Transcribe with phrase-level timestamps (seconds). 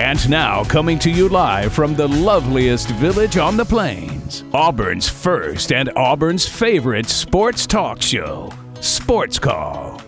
[0.00, 5.72] And now, coming to you live from the loveliest village on the plains, Auburn's first
[5.72, 10.00] and Auburn's favorite sports talk show, Sports Call.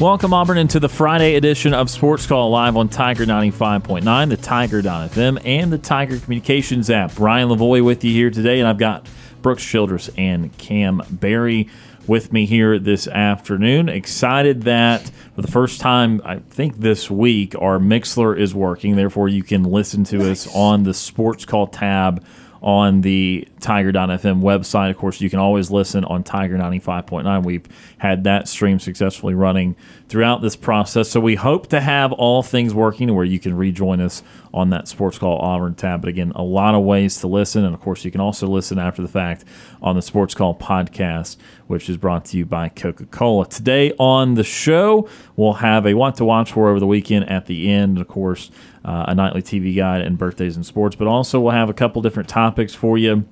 [0.00, 5.42] Welcome, Auburn, into the Friday edition of Sports Call live on Tiger 95.9, the Tiger.fm,
[5.44, 7.18] and the Tiger Communications app.
[7.18, 9.06] Ryan Lavoie with you here today, and I've got
[9.42, 11.68] Brooks Childress and Kam Berry
[12.08, 13.88] with me here this afternoon.
[13.88, 18.96] Excited that for the first time, I think this week, our Mixlr is working.
[18.96, 20.46] Therefore, you can listen to nice.
[20.46, 22.24] us on the Sports Call tab
[22.60, 24.90] on the Tiger.fm website.
[24.90, 27.44] Of course, you can always listen on Tiger 95.9.
[27.44, 27.66] We've
[27.98, 29.76] had that stream successfully running
[30.08, 31.10] throughout this process.
[31.10, 34.22] So we hope to have all things working where you can rejoin us
[34.54, 36.00] on that Sports Call Auburn tab.
[36.00, 37.64] But again, a lot of ways to listen.
[37.64, 39.44] And of course, you can also listen after the fact
[39.82, 43.46] on the Sports Call podcast, which is brought to you by Coca Cola.
[43.46, 47.46] Today on the show, we'll have a what to watch for over the weekend at
[47.46, 47.98] the end.
[47.98, 48.50] Of course,
[48.84, 52.00] uh, a nightly TV guide and birthdays and sports, but also we'll have a couple
[52.00, 53.26] different topics for you.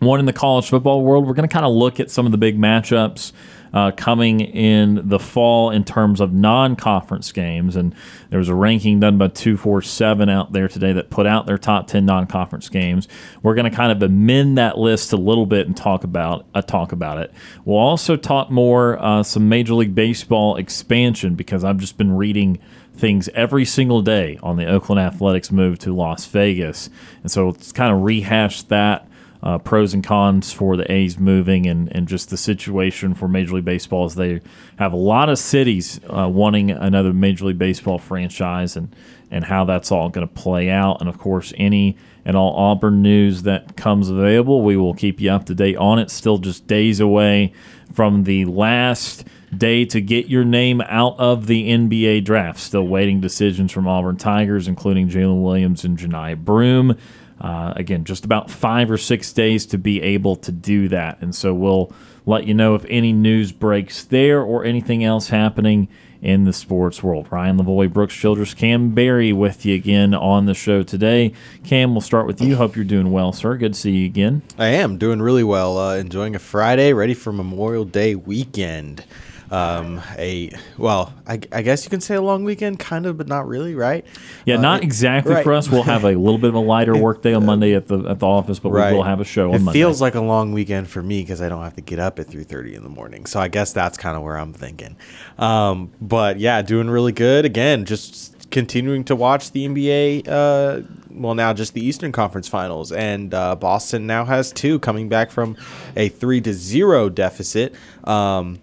[0.00, 2.30] One in the college football world, we're going to kind of look at some of
[2.32, 3.32] the big matchups
[3.72, 7.76] uh, coming in the fall in terms of non-conference games.
[7.76, 7.94] And
[8.30, 11.86] there was a ranking done by 247 out there today that put out their top
[11.86, 13.08] 10 non-conference games.
[13.42, 16.62] We're going to kind of amend that list a little bit and talk about uh,
[16.62, 17.32] talk about it.
[17.64, 22.58] We'll also talk more uh, some Major League Baseball expansion because I've just been reading
[22.98, 26.90] things every single day on the Oakland Athletics move to Las Vegas.
[27.22, 29.07] And so let's kind of rehash that
[29.42, 33.54] uh, pros and cons for the A's moving and, and just the situation for Major
[33.54, 34.40] League Baseball as they
[34.78, 38.94] have a lot of cities uh, wanting another Major League Baseball franchise and,
[39.30, 41.00] and how that's all going to play out.
[41.00, 45.30] And of course, any and all Auburn news that comes available, we will keep you
[45.30, 46.10] up to date on it.
[46.10, 47.52] Still just days away
[47.92, 49.24] from the last
[49.56, 52.58] day to get your name out of the NBA draft.
[52.58, 56.98] Still waiting decisions from Auburn Tigers, including Jaylin Williams and Johni Broome.
[57.40, 61.20] Uh, again, just about five or six days to be able to do that.
[61.20, 61.92] And so we'll
[62.26, 65.88] let you know if any news breaks there or anything else happening
[66.20, 67.28] in the sports world.
[67.30, 71.32] Ryan Lavoie, Brooks Childress, Kam Berry with you again on the show today.
[71.64, 72.56] Kam, we'll start with you.
[72.56, 73.56] Hope you're doing well, sir.
[73.56, 74.42] Good to see you again.
[74.58, 75.78] I am doing really well.
[75.78, 79.04] Uh, enjoying a Friday, ready for Memorial Day weekend
[79.50, 83.28] um, a well, I, I, guess you can say a long weekend, kind of, but
[83.28, 84.04] not really, right?
[84.44, 85.44] Yeah, uh, not exactly right.
[85.44, 85.70] for us.
[85.70, 88.18] We'll have a little bit of a lighter work day on Monday at the at
[88.18, 88.90] the office, but right.
[88.90, 89.54] we will have a show.
[89.54, 89.72] It Monday.
[89.78, 92.26] feels like a long weekend for me because I don't have to get up at
[92.26, 93.26] three thirty in the morning.
[93.26, 94.96] So I guess that's kind of where I'm thinking.
[95.38, 97.44] Um, but yeah, doing really good.
[97.44, 100.28] Again, just continuing to watch the NBA.
[100.28, 105.08] Uh, well, now just the Eastern Conference Finals, and uh, Boston now has two coming
[105.08, 105.56] back from
[105.96, 107.74] a three to zero deficit.
[108.04, 108.60] Um,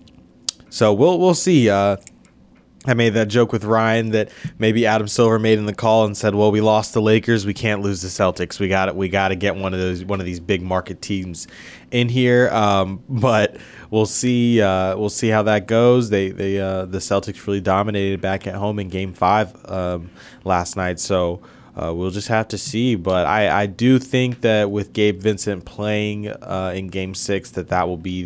[0.75, 1.69] so we'll we'll see.
[1.69, 1.96] Uh,
[2.86, 6.18] I made that joke with Ryan that maybe Adam Silver made in the call and
[6.18, 8.59] said, "Well, we lost the Lakers, we can't lose the Celtics.
[8.59, 8.96] We got it.
[8.97, 11.47] We got to get one of those one of these big market teams
[11.91, 13.56] in here." Um, but
[13.90, 14.62] we'll see.
[14.62, 16.09] Uh, we'll see how that goes.
[16.09, 20.12] They they uh, the Celtics really dominated back at home in Game Five um,
[20.44, 21.00] last night.
[21.00, 21.40] So
[21.75, 22.96] uh, we'll just have to see.
[22.96, 27.69] But I, I do think that with Gabe Vincent playing uh, in Game Six, that
[27.69, 28.24] that will be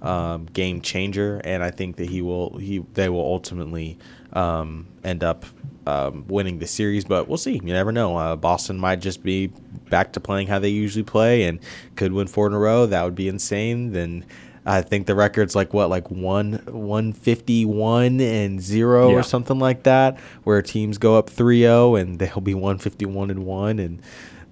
[0.00, 3.98] the um, game changer, and I think that he will he they will ultimately
[4.32, 5.46] um, end up
[5.86, 7.04] um, winning the series.
[7.04, 7.54] But we'll see.
[7.54, 8.16] You never know.
[8.16, 9.48] Uh, Boston might just be
[9.88, 11.60] back to playing how they usually play, and
[11.96, 12.86] could win four in a row.
[12.86, 13.92] That would be insane.
[13.92, 14.26] Then
[14.68, 19.16] I think the record's like what, like one one fifty one and zero yeah.
[19.16, 23.30] or something like that, where teams go up 3-0 and they'll be one fifty one
[23.30, 24.02] and one, and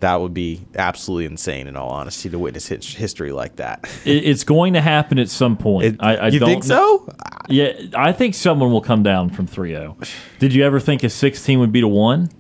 [0.00, 1.66] that would be absolutely insane.
[1.66, 5.84] In all honesty, to witness history like that, it's going to happen at some point.
[5.84, 7.12] It, I, I, you think so?
[7.48, 10.08] Yeah, I think someone will come down from 3-0.
[10.38, 12.30] Did you ever think a sixteen would be to one?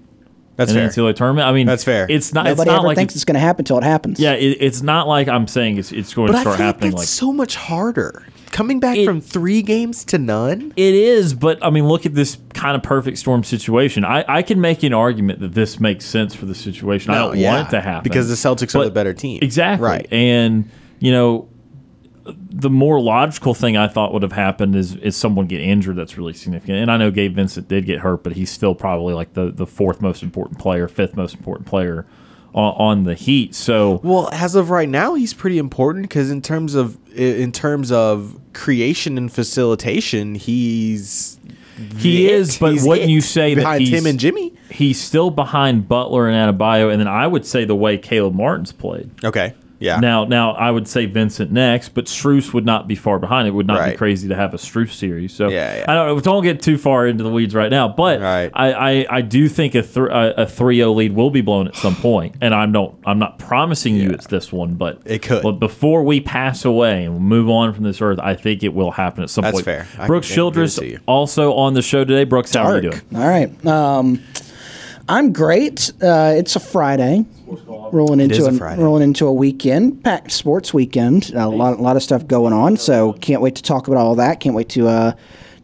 [0.56, 0.88] That's in fair.
[0.88, 1.46] the NCAA tournament.
[1.46, 2.06] I mean, That's fair.
[2.08, 2.44] It's not.
[2.46, 4.18] Nobody it's not ever like thinks it's, it's going to happen until it happens.
[4.18, 4.32] yeah.
[4.32, 6.74] It, it's not like I'm saying it's it's going But to I start feel like
[6.74, 8.24] happening that's like so much harder.
[8.52, 10.72] Coming back It- from three games to none.
[10.76, 14.04] It is, but I mean, look at this kind of perfect storm situation.
[14.04, 17.10] I, I can make an argument that this makes sense for the situation.
[17.12, 19.40] I don't yeah, want it to happen because the Celtics are but- the better team.
[19.42, 19.86] Exactly.
[19.86, 20.06] Right.
[20.10, 20.70] And
[21.00, 21.48] you know,
[22.34, 26.16] the more logical thing I thought would have happened is is someone get injured that's
[26.18, 26.78] really significant.
[26.78, 29.66] And I know Gabe Vincent did get hurt, but he's still probably like the the
[29.66, 32.06] fourth most important player, fifth most important player
[32.54, 33.54] on, on the Heat.
[33.54, 37.92] So Well, as of right now, he's pretty important because in terms of in terms
[37.92, 41.38] of creation and facilitation, he's
[41.98, 42.32] he it.
[42.32, 42.58] is.
[42.58, 43.12] But He's wouldn't it.
[43.12, 44.54] you say that behind he's, him and Jimmy?
[44.70, 48.72] He's still behind Butler and Adebayo, and then I would say the way Caleb Martin's
[48.72, 49.10] played.
[49.22, 49.98] Okay, yeah.
[50.00, 53.46] Now, now I would say Vincent next, but Strus would not be far behind.
[53.48, 55.32] It would not be crazy to have a Strus series.
[55.34, 55.84] So Yeah, yeah.
[55.88, 56.24] I don't.
[56.24, 58.50] Don't get too far into the weeds right now, but Right.
[58.54, 61.76] I, I, I do think a th- a three zero lead will be blown at
[61.76, 65.42] some point, and I'm don't I'm not promising you it's this one, but It could.
[65.42, 68.90] But before we pass away and move on from this earth, I think it will
[68.90, 69.64] happen at some That's point.
[69.64, 69.86] fair.
[69.98, 72.24] I Brooks Childress also on the show today.
[72.24, 73.02] Brooks, how are you doing?
[73.14, 73.66] All right.
[73.66, 74.22] Um,
[75.08, 75.92] I'm great.
[76.02, 77.24] Uh, it's a Friday.
[77.46, 78.82] Rolling into a Friday.
[78.82, 81.30] rolling into a weekend, packed sports weekend.
[81.34, 82.76] A lot, a lot of stuff going on.
[82.76, 84.40] So can't wait to talk about all that.
[84.40, 85.12] Can't wait to uh,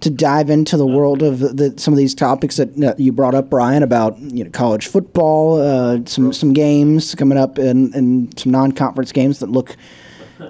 [0.01, 3.35] to dive into the world of the, some of these topics that uh, you brought
[3.35, 8.39] up, Ryan, about you know college football, uh, some some games coming up, and, and
[8.39, 9.77] some non-conference games that look.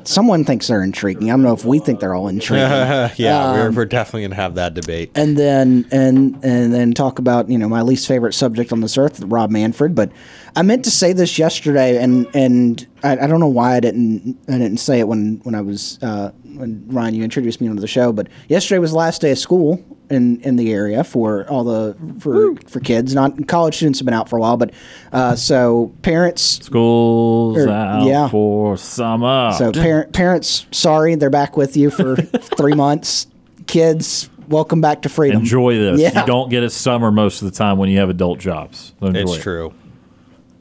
[0.05, 1.31] Someone thinks they're intriguing.
[1.31, 2.69] I don't know if we think they're all intriguing.
[3.17, 5.11] yeah, we're, we're um, definitely gonna have that debate.
[5.15, 8.97] and then and and then talk about you know my least favorite subject on this
[8.99, 9.95] earth, Rob Manfred.
[9.95, 10.11] But
[10.55, 14.39] I meant to say this yesterday, and and I, I don't know why I didn't
[14.49, 17.81] I didn't say it when when I was uh, when Ryan you introduced me onto
[17.81, 18.13] the show.
[18.13, 21.97] But yesterday was the last day of school in in the area for all the
[22.21, 23.15] for for kids.
[23.15, 24.73] Not college students have been out for a while, but
[25.13, 26.43] uh, so parents.
[26.43, 28.29] School's Er, out yeah.
[28.29, 29.53] for summer.
[29.57, 32.17] So parent parents, sorry, they're back with you for
[32.57, 33.27] three months.
[33.67, 35.41] Kids, welcome back to freedom.
[35.41, 36.01] Enjoy this.
[36.01, 36.21] Yeah.
[36.21, 38.93] You don't get a summer most of the time when you have adult jobs.
[39.01, 39.41] So enjoy It's it.
[39.43, 39.73] true.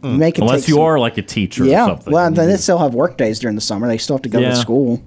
[0.01, 0.17] Mm.
[0.17, 2.11] Make it Unless you some- are like a teacher or Yeah, something.
[2.13, 3.87] well, then they still have work days during the summer.
[3.87, 4.49] They still have to go Yeah.
[4.49, 4.99] to school.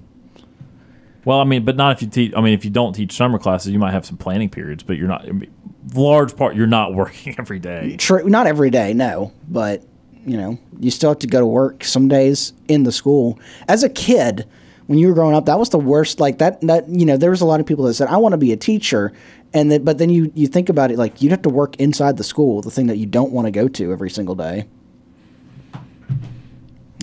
[1.25, 2.33] well, I mean, but not if you teach.
[2.35, 4.97] I mean, if you don't teach summer classes, you might have some planning periods, but
[4.97, 5.27] you're not.
[5.27, 5.49] I mean,
[5.95, 7.95] large part, you're not working every day.
[7.97, 9.81] True, not every day, no, but
[10.25, 13.37] you know, you still have to go to work some days in the school.
[13.67, 14.45] As a kid,
[14.87, 16.19] when you were growing up, that was the worst.
[16.19, 18.33] Like that, that you know, there was a lot of people that said, "I want
[18.33, 19.11] to be a teacher,"
[19.53, 22.17] and that, but then you you think about it, like you'd have to work inside
[22.17, 24.65] the school, the thing that you don't want to go to every single day.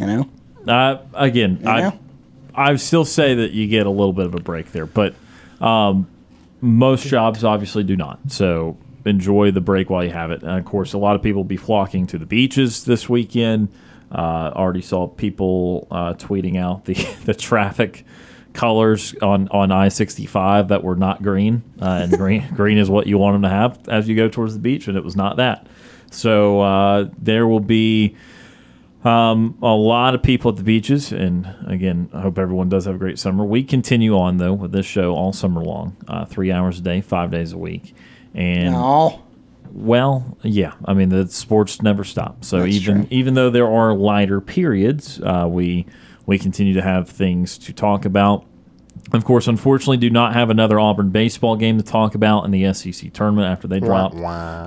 [0.01, 0.29] You know,
[0.67, 1.93] Uh, again, Yeah.
[2.55, 5.15] I I still say that you get a little bit of a break there, but
[5.61, 6.07] um,
[6.61, 8.19] most jobs obviously do not.
[8.29, 10.43] So enjoy the break while you have it.
[10.43, 13.69] And of course, a lot of people will be flocking to the beaches this weekend.
[14.13, 16.95] Uh, already saw people uh, tweeting out the
[17.25, 18.05] the traffic
[18.53, 22.91] colors on, on I sixty five that were not green, uh, and green green is
[22.91, 25.17] what you want them to have as you go towards the beach, and it was
[25.17, 25.67] not that.
[26.11, 28.15] So uh, there will be
[29.05, 32.95] um, a lot of people at the beaches, and again, I hope everyone does have
[32.95, 33.45] a great summer.
[33.45, 37.01] We continue on though with this show all summer long, uh, three hours a day,
[37.01, 37.95] five days a week,
[38.35, 38.75] and
[39.73, 42.45] well, yeah, I mean the sports never stop.
[42.45, 43.09] So That's even true.
[43.11, 45.87] even though there are lighter periods, uh, we
[46.27, 48.45] we continue to have things to talk about.
[49.11, 52.73] Of course, unfortunately, do not have another Auburn baseball game to talk about in the
[52.73, 54.15] SEC tournament after they dropped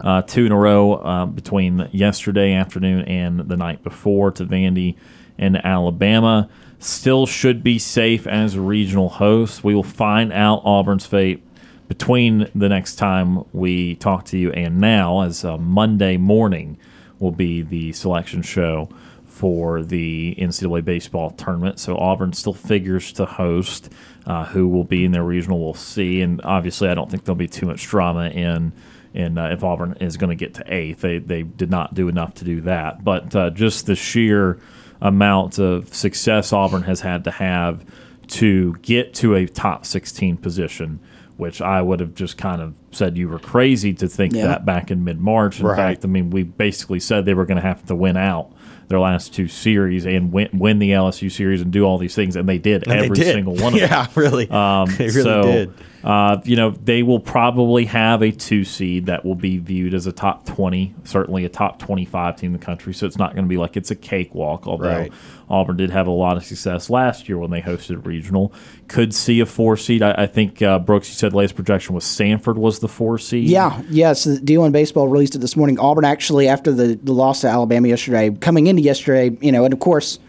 [0.05, 4.97] uh, two in a row uh, between yesterday afternoon and the night before to Vandy
[5.37, 6.49] and Alabama.
[6.79, 9.63] Still should be safe as a regional host.
[9.63, 11.41] We will find out Auburn's fate
[11.87, 16.77] between the next time we talk to you and now, as uh, Monday morning
[17.19, 18.89] will be the selection show
[19.35, 21.77] for the NCAA baseball tournament.
[21.77, 23.89] So Auburn still figures to host.
[24.25, 26.19] Uh, who will be in their regional, we'll see.
[26.21, 28.71] And obviously, I don't think there'll be too much drama in.
[29.13, 32.07] in uh, if Auburn is going to get to eighth, they they did not do
[32.07, 33.03] enough to do that.
[33.03, 34.57] But uh, just the sheer
[35.01, 37.85] amount of success Auburn has had to have
[38.29, 40.99] to get to a top 16 position,
[41.37, 44.47] which I would have just kind of said you were crazy to think Yeah.
[44.47, 45.59] that back in mid March.
[45.59, 45.75] In Right.
[45.75, 48.51] fact, I mean, we basically said they were going to have to win out
[48.87, 52.35] their last two series and win, win the LSU series and do all these things,
[52.35, 53.33] and they did And they every did.
[53.33, 53.89] single one of them.
[53.89, 54.49] yeah, really.
[54.49, 55.73] Um, they really so, did.
[56.05, 60.05] Uh, you know, they will probably have a two seed that will be viewed as
[60.05, 62.93] a top 20, certainly a top 25 team in the country.
[62.93, 65.11] So it's not going to be like it's a cakewalk, although Right.
[65.49, 68.53] Auburn did have a lot of success last year when they hosted a regional.
[68.87, 70.03] Could see a four seed.
[70.03, 73.17] I, I think, uh, Brooks, you said the latest projection was Samford was the four
[73.17, 73.49] seed.
[73.49, 74.25] Yeah, yes.
[74.25, 75.79] The D1 baseball released it this morning.
[75.79, 79.73] Auburn actually, after the, the loss to Alabama yesterday, coming into yesterday, you know, and
[79.73, 80.19] of course,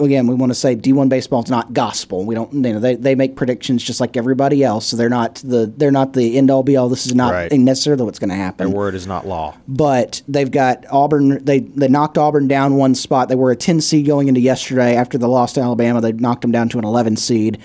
[0.00, 2.24] again, we want to say D1 baseball is not gospel.
[2.24, 4.86] We don't, you know, they, they make predictions just like everybody else.
[4.86, 6.88] So they're not the they're not the end all be all.
[6.88, 7.52] This is not Right.
[7.52, 8.68] necessarily what's going to happen.
[8.68, 9.54] Their word is not law.
[9.68, 11.44] but they've got Auburn.
[11.44, 13.28] They they knocked Auburn down one spot.
[13.28, 14.96] They were a ten seed going into yesterday.
[14.96, 17.58] After the loss to Alabama, they knocked them down to an eleven seed.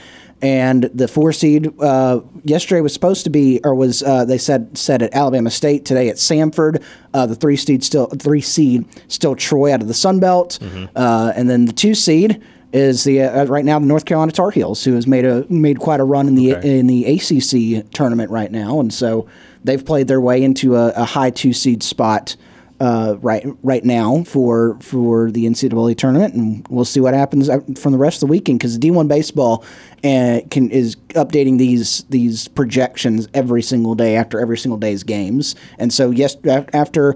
[0.45, 4.77] And the four seed uh, yesterday was supposed to be, or was uh, they said
[4.77, 6.83] said at Alabama State today at Samford.
[7.15, 10.59] Uh, the three seed still three seed still Troy out of the Sun Belt,
[10.95, 14.51] uh, and then the two seed is the uh, right now the North Carolina Tar
[14.51, 16.79] Heels, who has made a made quite a run in the Okay.
[16.79, 19.27] in the ACC tournament right now, and so
[19.63, 22.35] they've played their way into a, a high two seed spot
[22.79, 27.91] uh, right right now for for the NCAA tournament, and we'll see what happens from
[27.91, 29.63] the rest of the weekend because D one baseball
[30.03, 35.55] uh, can is updating these these projections every single day after every single day's games,
[35.77, 36.35] and so yes
[36.73, 37.15] after.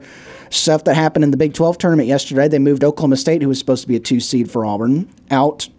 [0.51, 3.59] Stuff that happened in the Big 12 tournament yesterday, they moved Oklahoma State, who was
[3.59, 5.69] supposed to be a two seed for Auburn, out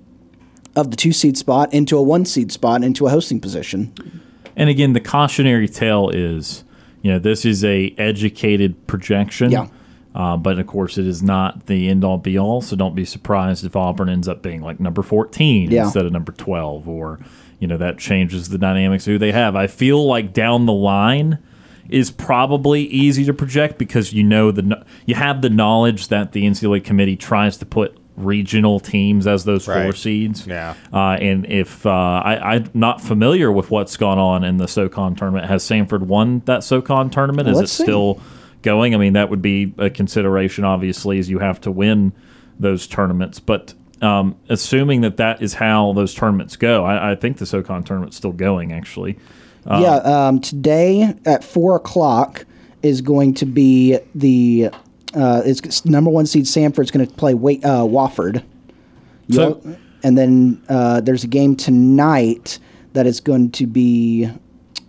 [0.76, 3.92] of the two seed spot into a one seed spot into a hosting position.
[4.56, 6.64] And again, the cautionary tale is,
[7.02, 9.50] you know, this is a educated projection.
[9.50, 9.68] Yeah.
[10.14, 12.60] Uh, but of course, it is not the end all be all.
[12.60, 15.84] So don't be surprised if Auburn ends up being like number 14 Yeah.
[15.84, 17.20] instead of number 12, or,
[17.60, 19.54] you know, that changes the dynamics of who they have.
[19.54, 21.38] I feel like down the line
[21.88, 26.44] is probably easy to project because you know the you have the knowledge that the
[26.44, 30.46] NCAA committee tries to put regional teams as those four seeds.
[30.46, 30.74] Yeah.
[30.92, 35.14] Uh, and if uh, I, I'm not familiar with what's gone on in the SoCon
[35.14, 37.48] tournament, has Samford won that SoCon tournament?
[37.48, 37.82] Is Let's it see.
[37.84, 38.20] still
[38.62, 38.94] going?
[38.94, 42.12] I mean, that would be a consideration, obviously, as you have to win
[42.58, 43.40] those tournaments.
[43.40, 47.84] But um, assuming that that is how those tournaments go, I, I think the SoCon
[47.84, 49.18] tournament's still going, actually.
[49.66, 52.44] yeah, um, today at four o'clock
[52.82, 54.70] is going to be the
[55.14, 58.42] uh, it's number one seed Samford's going to play Wait, uh, Wofford.
[59.30, 59.60] So-
[60.02, 62.58] and then uh, there's a game tonight
[62.94, 64.30] that is going to be.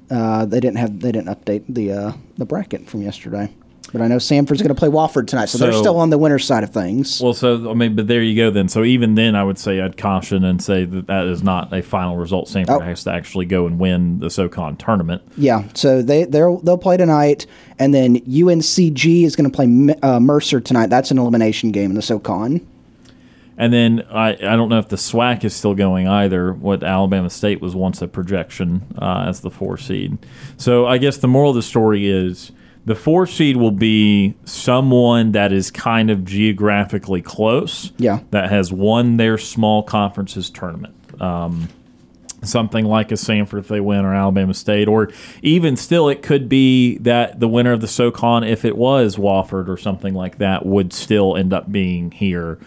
[0.10, 3.54] Uh, they didn't have they didn't update the uh, the bracket from yesterday,
[3.92, 6.46] but I know Samford's going to play Wofford tonight, so, they're still on the winner's
[6.46, 7.22] side of things.
[7.22, 8.70] Well, so I mean, but there you go then.
[8.70, 11.82] So even then, I would say I'd caution and say that that is not a
[11.82, 12.48] final result.
[12.48, 12.80] Samford Oh.
[12.80, 15.22] has to actually go and win the SoCon tournament.
[15.38, 17.46] Yeah, so they they'll they'll play tonight,
[17.80, 20.88] and then UNCG is going to play uh, Mercer tonight.
[20.88, 22.66] That's an elimination game in the SoCon.
[23.58, 26.52] And then I, I don't know if the SWAC is still going either.
[26.54, 30.18] What Alabama State was once a projection uh, as the four seed.
[30.58, 32.52] So I guess the moral of the story is
[32.86, 37.92] the four seed will be someone that is kind of geographically close.
[37.98, 38.22] Yeah.
[38.32, 40.96] That has won their small conferences tournament.
[41.22, 41.70] Um,
[42.44, 45.10] something like a Samford if they win or Alabama State, or
[45.44, 49.68] even still, it could be that the winner of the SoCon, if it was Wofford
[49.70, 52.60] or something like that, would still end up being here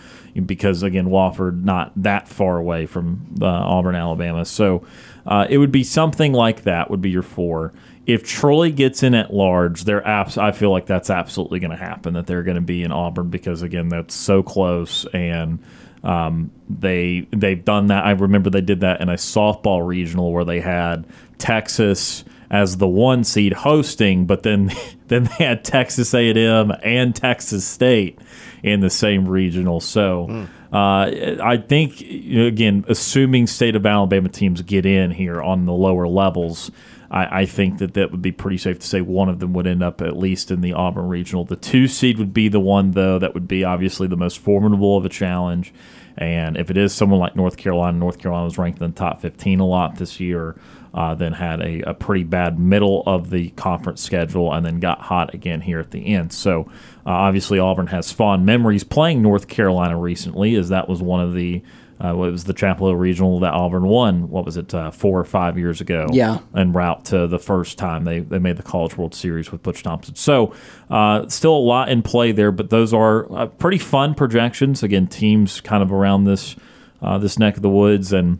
[0.47, 4.45] because again, Wofford not that far away from uh, Auburn, Alabama.
[4.45, 4.85] So
[5.27, 6.91] uh, it would be something like that.
[6.91, 7.73] Would be your four.
[8.07, 11.77] If Troy gets in at large, they're abs- I feel like that's absolutely going to
[11.77, 12.15] happen.
[12.15, 15.59] That they're going to be in Auburn because again, that's so close and.
[16.03, 18.05] Um, they they've done that.
[18.05, 21.07] I remember they did that in a softball regional where they had
[21.39, 24.71] Texas as the one seed hosting, but then
[25.09, 28.19] then they had Texas A and M and Texas State
[28.63, 29.81] in the same regional.
[29.81, 35.73] So uh, I think again, assuming state of Alabama teams get in here on the
[35.73, 36.71] lower levels.
[37.11, 39.67] I, I think that that would be pretty safe to say one of them would
[39.67, 41.45] end up at least in the Auburn regional.
[41.45, 44.97] The two seed would be the one though that would be obviously the most formidable
[44.97, 45.73] of a challenge.
[46.17, 49.21] And if it is someone like North Carolina, North Carolina was ranked in the top
[49.21, 50.57] 15 a lot this year,
[50.93, 55.01] uh, then had a, a pretty bad middle of the conference schedule, and then got
[55.01, 56.33] hot again here at the end.
[56.33, 56.71] So
[57.05, 61.35] uh, obviously Auburn has fond memories playing North Carolina recently, as that was one of
[61.35, 61.63] the
[62.01, 64.29] uh, what was the Chapel Hill Regional that Auburn won?
[64.29, 66.07] What was it, uh, four or five years ago?
[66.13, 66.41] Yeah.
[66.55, 69.83] en route to the first time they, they made the College World Series with Butch
[69.83, 70.15] Thompson.
[70.17, 70.55] So,
[70.91, 74.83] uh, still a lot in play there, but those are uh, pretty fun projections.
[74.83, 76.57] Again, teams kind of around this
[77.01, 78.39] uh, this neck of the woods, and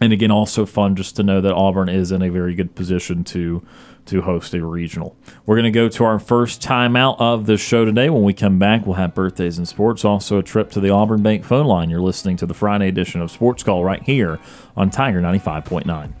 [0.00, 3.24] and again, also fun just to know that Auburn is in a very good position
[3.24, 3.66] to
[4.08, 5.16] to host a regional.
[5.46, 8.10] We're going to go to our first timeout of the show today.
[8.10, 11.22] When we come back, we'll have birthdays and sports, also a trip to the Auburn
[11.22, 11.90] Bank phone line.
[11.90, 14.38] You're listening to the Friday edition of Sports Call right here
[14.76, 16.12] on Tiger 95.9.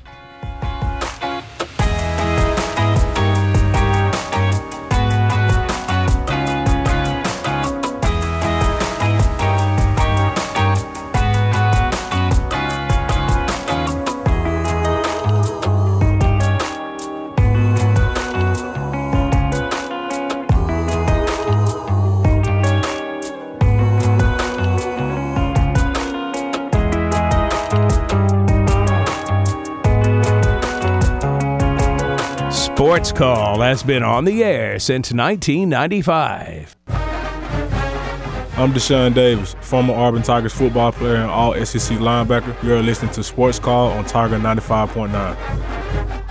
[32.98, 36.74] Sports Call has been on the air since 1995.
[36.88, 42.60] I'm Deshaun Davis, former Auburn Tigers football player and all SEC linebacker.
[42.60, 46.27] You're listening to Sports Call on Tiger 95.9.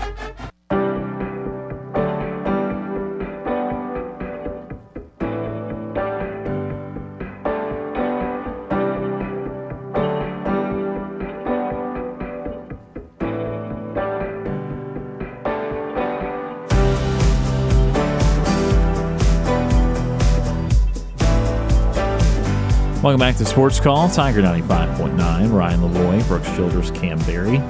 [23.37, 25.53] back to Sports Call, Tiger 95.9.
[25.53, 27.61] Ryan Lavoie, Brooks Childress, Kam Berry.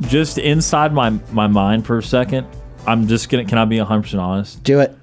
[0.00, 2.46] Just inside my, my mind for a second,
[2.86, 4.62] I'm just going to, can I be 100% honest?
[4.62, 4.94] Do it.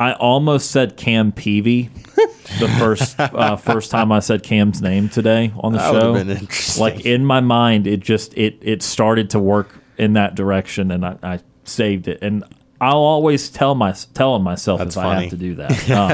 [0.00, 1.90] I almost said Kam Peavy
[2.58, 6.80] the first uh, first time I said Kam's name today on the That show.
[6.82, 11.06] Like in my mind, it just it it started to work in that direction, and
[11.06, 12.18] I, I saved it.
[12.20, 12.44] And
[12.80, 15.70] I'll always tell my telling myself That's if I have to do that.
[15.96, 16.10] Um,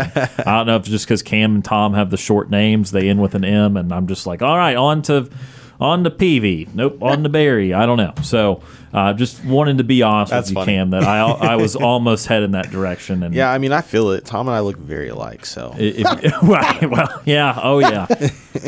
[0.46, 3.08] I don't know if it's just because Kam and Tom have the short names, they
[3.08, 5.28] end with an M, and I'm just like, all right, on to
[5.80, 6.68] on to Peavy.
[6.74, 7.72] Nope, on to Berry.
[7.74, 8.14] I don't know.
[8.22, 8.62] So.
[8.94, 10.76] Uh, just wanted to be honest That's with you, funny.
[10.76, 14.10] Kam, that I I was almost heading that direction, and Yeah, I mean, I feel
[14.10, 14.26] it.
[14.26, 16.04] Tom and I look very alike, so if,
[16.42, 18.06] right, well, yeah, oh yeah,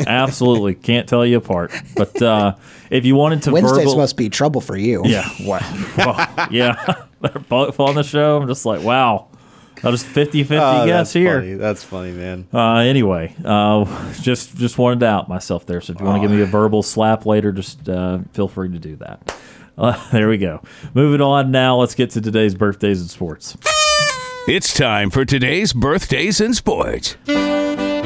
[0.07, 0.73] absolutely.
[0.73, 1.71] Can't tell you apart.
[1.95, 2.55] But uh,
[2.89, 5.03] if you wanted to Wednesdays verbal, must be trouble for you.
[5.05, 5.59] yeah, wow,
[5.95, 8.37] well, yeah, they're both on the show.
[8.41, 9.27] I'm just like, wow,
[9.83, 11.39] I just 50-50 Oh, guess that's here.
[11.41, 11.53] Funny.
[11.55, 12.47] That's funny, man.
[12.53, 15.81] Uh, anyway, uh, just just wanted to out myself there.
[15.81, 18.69] So if you want to give me a verbal slap later, just uh, feel free
[18.69, 19.35] to do that.
[19.77, 20.61] Uh, there we go.
[20.93, 21.77] Moving on now.
[21.77, 23.57] Let's get to today's birthdays and sports.
[24.47, 27.17] It's time for today's birthdays and sports.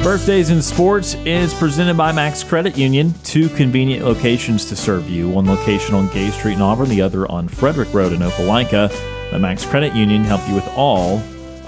[0.02, 3.12] Birthdays in Sports is presented by Max Credit Union.
[3.22, 5.28] Two convenient locations to serve you.
[5.28, 8.90] One location on Gay Street in Auburn, the other on Frederick Road in Opelika.
[9.30, 11.18] The Max Credit Union help you with all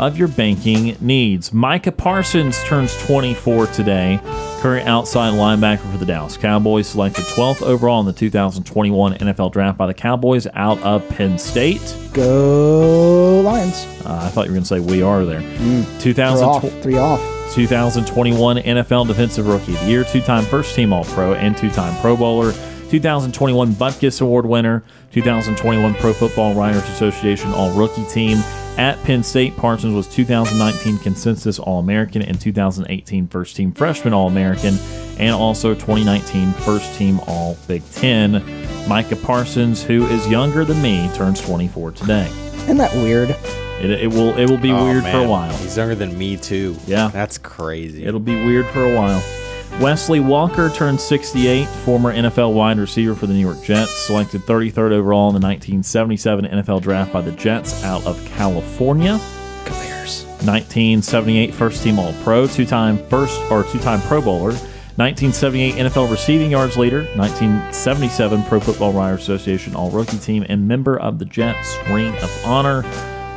[0.03, 1.53] of your banking needs.
[1.53, 4.21] Micah Parsons turns 24 today.
[4.61, 9.79] Current outside linebacker for the Dallas Cowboys, selected 12th overall in the 2021 NFL Draft
[9.79, 11.97] by the Cowboys out of Penn State.
[12.13, 13.85] Go Lions.
[14.05, 15.41] Uh, I thought you were going to say we are there.
[16.01, 16.63] 2000 off.
[16.83, 17.21] Three off.
[17.55, 21.71] 2021 NFL Defensive Rookie of the Year, two time first team All Pro and two
[21.71, 22.53] time Pro Bowler,
[22.93, 28.37] 2021 Butkus Award winner, 2021 Pro Football Writers Association All Rookie Team.
[28.77, 34.29] At Penn State, Parsons was 2019 Consensus All American and 2018 First Team Freshman All
[34.29, 34.75] American,
[35.19, 38.45] and also 2019 First Team All Big Ten.
[38.87, 42.27] Micah Parsons, who is younger than me, turns 24 today.
[42.65, 43.31] Isn't that weird?
[43.81, 45.57] It, it will it will be Oh, weird for a while.
[45.57, 46.77] He's younger than me too.
[46.87, 47.09] Yeah.
[47.09, 48.05] that's crazy.
[48.05, 49.23] It'll be weird for a while.
[49.81, 54.93] Wesley Walker turned 68, former NFL wide receiver for the New York Jets, selected 33rd
[54.93, 59.19] overall in the 1977 NFL draft by the Jets out of California.
[59.65, 60.25] Go Bears.
[60.45, 64.53] 1978 first team All Pro, two time first or two time Pro Bowler,
[64.97, 71.01] 1978 NFL receiving yards leader, 1977 Pro Football Writers Association All Rookie Team, and member
[71.01, 72.83] of the Jets Ring of Honor.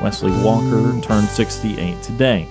[0.04, 2.48] Wesley Walker turned 68 today.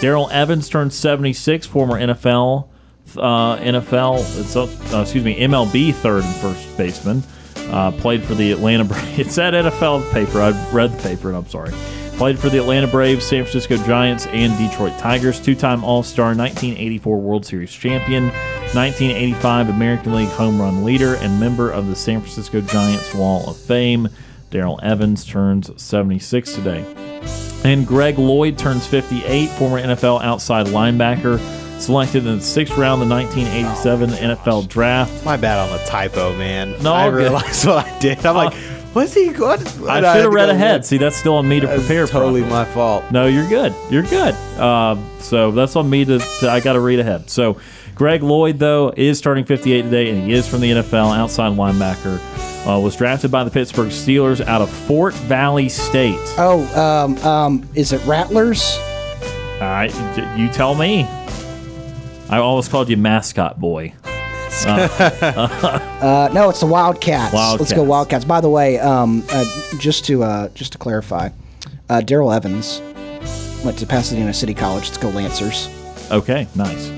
[0.00, 2.69] Darrell Evans turned 76, former NFL,
[3.16, 4.62] uh, NFL, so,
[4.96, 7.22] uh, excuse me, MLB third and first baseman.
[7.70, 9.18] Uh, played for the Atlanta Braves.
[9.18, 10.40] It said NFL paper.
[10.40, 11.72] I read the paper, and I'm sorry.
[12.16, 15.40] Played for the Atlanta Braves, San Francisco Giants, and Detroit Tigers.
[15.40, 18.24] Two-time All-Star, 1984 World Series champion,
[18.74, 23.56] 1985 American League home run leader, and member of the San Francisco Giants Wall of
[23.56, 24.08] Fame.
[24.50, 26.84] Darrell Evans turns 76 today.
[27.64, 31.38] And Greg Lloyd turns 58, former NFL outside linebacker,
[31.80, 35.24] selected in the sixth round of the 1987 NFL Draft.
[35.24, 36.80] My bad on the typo, man.
[36.82, 38.24] No, I realized what I did.
[38.24, 38.54] I'm like,
[38.92, 39.30] what's he?
[39.30, 39.60] good?
[39.88, 40.80] I should have read ahead.
[40.80, 40.84] look.
[40.84, 42.48] See, that's still on me to That's prepare totally for.
[42.48, 43.10] my fault.
[43.10, 43.74] No, you're good.
[43.90, 44.34] You're good.
[44.58, 47.30] Um, so that's on me to, to I got to read ahead.
[47.30, 47.58] So
[47.94, 52.18] Greg Lloyd though is starting 58 today, and he is from the NFL, outside linebacker.
[52.66, 56.18] Uh, was drafted by the Pittsburgh Steelers out of Fort Valley State.
[56.36, 58.76] Oh, um, um, is it Rattlers?
[59.54, 59.90] All right,
[60.38, 61.06] you tell me.
[62.30, 63.92] I always called you mascot boy.
[64.62, 67.32] Uh, no, it's the Wildcats.
[67.32, 67.88] Let's go Wildcats.
[67.88, 68.24] Wildcats.
[68.24, 69.44] By the way, um, uh,
[69.78, 71.28] just to uh, just to clarify,
[71.88, 72.80] uh, Darrell Evans
[73.64, 74.86] went to Pasadena City College.
[74.86, 75.68] Let's go Lancers.
[76.10, 76.88] Okay, nice.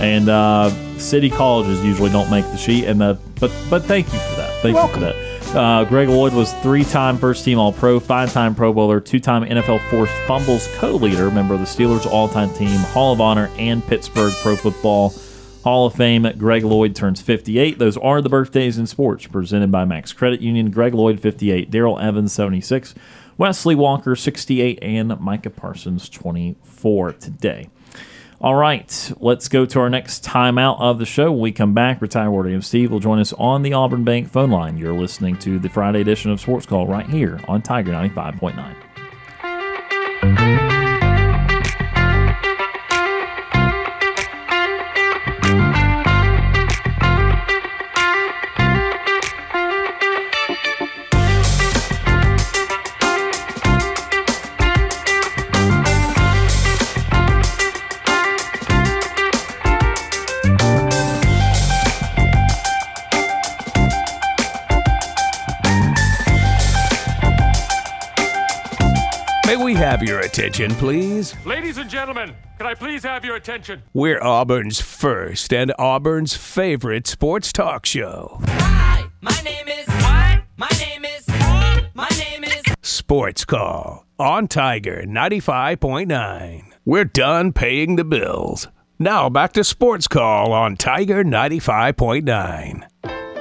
[0.00, 4.18] And uh, city colleges usually don't make the sheet, and the but but thank you
[4.18, 4.62] for that.
[4.62, 5.31] Thank you for that.
[5.54, 11.30] Uh, Greg Lloyd was three-time first-team All-Pro, five-time Pro Bowler, two-time NFL forced fumbles co-leader,
[11.30, 15.12] member of the Steelers' all-time team, Hall of Honor, and Pittsburgh Pro Football
[15.62, 16.26] Hall of Fame.
[16.38, 17.78] Greg Lloyd turns 58.
[17.78, 20.70] Those are the birthdays in sports presented by Max Credit Union.
[20.70, 21.70] Greg Lloyd, 58.
[21.70, 22.94] Darrell Evans, 76.
[23.36, 24.78] Wesley Walker, 68.
[24.80, 27.68] And Micah Parsons, 24 today.
[28.42, 31.30] All right, let's go to our next timeout of the show.
[31.30, 34.50] When we come back, retired Warrior Steve will join us on the Auburn Bank phone
[34.50, 34.76] line.
[34.76, 38.91] You're listening to the Friday edition of Sports Call right here on Tiger 95.9.
[70.42, 71.36] attention, please?
[71.46, 73.80] Ladies and gentlemen, can I please have your attention?
[73.92, 78.40] We're Auburn's first and Auburn's favorite sports talk show.
[78.46, 79.86] Hi, my name is.
[79.86, 80.42] What?
[80.56, 81.24] My name is.
[81.28, 81.88] Hi.
[81.94, 82.60] My name is.
[82.82, 86.72] Sports Call on Tiger 95.9.
[86.84, 88.66] We're done paying the bills.
[88.98, 93.31] Now back to Sports Call on Tiger 95.9.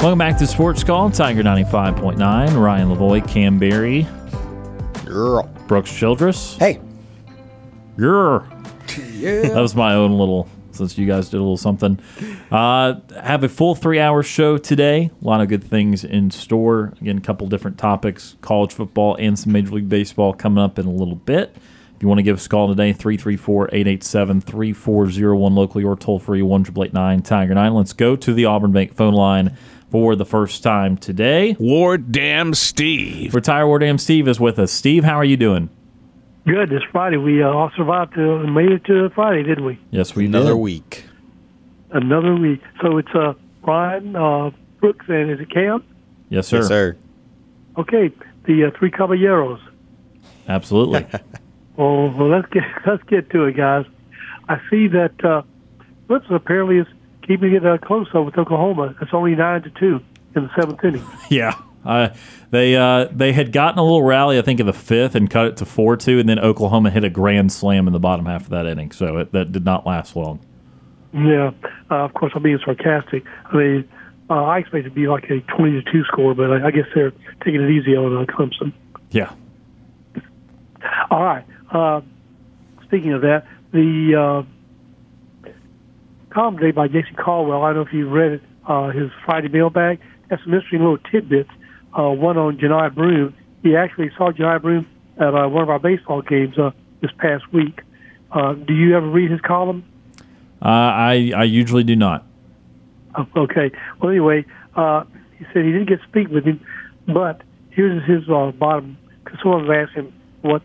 [0.00, 2.16] Welcome back to Sports Call, Tiger 95.9.
[2.58, 4.06] Ryan Lavoie, Kam Berry,
[5.04, 5.42] Girl.
[5.68, 6.56] Brooks Childress.
[6.56, 6.80] Hey,
[7.98, 8.48] Grr.
[9.20, 12.00] That was my own little, since you guys did a little something.
[12.50, 15.10] Uh, have a full three hour show today.
[15.20, 16.94] A lot of good things in store.
[17.02, 20.86] Again, a couple different topics college football and some Major League Baseball coming up in
[20.86, 21.54] a little bit.
[21.94, 26.18] If you want to give us a call today, 334 887 3401 locally or toll
[26.18, 26.64] free 1
[27.22, 27.74] Tiger 9.
[27.74, 29.58] Let's go to the Auburn Bank phone line
[29.90, 31.56] for the first time today.
[31.58, 33.34] War Damn Steve.
[33.34, 34.72] Retire War Damn Steve is with us.
[34.72, 35.68] Steve, how are you doing?
[36.46, 36.70] Good.
[36.70, 39.78] This Friday, we uh, all survived to made it to Friday, didn't we?
[39.90, 40.60] Yes, we Another did.
[40.60, 41.04] week.
[41.90, 42.62] Another week.
[42.80, 44.50] So it's uh, Brian, uh,
[44.80, 45.84] Brooks, and is it Kam?
[46.28, 46.58] Yes, sir.
[46.58, 46.96] Yes, sir.
[47.76, 48.10] Okay,
[48.46, 49.60] the uh, three caballeros.
[50.48, 51.06] Absolutely.
[51.76, 53.84] Well, well, let's get let's get to it, guys.
[54.48, 55.42] I see that uh,
[56.06, 56.86] Brooks apparently is
[57.30, 58.96] keeping it uh, close uh, with Oklahoma.
[59.00, 60.00] It's only nine to two
[60.34, 61.04] in the seventh inning.
[61.30, 62.08] Yeah, uh,
[62.50, 65.46] they uh, they had gotten a little rally, I think, in the fifth, and cut
[65.46, 68.42] it to four two, and then Oklahoma hit a grand slam in the bottom half
[68.42, 70.40] of that inning, so it, that did not last long.
[71.12, 71.52] Yeah,
[71.88, 73.24] uh, of course, I'm being sarcastic.
[73.46, 73.88] I mean,
[74.28, 76.70] uh, I expect it to be like a twenty to two score, but I, I
[76.72, 77.12] guess they're
[77.44, 78.72] taking it easy on uh, Clemson.
[79.10, 79.32] Yeah,
[81.10, 81.44] All right.
[81.70, 82.00] Uh,
[82.84, 84.59] speaking of that, the uh,
[86.30, 87.62] column today by Jason Caldwell.
[87.62, 88.42] I don't know if you read it.
[88.66, 91.50] Uh, his Friday mailbag has some interesting little tidbits.
[91.98, 93.34] Uh, one on Johni Broome.
[93.62, 94.86] He actually saw Johni Broome
[95.18, 96.70] at uh, one of our baseball games uh,
[97.02, 97.80] this past week.
[98.30, 99.84] Uh, do you ever read his column?
[100.62, 102.24] uh, I I usually do not.
[103.16, 103.72] Oh, Okay.
[104.00, 104.44] Well, anyway,
[104.76, 105.04] uh,
[105.38, 106.60] he said he didn't get to speak with him,
[107.06, 108.96] but here's his uh, bottom.
[109.24, 110.12] Because someone was asking him
[110.42, 110.64] what's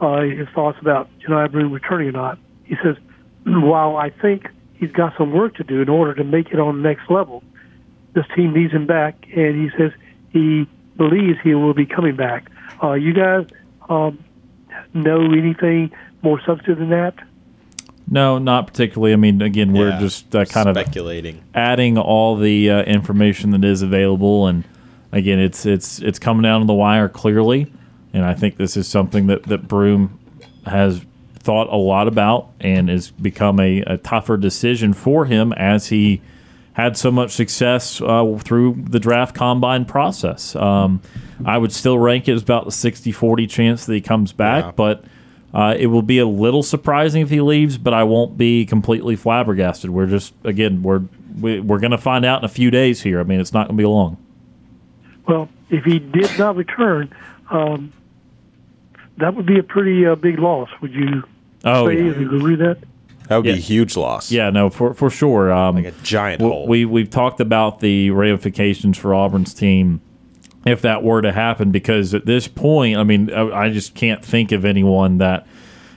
[0.00, 2.38] uh, his thoughts about Johni Broome returning or not.
[2.64, 2.96] He says,
[3.44, 4.46] while I think
[4.82, 7.42] he's got some work to do in order to make it on the next level,
[8.14, 9.92] this team needs him back, and he says
[10.30, 10.66] he
[10.96, 12.50] believes he will be coming back.
[12.82, 13.46] Uh, you guys
[13.88, 14.18] um,
[14.92, 15.92] know anything
[16.22, 17.14] more substantive than that?
[18.10, 19.12] No, not particularly.
[19.12, 20.00] I mean, again, we're Yeah.
[20.00, 21.42] just uh, kind of speculating.
[21.54, 24.64] adding all the uh, information that is available, and
[25.12, 27.72] again, it's it's it's coming down to the wire clearly,
[28.12, 30.18] and I think this is something that that Broome
[30.66, 31.02] has
[31.42, 36.20] thought a lot about and has become a, a tougher decision for him as he
[36.74, 40.56] had so much success uh, through the draft combine process.
[40.56, 41.02] Um,
[41.44, 44.70] I would still rank it as about the 60-40 chance that he comes back, Yeah.
[44.72, 45.04] but
[45.52, 49.16] uh, it will be a little surprising if he leaves, but I won't be completely
[49.16, 49.90] flabbergasted.
[49.90, 51.02] We're just again we're
[51.40, 53.20] we, we're going to find out in a few days here.
[53.20, 54.16] I mean, it's not going to be long.
[55.28, 57.14] Well, if he did not return,
[57.50, 57.92] um,
[59.18, 60.70] that would be a pretty uh, big loss.
[60.80, 61.22] Would you
[61.64, 61.96] Oh say?
[61.98, 62.78] yeah, If you agree that?
[63.28, 63.52] That would Yeah.
[63.52, 64.30] be a huge loss.
[64.32, 65.52] yeah no for for sure.
[65.52, 66.66] Um, Like a giant w- hole.
[66.68, 70.00] we we've talked about the ramifications for Auburn's team
[70.66, 74.24] if that were to happen because at this point, I mean, I, I just can't
[74.24, 75.46] think of anyone that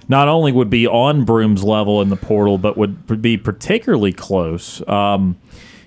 [0.08, 4.82] not only would be on Broome's level in the portal, but would be particularly close.
[4.88, 5.36] Um,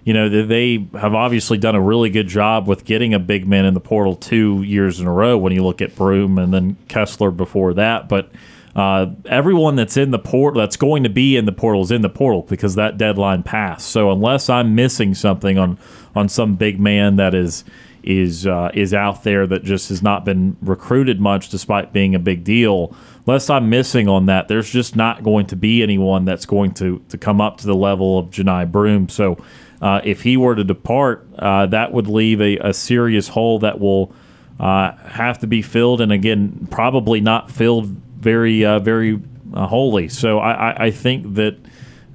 [0.04, 3.64] you know, they have obviously done a really good job with getting a big man
[3.64, 6.76] in the portal two years in a row when you look at Broome and then
[6.88, 8.08] Kessler before that.
[8.08, 8.30] But
[8.78, 12.02] uh, everyone that's in the portal, that's going to be in the portal, is in
[12.02, 13.88] the portal because that deadline passed.
[13.88, 15.78] So unless I'm missing something on
[16.14, 17.64] on some big man that is
[18.04, 22.20] is uh, is out there that just has not been recruited much despite being a
[22.20, 22.94] big deal.
[23.26, 27.02] Unless I'm missing on that, there's just not going to be anyone that's going to
[27.08, 29.08] to come up to the level of Johni Broome.
[29.08, 29.38] So
[29.82, 33.80] uh, if he were to depart, uh, that would leave a, a serious hole that
[33.80, 34.14] will
[34.60, 39.20] uh, have to be filled, and again, probably not filled very uh, very
[39.54, 40.08] uh, wholly.
[40.08, 41.56] So I, I, I think that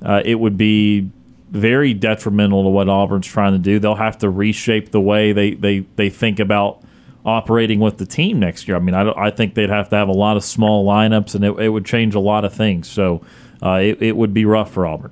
[0.02, 1.10] uh, it would be
[1.54, 3.80] very detrimental to what Auburn's trying to do.
[3.80, 6.82] They'll have to reshape the way they, they, they think about
[7.26, 8.76] operating with the team next year.
[8.76, 11.46] I mean, I, I think they'd have to have a lot of small lineups, and
[11.46, 12.88] it, it would change a lot of things.
[12.88, 13.22] So
[13.62, 15.12] uh, it, it would be rough for Auburn.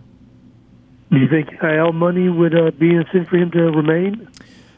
[1.11, 4.27] Do you think NIL money would uh, be incentive for him to remain?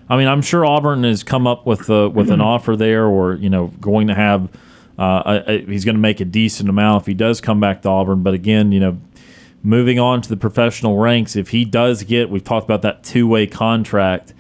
[0.10, 3.36] I mean, I'm sure Auburn has come up with uh, with an offer there, or
[3.36, 4.50] you know, going to have.
[4.98, 8.22] Uh, he's going to make a decent amount if he does come back to Auburn.
[8.24, 9.00] But again, you know,
[9.64, 13.28] moving on to the professional ranks, if he does get, we've talked about that two
[13.28, 14.34] way contract.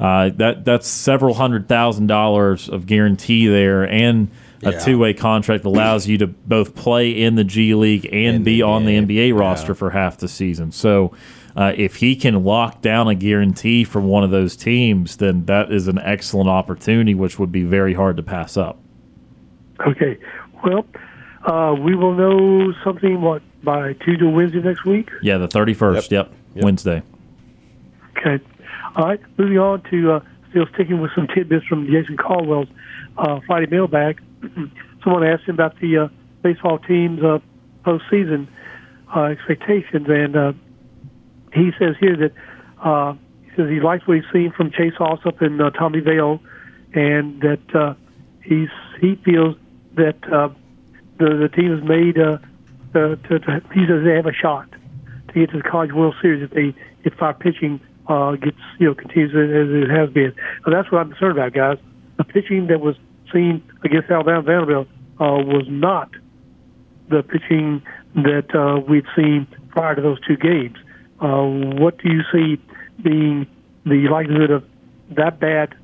[0.00, 4.30] Uh, that that's several hundred thousand dollars of guarantee there, and
[4.62, 4.78] a Yeah.
[4.78, 8.56] two way contract allows you to both play in the G League and In be
[8.56, 9.76] the on the NBA roster yeah.
[9.76, 10.72] for half the season.
[10.72, 11.12] So.
[11.56, 15.72] Uh, if he can lock down a guarantee from one of those teams, then that
[15.72, 18.78] is an excellent opportunity, which would be very hard to pass up.
[19.86, 20.18] Okay.
[20.64, 20.86] Well,
[21.44, 25.08] uh, we will know something, what, by Tuesday or Wednesday next week?
[25.22, 26.10] Yeah, the 31st.
[26.10, 26.32] Yep.
[26.54, 26.64] Yep.
[26.64, 27.02] Wednesday.
[28.16, 28.44] Okay.
[28.96, 29.20] All right.
[29.38, 32.68] Moving on to uh, still sticking with some tidbits from Jason Caldwell's
[33.16, 34.20] uh, Friday mailbag.
[35.04, 36.08] Someone asked him about the uh,
[36.42, 37.38] baseball team's uh,
[37.84, 38.48] postseason
[39.14, 40.52] uh, expectations, and uh,
[41.52, 42.32] he says here that
[42.82, 46.40] uh, he says he likes what he's seen from Chase Allsup in uh, Tommy Vail,
[46.92, 47.94] and that uh,
[48.42, 48.68] he's
[49.00, 49.56] he feels
[50.00, 50.48] that uh,
[51.18, 52.38] the the team has made uh,
[52.92, 54.68] to, to he says they have a shot
[55.28, 58.88] to get to the College World Series if they if our pitching uh, gets you
[58.88, 60.34] know continues as it has been.
[60.64, 61.78] And that's what I'm concerned about, guys.
[62.16, 62.96] The pitching that was
[63.32, 64.88] seen against Alabama Vanderbilt
[65.20, 66.10] uh, was not
[67.08, 67.82] the pitching
[68.14, 70.76] that uh, we'd seen prior to those two games.
[71.20, 71.44] Uh,
[71.78, 72.60] what do you see
[73.02, 73.46] being
[73.84, 74.64] the likelihood of
[75.10, 75.74] that bad,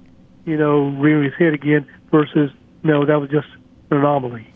[0.44, 2.50] you know, rearing his head again versus
[2.82, 3.48] no, that was just
[3.90, 4.46] anomaly.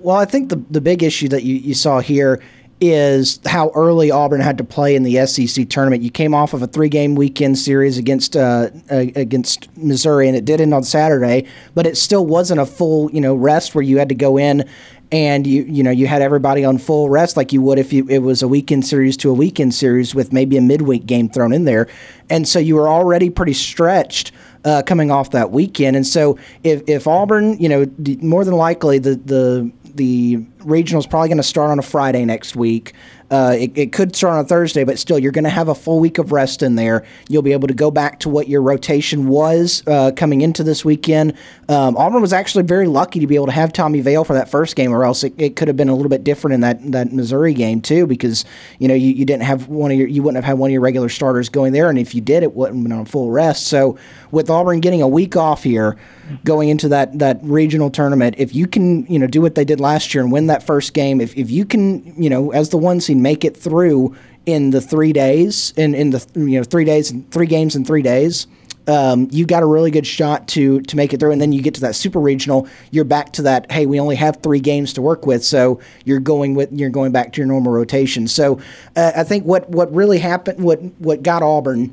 [0.00, 2.40] Well, I think the the big issue that you, you saw here
[2.80, 6.02] is how early Auburn had to play in the SEC tournament.
[6.02, 10.36] You came off of a three game weekend series against uh, uh, against Missouri, and
[10.36, 13.82] it did end on Saturday, but it still wasn't a full you know rest where
[13.82, 14.68] you had to go in
[15.10, 18.06] and you you know you had everybody on full rest like you would if you,
[18.08, 21.52] it was a weekend series to a weekend series with maybe a midweek game thrown
[21.52, 21.88] in there,
[22.30, 24.32] and so you were already pretty stretched
[24.64, 25.96] uh, coming off that weekend.
[25.96, 27.86] And so if, if Auburn, you know,
[28.20, 32.24] more than likely the the the regional is probably going to start on a Friday
[32.24, 32.94] next week.
[33.30, 36.00] Uh, it, it could start on Thursday, but still, you're going to have a full
[36.00, 37.04] week of rest in there.
[37.28, 40.84] You'll be able to go back to what your rotation was uh, coming into this
[40.84, 41.34] weekend.
[41.68, 44.50] Um, Auburn was actually very lucky to be able to have Tommy Vail for that
[44.50, 46.92] first game, or else it, it could have been a little bit different in that,
[46.92, 48.44] that Missouri game too, because
[48.78, 50.72] you know you, you didn't have one of your you wouldn't have had one of
[50.72, 53.30] your regular starters going there, and if you did, it wouldn't have been on full
[53.30, 53.66] rest.
[53.66, 53.98] So
[54.30, 55.98] with Auburn getting a week off here,
[56.44, 59.80] going into that that regional tournament, if you can you know do what they did
[59.80, 62.78] last year and win that first game, if if you can you know as the
[62.78, 66.84] one seed make it through in the three days in in the you know three
[66.84, 68.46] days three games in three days
[68.88, 71.62] um, you got a really good shot to to make it through, and then you
[71.62, 72.66] get to that super regional.
[72.90, 73.70] You're back to that.
[73.70, 77.12] Hey, we only have three games to work with, so you're going with you're going
[77.12, 78.26] back to your normal rotation.
[78.26, 78.58] So
[78.96, 81.92] uh, I think what what really happened, what what got Auburn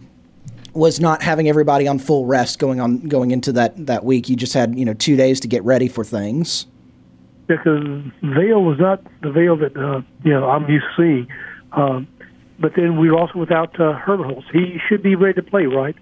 [0.75, 4.29] was not having everybody on full rest going on going into that that week.
[4.29, 6.67] You just had you know two days to get ready for things.
[7.47, 7.83] because
[8.21, 11.27] Vail was not the Vail that uh, you know I'm used to seeing.
[11.71, 12.07] Um,
[12.59, 14.47] but then we were also without uh, Herbert Holtz.
[14.51, 15.95] He should be ready to play, right?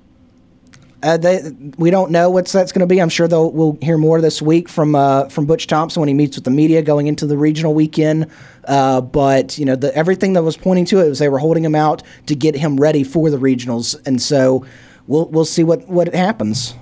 [1.04, 3.02] Uh, they, we don't know what that's going to be.
[3.02, 6.14] I'm sure they'll we'll hear more this week from uh, from Butch Thompson when he
[6.14, 8.32] meets with the media going into the regional weekend.
[8.66, 11.66] Uh, but you know, the, everything that was pointing to it was they were holding
[11.66, 14.66] him out to get him ready for the regionals, and so
[15.08, 16.74] we'll we'll see what what happens.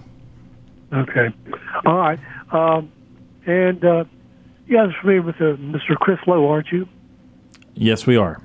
[0.94, 1.30] Okay.
[1.86, 2.20] All right.
[2.52, 2.92] Um,
[3.46, 4.04] and uh,
[4.68, 5.96] you guys are familiar with uh, Mr.
[5.96, 6.88] Chris Low, aren't you?
[7.74, 8.42] Yes, we are.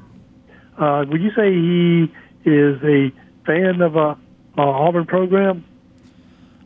[0.79, 2.13] Uh, would you say he
[2.49, 3.13] is a
[3.45, 4.17] fan of a,
[4.57, 5.65] a Auburn program?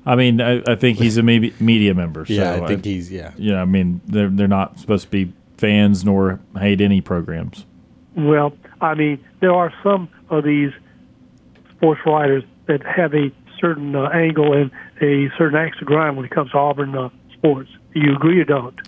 [0.06, 2.24] I mean, I, I think he's a me- media member.
[2.24, 3.32] So Yeah, I think he's yeah.
[3.36, 7.66] You know, I mean, they're they're not supposed to be fans nor hate any programs.
[8.16, 10.72] Well, I mean, there are some of these
[11.76, 14.70] sports writers that have a certain uh, angle and
[15.02, 17.70] a certain axe to grind when it comes to Auburn uh, sports.
[17.94, 18.78] Do you agree or don't?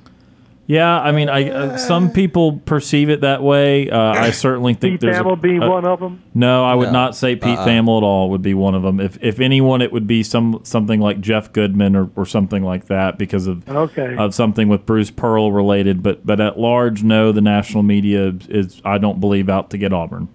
[0.69, 3.91] Yeah, I mean, I uh, some people perceive it that way.
[3.91, 6.23] Uh, I certainly think Pete there's a- Thamel being a- one of them.
[6.35, 6.93] No, I would No.
[6.93, 7.67] not say Pete Uh-uh.
[7.67, 9.01] Thamel at all would be one of them.
[9.01, 12.87] If if anyone, it would be some something like Jeff Goodman or, or something like
[12.87, 14.15] that because of Okay.
[14.17, 16.01] of something with Bruce Pearl related.
[16.03, 19.93] But but at large, no, the national media is I don't believe out to get
[19.93, 20.29] Auburn.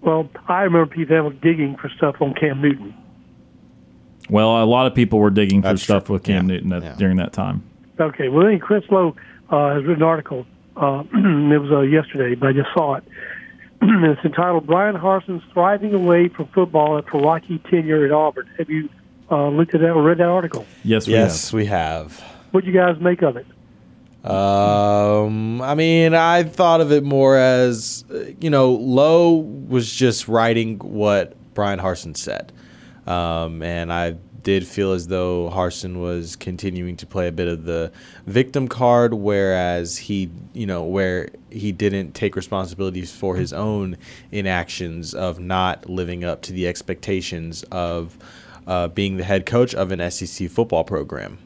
[0.00, 2.94] Well, I remember Pete Thamel digging for stuff on Cam Newton.
[4.30, 6.14] Well, a lot of people were digging for That's stuff true.
[6.14, 6.54] with Cam Yeah.
[6.56, 6.94] Newton at, Yeah.
[6.96, 7.62] during that time.
[8.00, 9.14] Okay, well, then Chris Low
[9.50, 10.46] uh, has written an article.
[10.76, 13.04] Uh, it was uh, yesterday, but I just saw it.
[13.82, 18.88] it's entitled "Bryan Harsin's Thriving Away from Football After Rocky Tenure at Auburn." Have you
[19.30, 20.66] uh, looked at that or read that article?
[20.84, 21.54] Yes, we Yes, have.
[21.54, 22.20] we have.
[22.50, 23.46] What do you guys make of it?
[24.24, 30.28] Um, I mean, I thought of it more as, uh, you know, Low was just
[30.28, 32.52] writing what Bryan Harsin said.
[33.06, 37.64] Um, and I did feel as though Harsin was continuing to play a bit of
[37.64, 37.92] the
[38.26, 43.96] victim card, whereas he, you know, where he didn't take responsibilities for his own
[44.30, 48.16] inactions of not living up to the expectations of
[48.66, 51.38] uh, being the head coach of an SEC football program.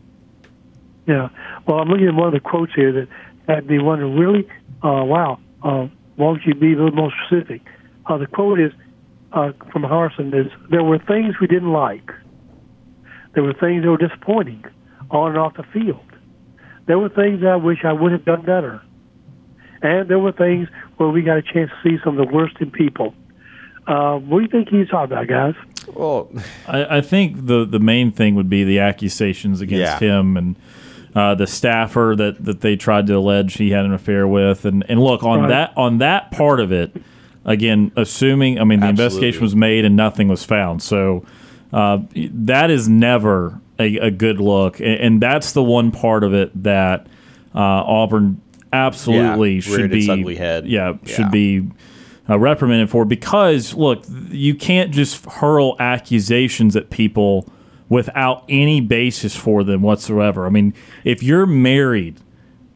[1.07, 1.29] Yeah.
[1.67, 3.09] Well, I'm looking at one of the quotes here that
[3.49, 4.49] had me wondering, really?
[4.83, 5.39] Uh, wow.
[5.63, 7.63] Uh, why don't you be a little more specific?
[8.07, 8.73] Uh, the quote is
[9.33, 12.11] uh, from Harsin is, there were things we didn't like.
[13.35, 14.65] There were things that were disappointing
[15.11, 16.01] on and off the field.
[16.87, 18.81] There were things that I wish I would have done better.
[19.83, 22.57] And there were things where we got a chance to see some of the worst
[22.61, 23.15] in people.
[23.87, 25.55] Uh, what do you think he's talking about, guys?
[25.93, 26.31] Well,
[26.67, 30.19] I, I think the the main thing would be the accusations against Yeah.
[30.21, 30.57] him and
[31.15, 34.65] uh, the staffer that, that they tried to allege he had an affair with.
[34.65, 35.49] And and look on Right.
[35.49, 36.97] that on that part of it,
[37.45, 41.23] again, assuming I mean the investigation was made and nothing was found, so
[41.75, 46.33] uh, that is never a, a good look, and, and that's the one part of
[46.33, 47.07] it that
[47.55, 48.41] uh, Auburn
[48.73, 50.67] absolutely Yeah, should be its ugly head.
[50.67, 51.15] Yeah, Yeah.
[51.15, 51.69] should be
[52.29, 57.47] uh, reprimanded for because look, you can't just hurl accusations at people
[57.89, 60.47] without any basis for them whatsoever.
[60.47, 62.21] I mean, if you're married,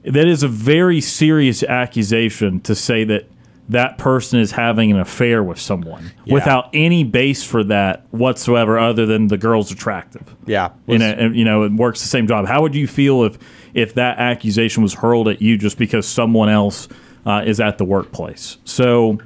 [0.04, 3.26] that is a very serious accusation to say that
[3.68, 6.35] that person is having an affair with someone Yeah.
[6.35, 10.70] without any base for that whatsoever other than the girl's attractive yeah.
[10.87, 12.46] you know, and, you know, it works the same job.
[12.46, 13.38] How would you feel if
[13.74, 16.88] if that accusation was hurled at you just because someone else
[17.26, 18.57] uh, is at the workplace?
[18.64, 19.18] So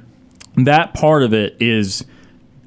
[0.57, 2.05] that part of it is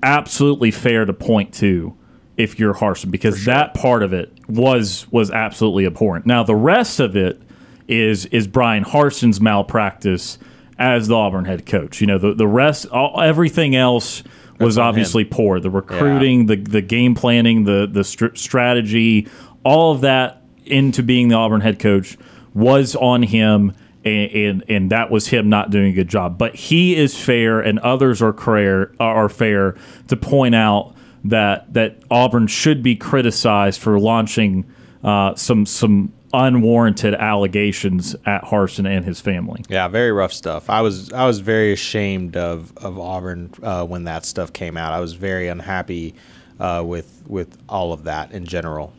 [0.02, 1.94] absolutely fair to point to
[2.36, 6.26] if you're Harsin because that part of it was was absolutely abhorrent.
[6.26, 7.40] Now the rest of it
[7.88, 10.38] is is Bryan Harsin's malpractice
[10.78, 12.00] as the Auburn head coach.
[12.00, 14.22] You know, the the rest, all, everything else
[14.58, 14.84] was him.
[14.84, 15.60] obviously poor.
[15.60, 19.28] The recruiting, the the game planning, the the str- strategy,
[19.64, 22.16] all of that into being the Auburn head coach
[22.54, 23.72] was on him.
[24.04, 27.60] And, and and that was him not doing a good job, but he is fair,
[27.60, 33.80] and others are fair are fair to point out that that Auburn should be criticized
[33.80, 34.64] for launching
[35.02, 39.62] uh, some some unwarranted allegations at Harsin and his family.
[39.68, 40.68] Yeah, very rough stuff.
[40.68, 44.92] I was I was very ashamed of of Auburn uh, when that stuff came out.
[44.92, 46.14] I was very unhappy
[46.60, 48.92] uh, with with all of that in general.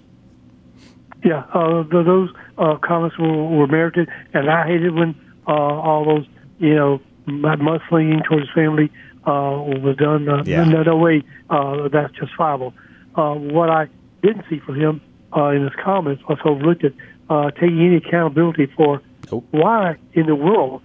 [1.23, 5.15] Yeah, uh, th- those uh, comments were, were merited, and I hated when
[5.47, 6.27] uh, all those,
[6.59, 8.91] you know, mud- mudslinging towards family
[9.25, 10.29] uh, was done.
[10.29, 10.63] Uh, Yeah.
[10.63, 12.73] No, no way uh, that's justifiable.
[13.15, 13.87] Uh, what I
[14.21, 15.01] didn't see from him
[15.35, 16.93] uh, in his comments was overlooked it,
[17.29, 19.45] uh, taking any accountability for Nope.
[19.51, 20.81] why in the world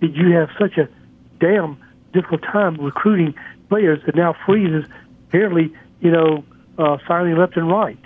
[0.00, 0.88] did you have such a
[1.40, 1.78] damn
[2.12, 3.34] difficult time recruiting
[3.68, 4.86] players that now freezes
[5.28, 6.44] apparently, you know,
[6.78, 7.98] uh, signing left and right.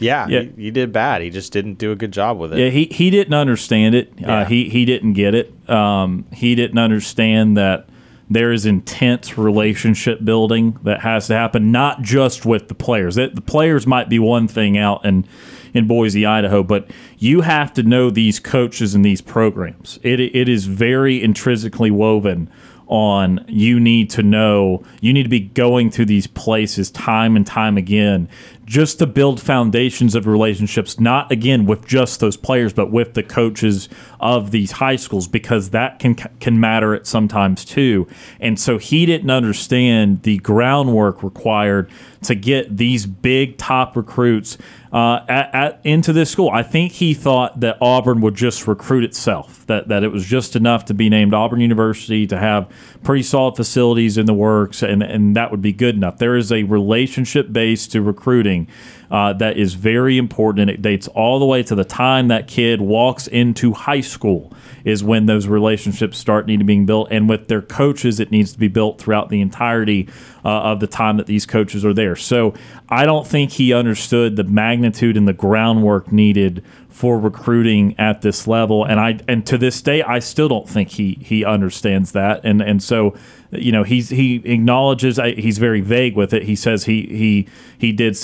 [0.00, 0.40] Yeah, Yeah.
[0.56, 1.22] He, he did bad.
[1.22, 2.58] He just didn't do a good job with it.
[2.58, 4.08] Yeah, he, he didn't understand it.
[4.18, 4.44] Uh, Yeah.
[4.46, 5.52] he he didn't get it.
[5.70, 7.86] Um, he didn't understand that
[8.28, 13.14] there is intense relationship building that has to happen, not just with the players.
[13.16, 15.26] That the players might be one thing out in
[15.74, 19.98] in Boise, Idaho, but you have to know these coaches and these programs.
[20.02, 22.48] It it is very intrinsically woven
[22.86, 27.46] on you need to know you need to be going to these places time and
[27.46, 28.28] time again
[28.64, 33.22] just to build foundations of relationships, not again with just those players, but with the
[33.22, 33.88] coaches
[34.24, 38.08] of these high schools, because that can can matter at sometimes too.
[38.40, 41.90] And so he didn't understand the groundwork required
[42.22, 44.56] to get these big top recruits
[44.94, 46.48] uh, at, at, into this school.
[46.48, 50.56] I think he thought that Auburn would just recruit itself, that, that it was just
[50.56, 52.70] enough to be named Auburn University, to have
[53.02, 56.16] pretty solid facilities in the works, and, and that would be good enough.
[56.16, 58.68] There is a relationship base to recruiting
[59.10, 62.80] uh, that is very important, it dates all the way to the time that kid
[62.80, 64.52] walks into high school
[64.84, 67.08] is when those relationships start needing to being built.
[67.10, 70.08] And with their coaches, it needs to be built throughout the entirety
[70.44, 72.16] uh, of the time that these coaches are there.
[72.16, 72.54] So
[72.88, 76.62] I don't think he understood the magnitude and the groundwork needed
[76.94, 78.84] for recruiting at this level.
[78.84, 82.42] And I and to this day, I still don't think he he understands that.
[82.44, 83.16] And and so
[83.50, 86.44] you know he's he acknowledges he's very vague with it.
[86.44, 88.16] He says he he he did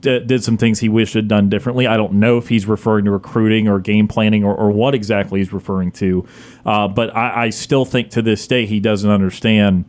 [0.00, 1.86] did some things he wished had done differently.
[1.86, 5.38] I don't know if he's referring to recruiting or game planning or, or what exactly
[5.38, 6.26] he's referring to,
[6.64, 9.84] uh, but I, I, still think to this day he doesn't understand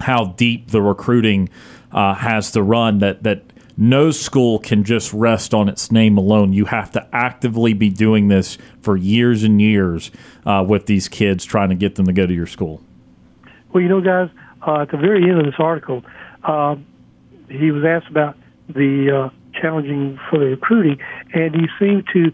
[0.00, 1.48] how deep the recruiting
[1.92, 2.98] uh, has to run.
[2.98, 3.49] That that
[3.80, 6.52] no school can just rest on its name alone.
[6.52, 10.10] You have to actively be doing this for years and years
[10.44, 12.82] uh, with these kids, trying to get them to go to your school.
[13.72, 14.28] Well, you know, guys,
[14.66, 16.04] uh, at the very end of this article,
[16.44, 16.76] uh,
[17.48, 18.36] he was asked about
[18.68, 20.98] the uh, challenging for the recruiting,
[21.32, 22.32] and he seemed to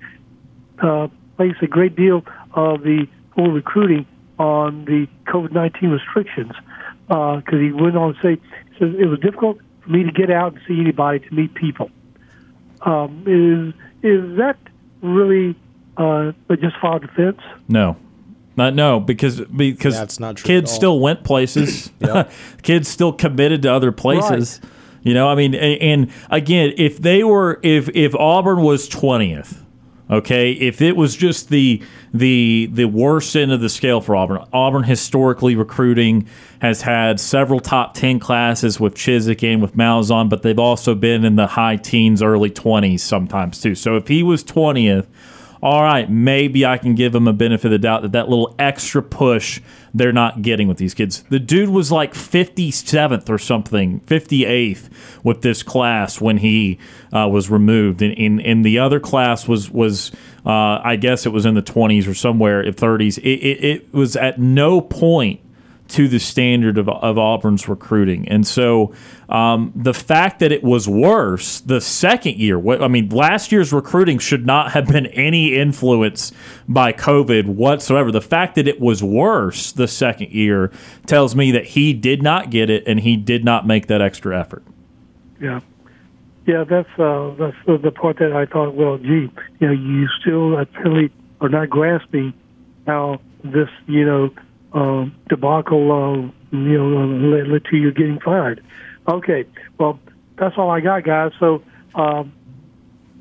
[0.83, 2.25] uh, place a great deal
[2.55, 4.05] of the whole recruiting
[4.41, 6.53] on the COVID 19 restrictions.
[7.07, 8.41] Because uh, he went on to say,
[8.81, 11.91] it was difficult me to get out and see anybody, to meet people.
[12.83, 14.59] Um, is is that
[15.03, 15.57] really
[15.97, 17.41] uh, a justified defense?
[17.69, 17.97] No,
[18.59, 21.91] uh, no, because because That's not true kids still went places.
[22.63, 24.61] kids still committed to other places.
[25.03, 29.63] You know, I mean, and, and again, if they were, if if Auburn was twentieth,
[30.11, 31.83] okay, if it was just the
[32.13, 36.29] the the worst end of the scale for Auburn, Auburn historically recruiting
[36.61, 41.25] has had several top ten classes with Chizik and with Malzahn, but they've also been
[41.25, 43.75] in the high teens, early twenties sometimes too.
[43.75, 45.09] So if he was twentieth
[45.63, 48.55] all right, maybe I can give him a benefit of the doubt that that little
[48.59, 49.61] extra push
[49.97, 51.23] they're not getting with these kids.
[51.31, 54.91] The dude was like 57th or something, 58th
[55.23, 56.79] with this class when he
[57.13, 60.13] uh, was removed, and, and the other class was was
[60.45, 63.19] uh, I guess it was in the 20s or somewhere, 30s.
[63.19, 65.41] It, it, it was at no point
[65.89, 68.29] to the standard of, of Auburn's recruiting.
[68.29, 68.93] And so
[69.29, 74.19] um, the fact that it was worse the second year, I mean, last year's recruiting
[74.19, 76.33] should not have been any influence
[76.69, 78.11] by COVID whatsoever.
[78.11, 80.73] The fact that it was worse the second year
[81.07, 84.39] tells me that he did not get it and he did not make that extra
[84.39, 84.65] effort.
[85.41, 85.61] Yeah.
[86.47, 88.75] Yeah, that's uh, that's the part that I thought.
[88.77, 89.29] Well, gee,
[89.59, 91.11] you know, you still apparently
[91.41, 92.33] are not grasping
[92.87, 94.31] how this, you know,
[94.77, 97.07] uh, debacle, uh, you know,
[97.37, 98.63] led, led to you getting fired.
[99.09, 99.45] Okay,
[99.79, 99.99] well,
[100.37, 101.33] that's all I got, guys.
[101.41, 101.63] So
[101.95, 102.33] um,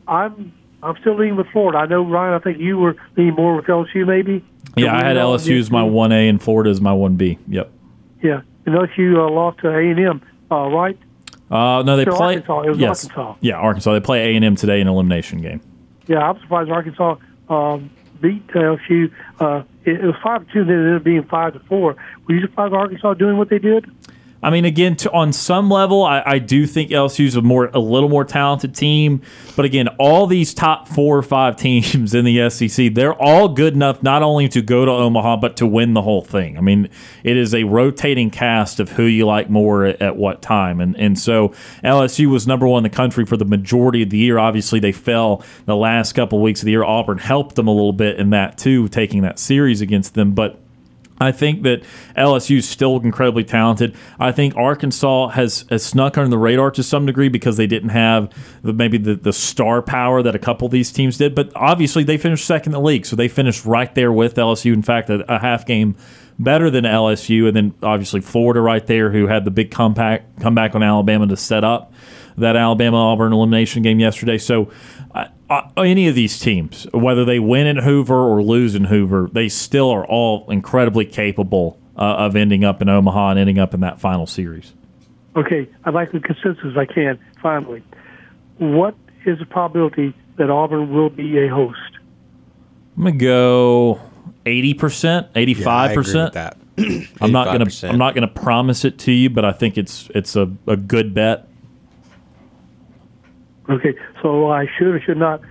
[0.08, 0.54] I'm
[0.84, 1.80] I'm still leaning with Florida.
[1.80, 2.34] I know Ryan.
[2.34, 4.44] I think you were leaning more with LSU, maybe.
[4.76, 7.40] Yeah, I had LSU as my one A and Florida as my one B.
[7.48, 7.72] Yep.
[8.22, 10.98] Yeah, and LSU uh, lost to A and M, uh, right?
[11.50, 12.36] Uh, no, they So play.
[12.36, 12.62] Arkansas.
[12.62, 13.06] It was yes.
[13.06, 13.36] Arkansas.
[13.40, 13.94] Yeah, Arkansas.
[13.94, 15.62] They play A and M today in elimination game.
[16.08, 17.16] Yeah, I'm surprised Arkansas
[17.50, 17.90] um,
[18.22, 19.12] beat LSU.
[19.40, 21.96] Uh, it, it was five to two, then it ended up being five to four.
[22.28, 23.86] Were you surprised Arkansas doing what they did?
[24.44, 27.80] I mean, again, to, on some level, I, I do think LSU's a more a
[27.80, 29.22] little more talented team.
[29.56, 33.74] But again, all these top four or five teams in the SEC, they're all good
[33.74, 36.58] enough not only to go to Omaha but to win the whole thing.
[36.58, 36.90] I mean,
[37.24, 40.96] it is a rotating cast of who you like more at, at what time, and
[40.98, 41.50] and so
[41.84, 44.38] LSU was number one in the country for the majority of the year.
[44.38, 46.84] Obviously, they fell the last couple of weeks of the year.
[46.84, 50.62] Auburn helped them a little bit in that too, taking that series against them, but.
[51.20, 51.82] I think that
[52.18, 53.96] LSU is still incredibly talented.
[54.20, 57.90] I think Arkansas has, has snuck under the radar to some degree because they didn't
[57.90, 61.34] have the, maybe the, the star power that a couple of these teams did.
[61.34, 64.74] But obviously, they finished second in the league, so they finished right there with LSU.
[64.74, 65.96] In fact, a, a half game
[66.38, 70.76] better than LSU, and then obviously Florida right there, who had the big comeback comeback
[70.76, 71.94] on Alabama to set up
[72.38, 74.38] that Alabama Auburn elimination game yesterday.
[74.38, 74.72] So,
[75.50, 79.50] uh, any of these teams, whether they win in Hoover or lose in Hoover, they
[79.50, 83.80] still are all incredibly capable uh, of ending up in Omaha and ending up in
[83.82, 84.74] that final series.
[85.36, 87.20] Okay, I'd like the consensus I can.
[87.42, 87.84] Finally,
[88.58, 91.80] what is the probability that Auburn will be a host?
[92.98, 94.00] I'm gonna go
[94.46, 96.34] eighty percent, eighty Yeah, I agree with percent.
[96.34, 96.58] that.
[97.22, 97.90] I'm not gonna 85%.
[97.90, 101.14] I'm not gonna promise it to you, but I think it's it's a, a good
[101.14, 101.48] bet.
[103.70, 105.42] Okay, so I should or should not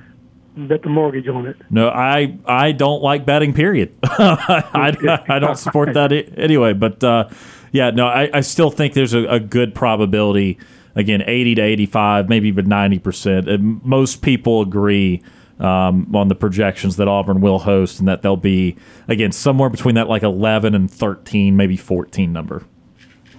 [0.56, 1.56] bet the mortgage on it.
[1.70, 3.52] No, I I don't like betting.
[3.52, 3.94] Period.
[4.04, 6.72] I, I don't support that anyway.
[6.72, 7.28] But uh,
[7.72, 10.58] yeah, no, I, I still think there's a, a good probability.
[10.94, 13.48] Again, eighty to eighty-five, maybe even ninety percent.
[13.84, 15.22] Most people agree
[15.58, 18.76] um, on the projections that Auburn will host, and that they'll be
[19.08, 22.62] again somewhere between that like eleven and thirteen, maybe fourteen number.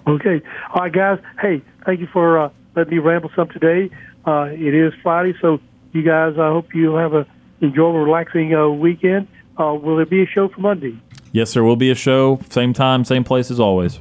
[0.05, 0.41] Okay.
[0.73, 1.19] All right, guys.
[1.39, 3.89] Hey, thank you for uh, letting me ramble some today.
[4.25, 5.59] Uh, it is Friday, so
[5.93, 7.25] you guys, I hope you have a
[7.61, 9.27] enjoyable, relaxing uh, weekend.
[9.57, 10.99] Uh, will there be a show for Monday?
[11.31, 13.99] Yes, there will be a show, same time, same place as always.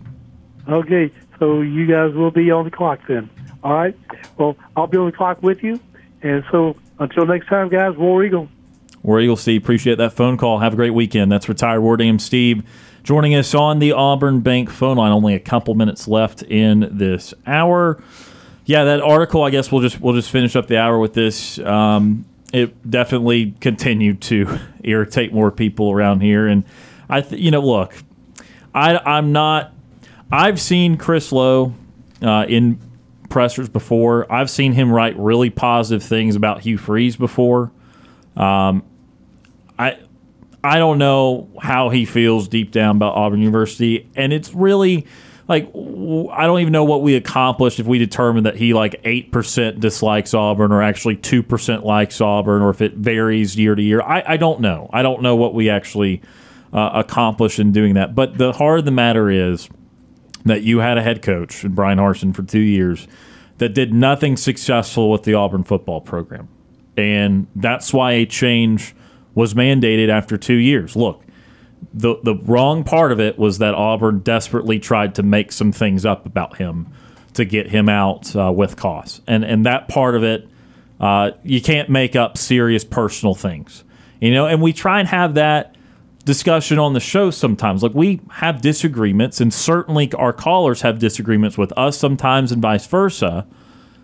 [0.69, 3.29] Okay, so you guys will be on the clock then.
[3.63, 3.97] All right.
[4.37, 5.81] Well, I'll be on the clock with you.
[6.23, 8.49] And so until next time, guys, War Eagle.
[9.03, 10.61] War Eagle Steve, appreciate that phone call.
[10.61, 11.31] Have a great weekend.
[11.31, 12.63] That's retired War Damn Steve
[13.03, 15.13] joining us on the Auburn Bank phone line.
[15.13, 18.03] Only a couple minutes left in this hour.
[18.67, 19.43] Yeah, that article.
[19.43, 21.59] I guess we'll just we'll just finish up the hour with this.
[21.59, 26.65] Um, it definitely continued to irritate more people around here, and
[27.09, 27.95] I, th- you know, look,
[28.75, 29.73] I I'm not.
[30.33, 31.75] I've seen Chris Low
[32.23, 32.81] uh, in
[33.29, 34.31] pressers before.
[34.33, 37.71] I've seen him write really positive things about Hugh Freeze before.
[39.79, 39.99] I
[40.65, 45.07] I don't know how he feels deep down about Auburn University, and it's really
[45.49, 49.31] like I don't even know what we accomplished if we determined that he like eight
[49.33, 53.83] percent dislikes Auburn, or actually two percent likes Auburn, or if it varies year to
[53.83, 54.01] year.
[54.01, 54.89] I, I don't know.
[54.93, 56.23] I don't know what we actually
[56.73, 58.15] uh, accomplished in doing that.
[58.15, 59.69] But the heart of the matter is
[60.45, 63.07] that you had a head coach, Bryan Harsin, for two years
[63.59, 66.49] that did nothing successful with the Auburn football program.
[66.97, 68.95] And that's why a change
[69.35, 70.97] was mandated after two years.
[70.97, 71.24] Look,
[71.93, 76.05] the, the wrong part of it was that Auburn desperately tried to make some things
[76.05, 76.87] up about him
[77.35, 79.21] to get him out uh, with costs.
[79.27, 80.49] And, and that part of it,
[81.01, 83.85] uh, you can't make up serious personal things.
[84.21, 85.77] You know, and we try and have that
[86.25, 87.83] discussion on the show sometimes.
[87.83, 92.87] Like we have disagreements, and certainly our callers have disagreements with us sometimes, and vice
[92.87, 93.47] versa.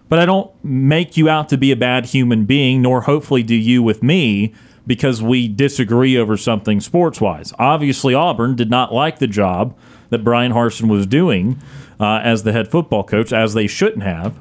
[0.09, 3.55] But I don't make you out to be a bad human being, nor hopefully do
[3.55, 4.53] you with me
[4.91, 7.53] because we disagree over something sports wise.
[7.61, 9.79] Obviously, Auburn did not like the job
[10.09, 11.61] that Bryan Harsin was doing
[12.01, 14.35] uh, as the head football coach, as they shouldn't have,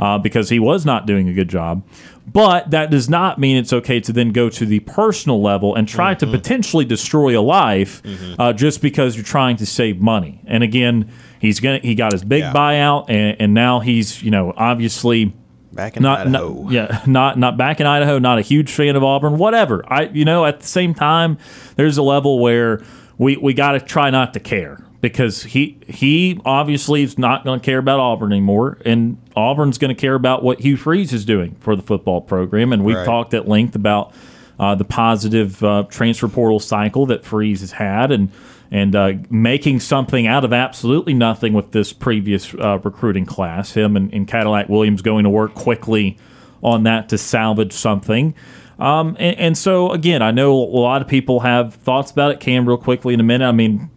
[0.00, 1.84] uh, because he was not doing a good job.
[2.26, 5.86] But that does not mean it's okay to then go to the personal level and
[5.86, 8.02] try to potentially destroy a life
[8.40, 10.40] uh, just because you're trying to save money.
[10.48, 12.52] And again, he's gonna he got his big Yeah.
[12.52, 15.32] buyout, and, and now he's you know obviously
[15.72, 16.62] Back in not, Idaho.
[16.64, 20.04] not yeah not not back in Idaho not a huge fan of Auburn whatever I
[20.04, 21.38] you know at the same time
[21.76, 22.82] there's a level where
[23.18, 27.58] we we got to try not to care because he he obviously is not going
[27.58, 31.24] to care about Auburn anymore and Auburn's going to care about what Hugh Freeze is
[31.24, 33.06] doing for the football program and we've Right.
[33.06, 34.12] talked at length about
[34.60, 38.30] uh, the positive uh, transfer portal cycle that Freeze has had and
[38.72, 43.72] and uh, making something out of absolutely nothing with this previous uh, recruiting class.
[43.72, 46.16] Him and, and Cadillac Williams going to work quickly
[46.62, 48.34] on that to salvage something.
[48.78, 52.40] Um, and, and so again, I know a lot of people have thoughts about it.
[52.40, 53.46] Kam, real quickly in a minute.
[53.46, 53.90] I mean,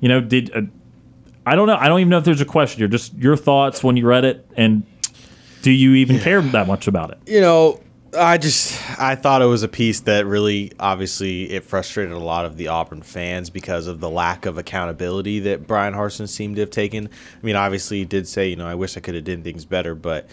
[0.00, 0.62] you know, did uh,
[1.46, 1.76] I don't know.
[1.76, 2.88] I don't even know if there's a question here.
[2.88, 4.84] Just your thoughts when you read it, and
[5.62, 7.18] do you even care that much about it?
[7.24, 7.80] you know,
[8.18, 12.44] I just I thought it was a piece that really obviously it frustrated a lot
[12.44, 16.60] of the Auburn fans because of the lack of accountability that Bryan Harsin seemed to
[16.62, 17.06] have taken.
[17.08, 19.64] I mean, obviously he did say, you know, I wish I could have done things
[19.64, 20.28] better, but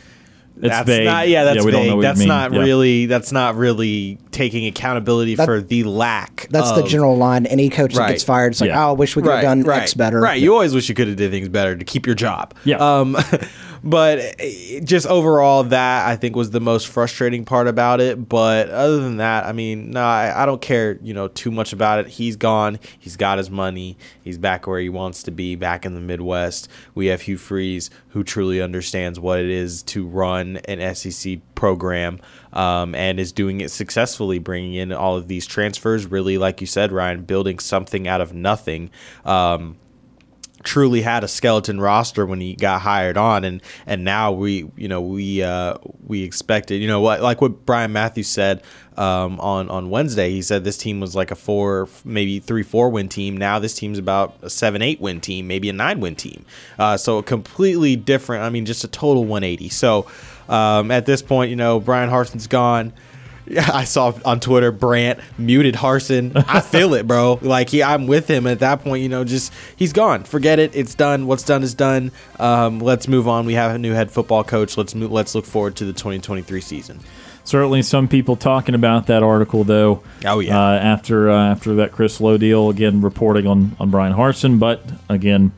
[0.58, 1.06] that's vague.
[1.06, 1.96] not yeah, that's Yeah, we don't know vague.
[1.98, 2.28] what you That's mean.
[2.30, 2.60] not Yeah.
[2.60, 7.46] really that's not really taking accountability That- for the lack That's the general line.
[7.46, 8.86] Any coach that gets fired, it's like, Yeah.
[8.86, 10.22] oh, I wish we could have done right, X better.
[10.22, 10.42] Right.
[10.42, 12.54] You always wish you could have did things better to keep your job.
[12.64, 12.78] Yeah.
[12.78, 13.18] Um,
[13.84, 18.28] but eh, just overall, that I think was the most frustrating part about it.
[18.28, 21.74] But other than that, I mean, no, I, I don't care, you know, too much
[21.74, 22.08] about it.
[22.08, 22.80] He's gone.
[23.00, 23.98] He's got his money.
[24.24, 26.68] He's back where he wants to be, back in the Midwest.
[26.94, 32.20] We have Hugh Freeze, who truly understands what it is to run an SEC program
[32.54, 36.06] um, and is doing it successfully, bringing in all of these transfers.
[36.06, 38.90] Really, like you said, Ryan, building something out of nothing.
[39.26, 39.78] Um,
[40.66, 44.88] truly had a skeleton roster when he got hired on and and now we you
[44.88, 48.62] know we uh we expected you know what like what Brian Matthews said
[48.98, 50.32] um on on Wednesday.
[50.32, 53.38] He said this team was like a 4 maybe 3 4 win team.
[53.38, 56.46] Now this team's about a 7 8 win team maybe a 9 win team.
[56.80, 60.08] Uh so completely different I mean just a total 180 so
[60.50, 62.92] um at this point you know Bryan Harsin's gone
[63.56, 66.32] Yeah, I saw on Twitter Brant muted Harsin.
[66.48, 67.38] I feel it, bro.
[67.44, 69.04] Like he, I'm with him at that point.
[69.04, 70.24] You know, just he's gone.
[70.24, 70.76] Forget it.
[70.76, 71.28] It's done.
[71.28, 72.12] What's done is done.
[72.40, 73.46] Um, let's move on.
[73.46, 74.78] We have a new head football coach.
[74.78, 77.00] Let's move, let's look forward to the 2023 season.
[77.44, 80.02] Certainly, some people talking about that article though.
[80.26, 80.60] Oh, yeah.
[80.60, 84.82] Uh, after uh, after that Chris Low deal, again reporting on on Bryan Harsin, but
[85.08, 85.52] again,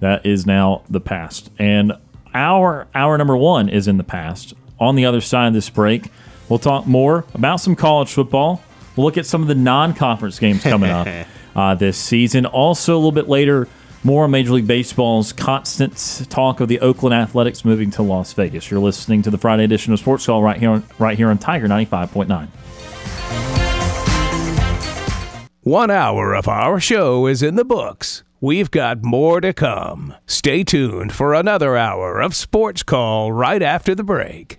[0.00, 1.50] that is now the past.
[1.58, 1.94] And
[2.34, 4.52] our hour number one is in the past.
[4.78, 6.10] On the other side of this break,
[6.50, 8.62] we'll talk more about some college football.
[8.96, 11.08] We'll look at some of the non-conference games coming up
[11.56, 12.44] uh, this season.
[12.44, 13.66] Also, a little bit later,
[14.04, 18.70] more on Major League Baseball's constant talk of the Oakland Athletics moving to Las Vegas.
[18.70, 21.38] You're listening to the Friday edition of Sports Call right here on, right here on
[21.38, 22.48] Tiger 95.9.
[25.62, 28.24] One hour of our show is in the books.
[28.40, 30.14] We've got more to come.
[30.26, 34.58] Stay tuned for another hour of Sports Call right after the break.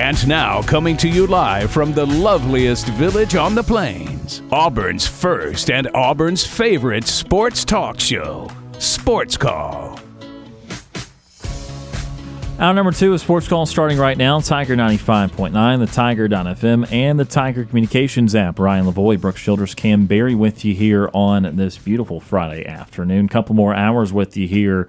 [0.00, 5.70] And now, coming to you live from the loveliest village on the plains, Auburn's first
[5.70, 10.00] and Auburn's favorite sports talk show, Sports Call.
[12.58, 14.40] Hour number two of Sports Call starting right now.
[14.40, 18.58] Tiger 95.9, the Tiger.fm, and the Tiger Communications app.
[18.58, 23.28] Ryan Lavoie, Brooks Childress, Kam Berry with you here on this beautiful Friday afternoon.
[23.28, 24.88] Couple more hours with you here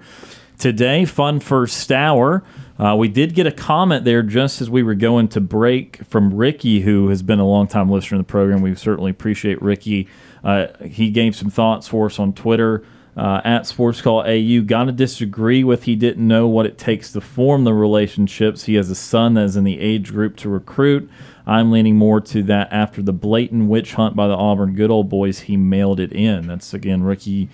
[0.56, 1.04] today.
[1.04, 2.42] Fun first hour.
[2.78, 6.34] Uh, we did get a comment there just as we were going to break from
[6.34, 8.62] Ricky, who has been a long-time listener to the program.
[8.62, 10.08] We certainly appreciate Ricky.
[10.42, 12.84] Uh, he gave some thoughts for us on Twitter
[13.16, 14.62] uh, at Sports Call AU.
[14.62, 18.64] Got to disagree with he didn't know what it takes to form the relationships.
[18.64, 21.10] He has a son that is in the age group to recruit.
[21.46, 25.08] I'm leaning more to that after the blatant witch hunt by the Auburn good old
[25.08, 26.46] boys, he mailed it in.
[26.46, 27.48] That's again Ricky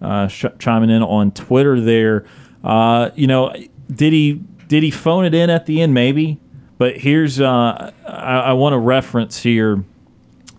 [0.00, 2.24] uh, sh- chiming in on Twitter there.
[2.62, 3.54] Uh, you know,
[3.92, 5.94] did he did he phone it in at the end?
[5.94, 6.40] Maybe.
[6.78, 9.84] But here's uh, I, I want to reference here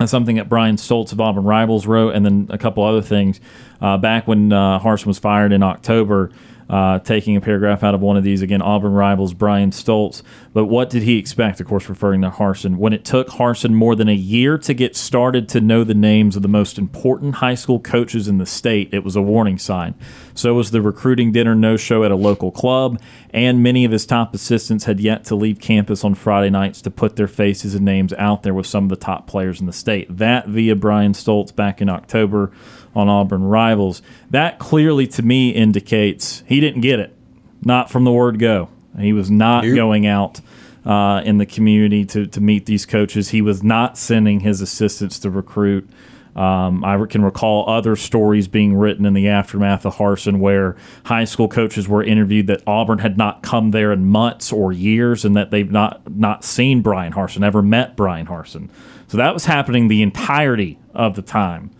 [0.04, 3.40] something that Brian Stoltz of Auburn Rivals wrote, and then a couple other things.
[3.80, 6.30] Uh, back when uh, Harsin was fired in October,
[6.68, 10.22] uh, taking a paragraph out of one of these again, Auburn Rivals, Brian Stoltz.
[10.52, 11.60] But what did he expect?
[11.60, 12.76] Of course, referring to Harsin.
[12.76, 16.34] When it took Harsin more than a year to get started to know the names
[16.36, 19.94] of the most important high school coaches in the state, it was a warning sign.
[20.34, 23.00] So was the recruiting dinner no show at a local club,
[23.30, 26.90] and many of his top assistants had yet to leave campus on Friday nights to
[26.90, 29.72] put their faces and names out there with some of the top players in the
[29.72, 30.14] state.
[30.14, 32.52] That via Brian Stoltz back in October
[32.96, 34.02] on Auburn Rivals.
[34.30, 37.14] That clearly to me indicates he didn't get it,
[37.62, 38.70] not from the word go.
[38.98, 40.40] He was not going out
[40.86, 43.28] uh, in the community to, to meet these coaches.
[43.28, 45.88] He was not sending his assistants to recruit.
[46.34, 51.24] Um, I can recall other stories being written in the aftermath of Harsin where high
[51.24, 55.36] school coaches were interviewed that Auburn had not come there in months or years and
[55.36, 58.70] that they've not, not seen Bryan Harsin, ever met Bryan Harsin.
[59.08, 61.70] So that was happening the entirety of the time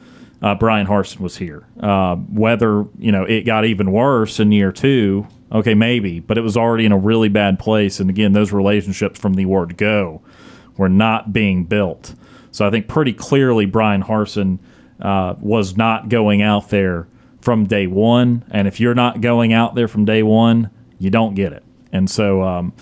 [0.43, 1.66] uh, Bryan Harsin was here.
[1.80, 6.43] Uh, whether you know it got even worse in year two, okay, maybe, but it
[6.43, 8.01] was already in a really bad place.
[8.01, 10.22] And again, those relationships from the word go
[10.76, 12.14] were not being built.
[12.51, 14.59] So I think pretty clearly Bryan Harsin
[15.01, 17.07] uh, was not going out there
[17.41, 18.45] from day one.
[18.51, 21.62] And if you're not going out there from day one, you don't get it.
[21.93, 22.72] And so um,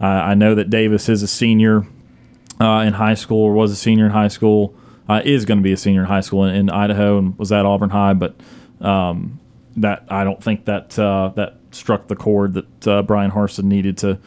[0.00, 1.86] I know that Davis is a senior
[2.60, 4.74] uh, in high school or was a senior in high school
[5.08, 7.52] uh, is going to be a senior in high school in, in, Idaho and was
[7.52, 8.34] at Auburn High, but
[8.80, 9.40] um,
[9.76, 13.98] that I don't think that uh, that struck the chord that uh, Bryan Harsin needed
[13.98, 14.18] to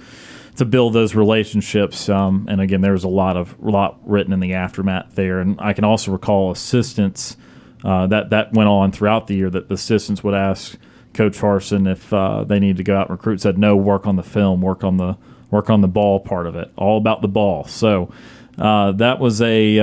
[0.58, 2.10] to build those relationships.
[2.10, 5.40] Um, and again, there was a lot of a lot written in the aftermath there,
[5.40, 7.38] and I can also recall assistants
[7.84, 10.78] uh, that that went on throughout the year that the assistants would ask
[11.14, 13.42] Coach Harsin if uh, they needed to go out and recruit.
[13.42, 15.18] Said no, work on the film, work on the
[15.50, 17.64] work on the ball part of it, all about the ball.
[17.64, 18.12] So.
[18.60, 19.78] Uh, that was a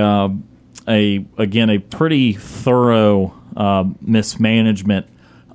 [0.87, 5.07] a again a pretty thorough uh, mismanagement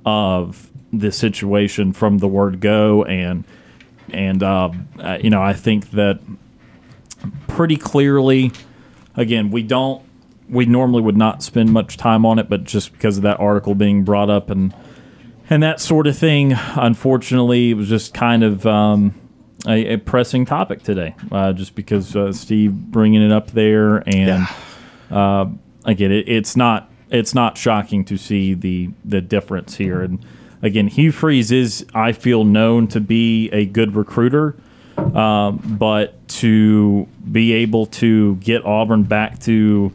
[0.05, 3.45] of the situation from the word go and
[4.11, 4.71] And uh,
[5.21, 6.19] you know, I think that
[7.47, 8.51] pretty clearly,
[9.15, 10.03] again, we don't.
[10.49, 13.73] We normally would not spend much time on it, but just because of that article
[13.73, 14.73] being brought up and
[15.49, 19.13] and that sort of thing, unfortunately, it was just kind of um,
[19.65, 24.45] a, a pressing topic today, uh, just because uh, Steve bringing it up there, and
[25.11, 25.47] uh,
[25.85, 30.01] again, it, it's not it's not shocking to see the the difference here.
[30.01, 30.25] And
[30.61, 34.55] again, Hugh Freeze is, I feel, known to be a good recruiter,
[34.97, 39.91] um, but to be able to get Auburn back to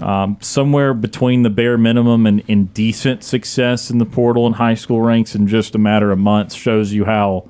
[0.00, 4.74] um, somewhere between the bare minimum and, and decent success in the portal and high
[4.74, 7.48] school ranks in just a matter of months shows you how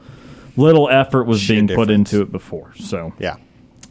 [0.56, 2.72] little effort was Shit being put into it before.
[2.76, 3.36] So Yeah.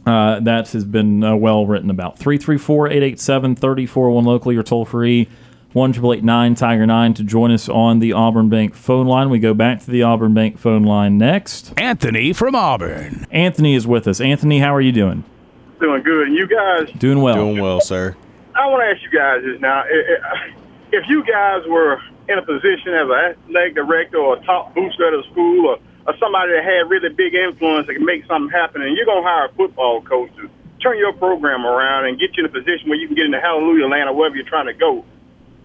[0.06, 2.18] Uh, that has been uh, well written about.
[2.18, 5.28] 334 887 341 locally or toll free
[5.72, 5.92] 1
[6.54, 9.28] Tiger 9 to join us on the Auburn Bank phone line.
[9.28, 11.74] We go back to the Auburn Bank phone line next.
[11.76, 13.26] Anthony from Auburn.
[13.30, 14.18] Anthony is with us.
[14.20, 15.24] Anthony, how are you doing?
[15.80, 16.28] Doing good.
[16.28, 17.34] And you guys, Doing well.
[17.34, 18.16] Doing well, sir.
[18.54, 19.80] I want to ask you guys this now.
[19.82, 20.52] I- I-
[20.92, 25.06] If you guys were in a position as an athletic director or a top booster
[25.08, 28.50] at a school or, or somebody that had really big influence that can make something
[28.50, 30.48] happen, and you're going to hire a football coach to
[30.80, 33.40] turn your program around and get you in a position where you can get into
[33.40, 35.04] Hallelujah land or wherever you're trying to go,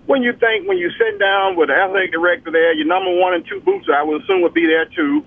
[0.08, 3.36] when you think when you're sitting down with the athletic director there, your number one
[3.36, 5.24] and two booster, I would assume would be there too,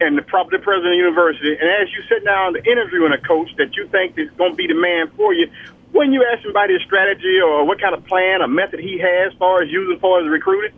[0.00, 3.18] and the property president of the university, and as you sit down to interviewing a
[3.18, 5.50] coach that you think is going to be the man for you,
[5.90, 8.98] when you ask somebody about his strategy or what kind of plan or method he
[8.98, 10.72] has as far as using for his recruiting,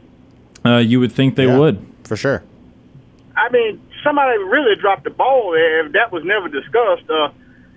[0.65, 1.85] Uh, you would think they Yeah, would.
[2.05, 2.43] For sure.
[3.39, 7.09] I mean, somebody really dropped the ball there if that was never discussed.
[7.09, 7.31] Uh,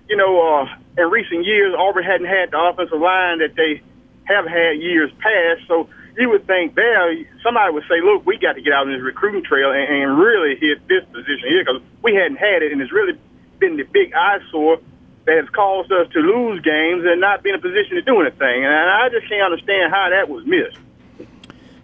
[0.09, 0.65] you know, uh,
[0.97, 3.81] in recent years, Auburn hadn't had the offensive line that they
[4.25, 5.67] have had years past.
[5.67, 5.87] So
[6.17, 9.01] you would think there, somebody would say, look, we got to get out on this
[9.01, 12.81] recruiting trail and, and really hit this position here because we hadn't had it, and
[12.81, 13.17] it's really
[13.59, 14.79] been the big eyesore
[15.25, 18.19] that has caused us to lose games and not be in a position to do
[18.21, 18.65] anything.
[18.65, 20.77] And I just can't understand how that was missed.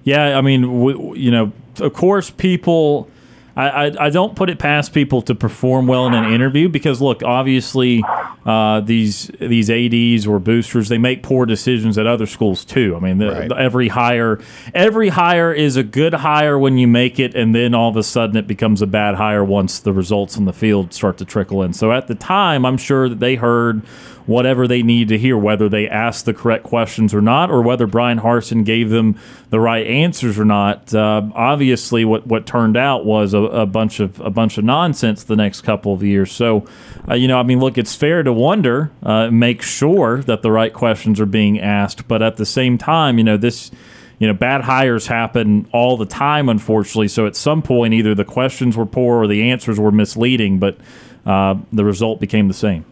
[0.04, 3.10] Yeah, I mean, we, you know, of course, people.
[3.58, 7.02] I, I, I don't put it past people to perform well in an interview because
[7.02, 8.04] look, obviously,
[8.46, 12.96] uh, these these ads or boosters they make poor decisions at other schools too.
[12.96, 13.50] I mean, the, Right.
[13.50, 14.40] the- every hire
[14.74, 18.04] every hire is a good hire when you make it, and then all of a
[18.04, 21.64] sudden it becomes a bad hire once the results on the field start to trickle
[21.64, 21.74] in.
[21.74, 23.82] So at the time, I'm sure that they heard
[24.28, 27.88] whatever they needed to hear, whether they asked the correct questions or not, or whether
[27.88, 29.18] Bryan Harsin gave them
[29.50, 30.94] the right answers or not.
[30.94, 35.24] Uh, obviously, what, what turned out was a, a bunch of a bunch of nonsense
[35.24, 36.32] the next couple of years.
[36.32, 36.68] So,
[37.10, 40.52] uh, you know, I mean, look, it's fair to wonder, uh, make sure that the
[40.52, 43.72] right questions are being asked, but at the same time, you know, this.
[44.20, 47.08] You know, bad hires happen all the time, unfortunately.
[47.08, 50.80] So at some point, either the questions were poor or the answers were misleading, but
[51.24, 52.84] uh, the result became the same.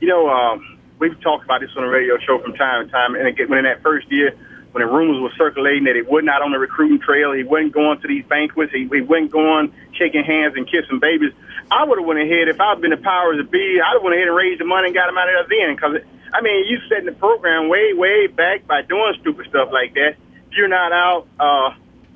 [0.00, 3.14] You know, um, we've talked about this on the radio show from time to time.
[3.14, 4.36] And again, when in that first year,
[4.72, 8.00] when the rumors were circulating that he wasn't on the recruiting trail, he wasn't going
[8.00, 11.32] to these banquets, he, he wasn't going shaking hands and kissing babies.
[11.70, 13.80] I would have went ahead if I'd been the powers that be.
[13.80, 15.74] I'd have went ahead and raised the money and got him out of there then.
[15.74, 15.96] Because
[16.32, 20.16] I mean, you setting the program way, way back by doing stupid stuff like that.
[20.50, 21.70] If you're not out uh,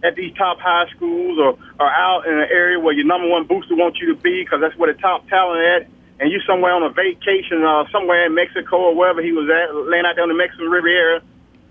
[0.06, 3.46] at these top high schools or, or out in an area where your number one
[3.46, 5.88] booster wants you to be, because that's where the top talent at,
[6.22, 9.74] and you somewhere on a vacation uh, somewhere in Mexico or wherever he was at,
[9.90, 11.20] laying out there on the Mexican Riviera,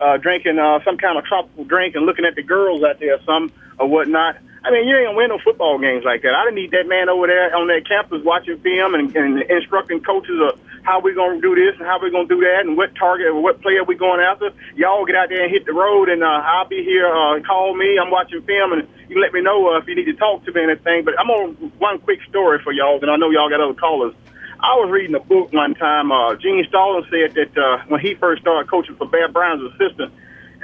[0.01, 3.15] uh, drinking uh, some kind of tropical drink and looking at the girls out there,
[3.23, 3.49] some
[3.79, 4.35] or whatnot.
[4.63, 6.35] I mean, you ain't gonna win no football games like that.
[6.35, 10.03] I didn't need that man over there on that campus watching film and, and instructing
[10.03, 12.93] coaches of how we gonna do this and how we gonna do that and what
[12.93, 14.51] target or what player we going after.
[14.75, 17.07] Y'all get out there and hit the road, and uh, I'll be here.
[17.07, 17.97] Uh, call me.
[17.97, 20.51] I'm watching film, and you let me know uh, if you need to talk to
[20.51, 21.05] me or anything.
[21.05, 24.13] But I'm on one quick story for y'all, and I know y'all got other callers.
[24.61, 26.11] I was reading a book one time.
[26.11, 30.13] Uh, Gene Stallings said that uh, when he first started coaching for Bear Bryant's assistant,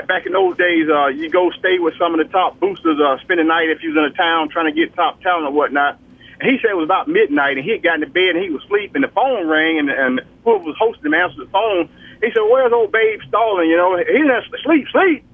[0.06, 3.18] back in those days, uh, you go stay with some of the top boosters, uh,
[3.26, 5.52] spend the night if you was in a town trying to get top talent or
[5.52, 5.98] whatnot.
[6.40, 8.54] And he said it was about midnight, and he had gotten to bed and he
[8.54, 11.90] was asleep, and the phone rang, and, and whoever was hosting him answered the phone.
[12.22, 13.66] He said, "Where's old Babe Stalling?
[13.66, 15.26] You know, he didn't sleep, sleep."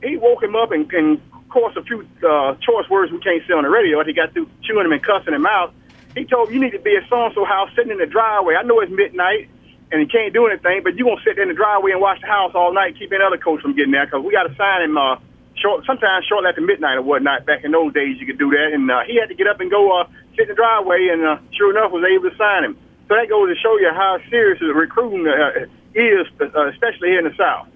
[0.00, 3.44] He woke him up and, and of course, a few uh, choice words we can't
[3.46, 4.02] say on the radio.
[4.04, 5.74] He got through chewing him and cussing him out.
[6.14, 8.54] He told him, you need to be at so-and-so house sitting in the driveway.
[8.56, 9.48] I know it's midnight
[9.92, 12.20] and he can't do anything, but you're going to sit in the driveway and watch
[12.20, 14.54] the house all night, keep any other coach from getting there because we got to
[14.54, 15.16] sign him uh,
[15.56, 17.46] short, sometimes shortly after midnight or whatnot.
[17.46, 18.70] Back in those days, you could do that.
[18.72, 20.06] And uh, he had to get up and go uh,
[20.36, 22.78] sit in the driveway and uh, sure enough was able to sign him.
[23.08, 27.24] So that goes to show you how serious recruiting uh, is, uh, especially here in
[27.24, 27.66] the South.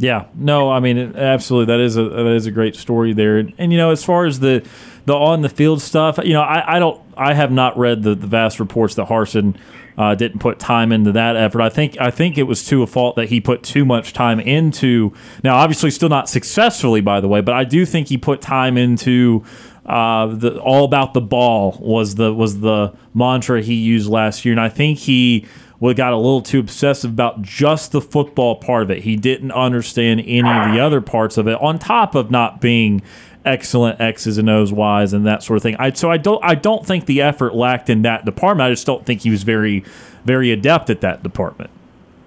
[0.00, 1.74] Yeah, no, I mean absolutely.
[1.74, 3.38] That is a that is a great story there.
[3.38, 4.64] And, and, you know, as far as the
[5.08, 8.14] the on the field stuff, you know, I, I don't I have not read the,
[8.14, 9.56] the vast reports that Harsin
[9.96, 11.60] uh, didn't put time into that effort.
[11.62, 14.38] I think I think it was to a fault that he put too much time
[14.38, 15.12] into.
[15.42, 18.76] Now, obviously, still not successfully, by the way, but I do think he put time
[18.76, 19.44] into.
[19.86, 24.52] Uh, the all about the ball was the was the mantra he used last year,
[24.52, 25.46] and I think he
[25.80, 29.04] got a little too obsessive about just the football part of it.
[29.04, 33.00] He didn't understand any of the other parts of it, on top of not being
[33.44, 35.76] excellent X's and O's, Y's, and that sort of thing.
[35.78, 38.66] I, so I don't I don't think the effort lacked in that department.
[38.66, 39.84] I just don't think he was very
[40.24, 41.70] very adept at that department.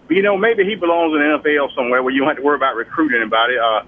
[0.10, 2.56] you know, maybe he belongs in the NFL somewhere where you don't have to worry
[2.56, 3.58] about recruiting anybody.
[3.58, 3.84] Uh,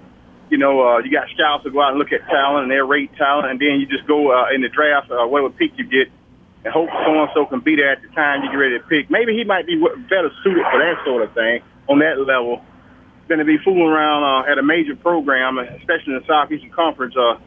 [0.50, 2.80] you know, uh, you got scouts to go out and look at talent and they
[2.80, 5.86] rate talent, and then you just go uh, in the draft, uh, whatever pick you
[5.86, 6.10] get,
[6.64, 8.86] and hope so and so can be there at the time you get ready to
[8.86, 9.10] pick.
[9.10, 9.76] Maybe he might be
[10.10, 12.64] better suited for that sort of thing on that level
[13.28, 17.16] than to be fooling around uh, at a major program, especially in the Southeastern Conference,
[17.16, 17.38] uh,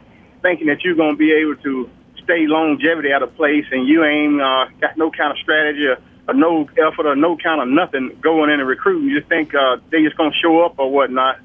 [0.43, 1.91] thinking that you're going to be able to
[2.23, 5.99] stay longevity at a place and you ain't uh, got no kind of strategy or,
[6.29, 9.09] or no effort or no kind of nothing going in and recruiting.
[9.09, 11.39] You think uh, they just going to show up or whatnot.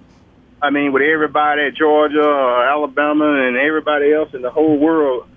[0.61, 5.27] I mean, with everybody at Georgia, uh, Alabama, and everybody else in the whole world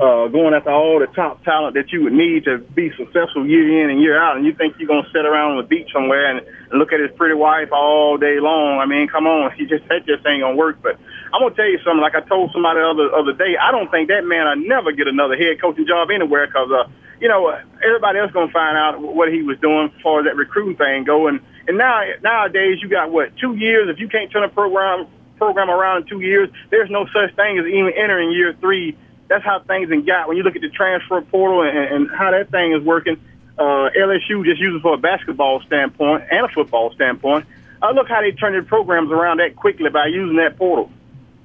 [0.00, 3.82] uh, going after all the top talent that you would need to be successful year
[3.82, 5.88] in and year out, and you think you're going to sit around on the beach
[5.92, 8.78] somewhere and, look at his pretty wife all day long.
[8.78, 10.80] I mean, come on, he just that just ain't gonna work.
[10.82, 10.98] But
[11.32, 12.00] I'm gonna tell you something.
[12.00, 14.92] Like I told somebody the other other day, I don't think that man will never
[14.92, 16.90] get another head coaching job anywhere because uh,
[17.20, 17.48] you know
[17.84, 21.04] everybody else gonna find out what he was doing as far as that recruiting thing
[21.04, 21.28] go.
[21.28, 23.88] And and now nowadays you got what two years?
[23.88, 25.06] If you can't turn a program
[25.36, 28.96] program around in two years, there's no such thing as even entering year three
[29.28, 30.26] that's how things and got.
[30.26, 33.20] When you look at the transfer portal and, and how that thing is working,
[33.58, 37.46] uh, LSU just using for a basketball standpoint and a football standpoint.
[37.82, 40.90] Uh, look how they turned their programs around that quickly by using that portal.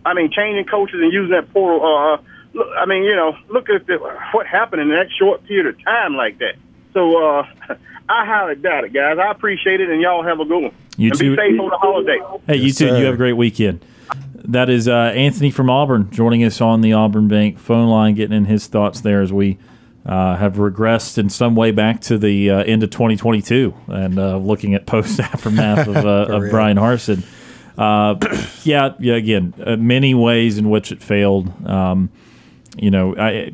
[0.06, 1.82] I mean, changing coaches and using that portal.
[1.82, 2.18] Uh,
[2.54, 3.98] look, I mean, you know, look at the,
[4.32, 6.56] what happened in that short period of time like that.
[6.94, 7.48] So uh,
[8.10, 9.18] I highly doubt it, guys.
[9.18, 10.76] I appreciate it, and y'all have a good one.
[10.98, 11.36] You and too.
[11.36, 12.20] Be safe on the holiday.
[12.48, 12.88] Hey, you too.
[12.88, 13.84] You have a great weekend.
[14.36, 18.36] That is uh, Anthony from Auburn joining us on the Auburn Bank phone line, getting
[18.36, 19.58] in his thoughts there as we
[20.06, 24.38] uh, have regressed in some way back to the uh, end of 2022 and uh,
[24.38, 26.50] looking at post aftermath of, uh, of.
[26.50, 27.24] Bryan Harsin.
[27.78, 28.16] Uh,
[28.64, 29.16] yeah, yeah.
[29.16, 31.66] Again, uh, many ways in which it failed.
[31.66, 32.12] Um,
[32.78, 33.54] you know, I,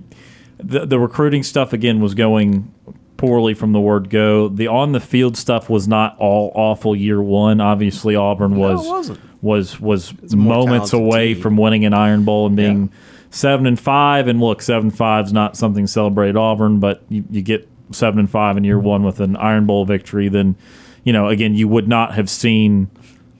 [0.57, 2.73] the the recruiting stuff again was going
[3.15, 4.47] poorly from the word go.
[4.49, 7.61] The on the field stuff was not all awful year one.
[7.61, 9.19] Obviously, Auburn was wasn't.
[9.41, 11.43] was was moments away team.
[11.43, 12.91] from winning an Iron Bowl and being
[13.29, 14.27] seven and five.
[14.27, 18.19] And look, seven five is not something to celebrate Auburn, but you, you get seven
[18.19, 20.55] and five in year one with an Iron Bowl victory, then
[21.03, 22.89] you know again you would not have seen.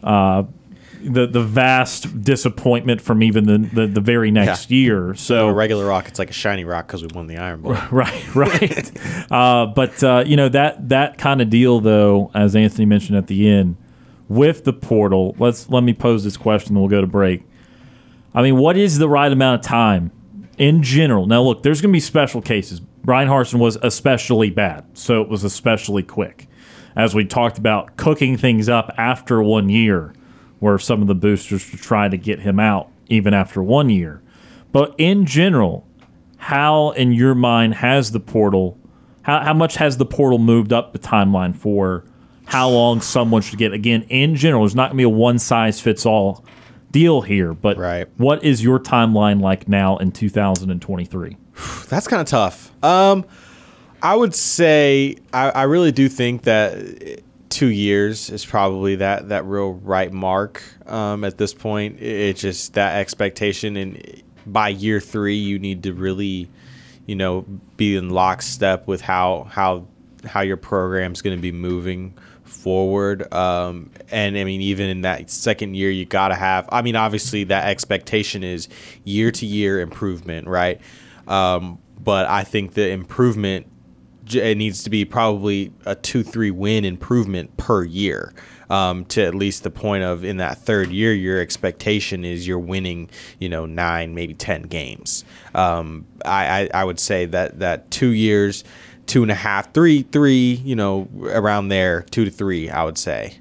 [0.04, 0.44] Uh,
[1.02, 5.16] the, the vast disappointment from even the, the, the very next year.
[5.16, 7.72] So a regular rock, it's like a shiny rock because we won the Iron Bowl.
[7.92, 9.32] right, right.
[9.32, 13.28] uh, but uh, you know that that kind of deal, though, as Anthony mentioned at
[13.28, 13.78] the end,
[14.28, 15.38] with the portal.
[15.40, 17.44] Let's let me pose this question, then we'll go to break.
[18.34, 20.12] I mean, what is the right amount of time
[20.58, 21.26] in general?
[21.26, 22.80] Now, look, there's going to be special cases.
[22.80, 26.48] Bryan Harsin was especially bad, so it was especially quick.
[26.96, 30.14] As we talked about, cooking things up after one year,
[30.60, 34.22] where some of the boosters were trying to get him out even after one year.
[34.72, 35.88] But in general,
[36.40, 38.78] how in your mind has the portal
[39.24, 42.06] how, how much has the portal moved up the timeline for
[42.46, 45.38] how long someone should get again in general there's not going to be a one
[45.38, 46.46] size fits all
[46.92, 48.08] deal here but Right.
[48.18, 51.38] what is your timeline like now in 2023
[51.90, 52.72] That's kind of tough.
[52.84, 53.26] Um,
[54.02, 59.44] I would say I, I really do think that two years is probably that that
[59.46, 60.62] real right mark.
[60.86, 65.84] Um, at this point, It- it's just that expectation, and by year three, you need
[65.84, 66.48] to really,
[67.08, 69.86] you know, be in lockstep with how how
[70.26, 72.14] how your program's going to be moving
[72.50, 73.32] forward.
[73.34, 76.68] Um, and I mean, even in that second year, you got to have.
[76.72, 78.68] I mean, obviously, that expectation is
[79.04, 80.82] year to year improvement, right?
[81.28, 83.68] Um, but I think the improvement
[84.36, 88.34] it needs to be probably a two three win improvement per year.
[88.70, 92.60] Um, to at least the point of in that third year, your expectation is you're
[92.60, 95.26] winning, you know, nine maybe ten games.
[95.56, 98.64] Um, I, I I would say that that two years,
[99.10, 102.98] two and a half, three three, you know, around there, two to three, I would
[102.98, 103.38] say.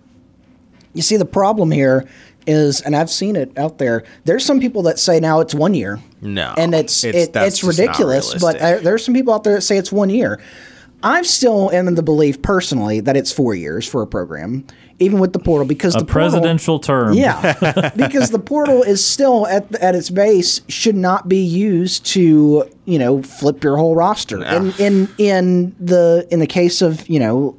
[0.95, 2.09] You see, the problem here
[2.47, 4.03] is, and I've seen it out there.
[4.25, 6.01] There's some people that say now it's one year.
[6.23, 8.35] No, and it's it's- it, it's ridiculous.
[8.41, 10.41] But uh, there's some people out there that say it's one year.
[11.03, 14.67] I'm still in the belief personally that it's four years for a program,
[15.01, 17.15] even with the portal, because A the portal, presidential term.
[17.15, 22.69] yeah, because the portal is still at at its base should not be used to
[22.85, 24.43] you know flip your whole roster.
[24.45, 27.57] In in in the in the case of you know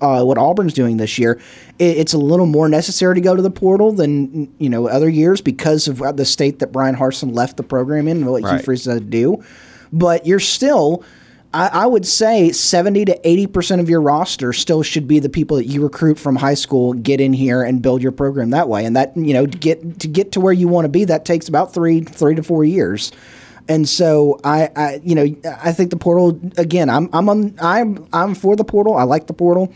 [0.00, 1.40] uh, what Auburn's doing this year,
[1.78, 5.08] it, it's a little more necessary to go to the portal than you know other
[5.08, 8.56] years because of the state that Bryan Harsin left the program in and what Right.
[8.56, 9.44] Hugh Freeze had to do.
[9.92, 11.04] But you're still.
[11.54, 15.56] I, I would say 70 to 80% of your roster still should be the people
[15.56, 18.84] that you recruit from high school, get in here and build your program that way.
[18.84, 21.24] And that, you know, to get to get to where you want to be, that
[21.24, 23.12] takes about three, three to four years.
[23.68, 25.26] And so I, I, you know,
[25.62, 26.90] I think the portal again.
[26.90, 28.96] I'm, I'm on, I'm, I'm for the portal.
[28.96, 29.72] I like the portal,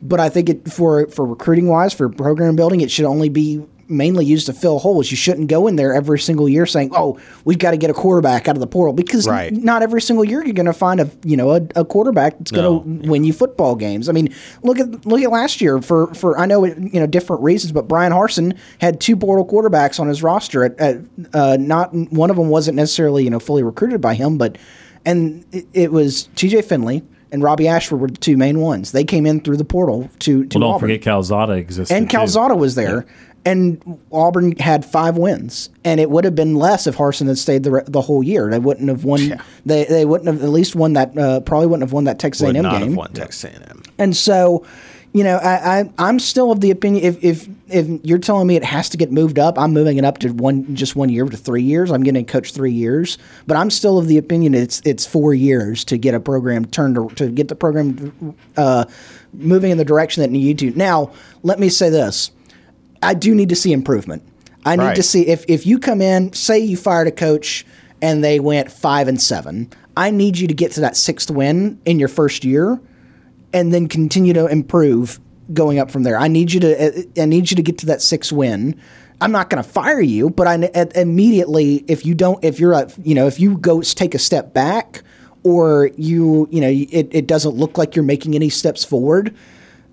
[0.00, 3.64] but I think it for for recruiting wise, for program building, it should only be
[3.88, 5.10] mainly used to fill holes.
[5.10, 7.94] You shouldn't go in there every single year saying, "Oh, we've got to get a
[7.94, 9.52] quarterback out of the portal," because Right.
[9.52, 12.50] not every single year you're going to find a you know a, a quarterback that's
[12.50, 14.08] going to win you football games.
[14.08, 14.32] I mean,
[14.62, 17.72] look at look at last year for for I know it, you know different reasons,
[17.72, 20.64] but Bryan Harsin had two portal quarterbacks on his roster.
[20.64, 20.96] At, at
[21.32, 24.58] uh, not one of them wasn't necessarily you know fully recruited by him, but
[25.06, 26.62] and it, it was T.J.
[26.62, 27.02] Finley.
[27.30, 28.92] And Robbie Ashford were the two main ones.
[28.92, 31.94] They came in through the portal to, to Well, don't Auburn forget Calzada existed.
[31.94, 32.16] and too.
[32.16, 33.04] Calzada was there,
[33.48, 37.62] and Auburn had five wins, and it would have been less if Harsin had stayed
[37.62, 38.50] the re- the whole year.
[38.50, 39.40] They wouldn't have won.
[39.64, 41.16] They they wouldn't have at least won that.
[41.16, 42.88] Uh, probably wouldn't have won that Texas Would A&M not game.
[42.88, 43.82] have won Texas A&M.
[43.98, 44.66] And so,
[45.12, 48.56] you know, I, I I'm still of the opinion if if if you're telling me
[48.56, 51.24] it has to get moved up, I'm moving it up to one just one year
[51.24, 51.90] to three years.
[51.90, 55.84] I'm getting coach three years, but I'm still of the opinion it's it's four years
[55.84, 58.84] to get a program turned to, to get the program uh,
[59.32, 60.70] moving in the direction that it need to.
[60.72, 62.30] Now, let me say this:
[63.02, 64.22] I do need to see improvement.
[64.64, 64.96] I need Right.
[64.96, 67.64] to see if if you come in, say you fired a coach
[68.02, 69.68] and they went five and seven.
[69.96, 72.80] I need you to get to that sixth win in your first year
[73.52, 75.20] and then continue to improve
[75.52, 76.18] going up from there.
[76.18, 78.76] I need you to I need you to get to that sixth win.
[79.20, 82.72] I'm not going to fire you, but I at, immediately if you don't if you're
[82.72, 85.02] a you know if you go take a step back
[85.42, 89.34] or you you know it, it doesn't look like you're making any steps forward,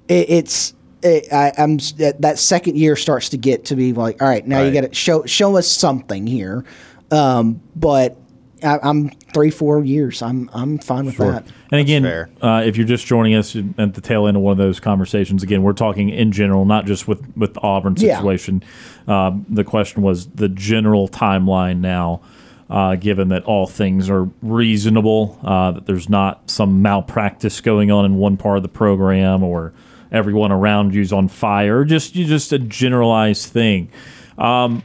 [0.07, 0.73] it, it's
[1.05, 4.45] it, I, I'm that that second year starts to get to be like all right
[4.45, 4.73] now you Right.
[4.81, 6.65] got to show show us something here,
[7.11, 8.17] um, but.
[8.63, 10.21] I, I'm three, four years.
[10.23, 11.45] I'm I'm fine with that.
[11.71, 12.05] And again,
[12.41, 15.43] uh, if you're just joining us at the tail end of one of those conversations,
[15.43, 18.15] again, we're talking in general, not just with with the Auburn Yeah.
[18.15, 18.63] situation.
[19.07, 22.21] Um, the question was the general timeline now,
[22.69, 28.05] uh, given that all things are reasonable, uh, that there's not some malpractice going on
[28.05, 29.73] in one part of the program, or
[30.15, 31.83] everyone around you's on fire.
[31.83, 33.89] Just just a generalized thing.
[34.37, 34.83] Um,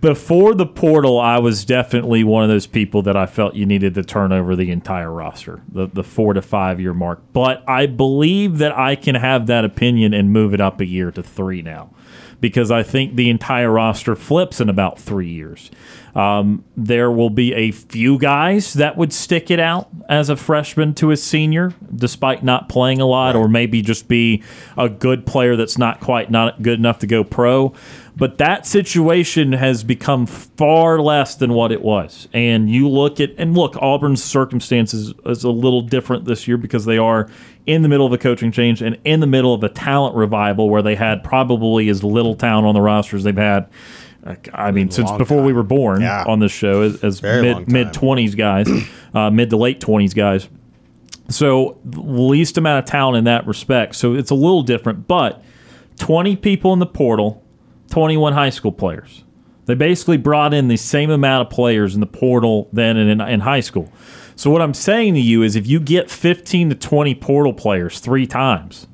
[0.00, 3.94] before the portal, I was definitely one of those people that I felt you needed
[3.96, 7.20] to turn over the entire roster, the the four to five year mark.
[7.32, 11.10] But I believe that I can have that opinion and move it up a year
[11.12, 11.90] to three now,
[12.40, 15.70] because I think the entire roster flips in about three years.
[16.14, 20.94] Um, there will be a few guys that would stick it out as a freshman
[20.94, 24.42] to a senior, despite not playing a lot, or maybe just be
[24.76, 27.72] a good player that's not quite not good enough to go pro.
[28.16, 32.26] But that situation has become far less than what it was.
[32.32, 36.84] And you look at and look, Auburn's circumstances is a little different this year because
[36.84, 37.28] they are
[37.68, 40.70] in the middle of a coaching change and in the middle of a talent revival
[40.70, 43.68] where they had probably as little talent on the roster as they've had.
[44.52, 46.24] I mean, since long before we were born Yeah.
[46.26, 48.68] on this show as, as mid mid twenties guys,
[49.14, 50.48] uh, mid to late twenties guys.
[51.28, 53.94] So least amount of talent in that respect.
[53.94, 55.42] So it's a little different, but
[55.98, 57.44] 20 people in the portal,
[57.90, 59.24] 21 high school players.
[59.66, 63.40] They basically brought in the same amount of players in the portal than in, in
[63.40, 63.92] high school.
[64.38, 67.98] So what I'm saying to you is if you get 15 to 20 portal players
[67.98, 68.86] three times,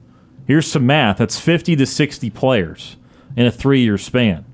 [0.46, 1.18] here's some math.
[1.18, 2.96] That's 50 to 60 players
[3.36, 4.46] in a three-year span.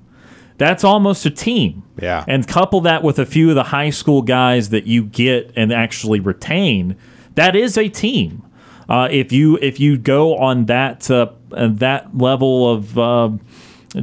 [0.57, 1.83] That's almost a team.
[1.97, 2.25] Yeah.
[2.27, 5.71] And couple that with a few of the high school guys that you get and
[5.71, 6.97] actually retain,
[7.35, 8.43] that is a team.
[8.89, 13.29] Uh, if you if you go on that uh, that level of uh,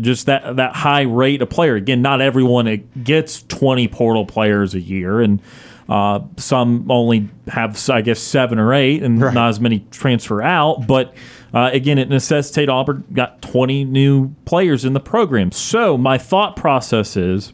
[0.01, 4.80] just that that high rate of player, again, not everyone gets twenty portal players a
[4.80, 5.43] year, and
[5.89, 10.86] uh, some only have I guess seven or eight, and not as many transfer out.
[10.86, 11.14] But
[11.55, 15.51] uh, again, it necessitated Auburn got twenty new players in the program.
[15.53, 17.53] So my thought process is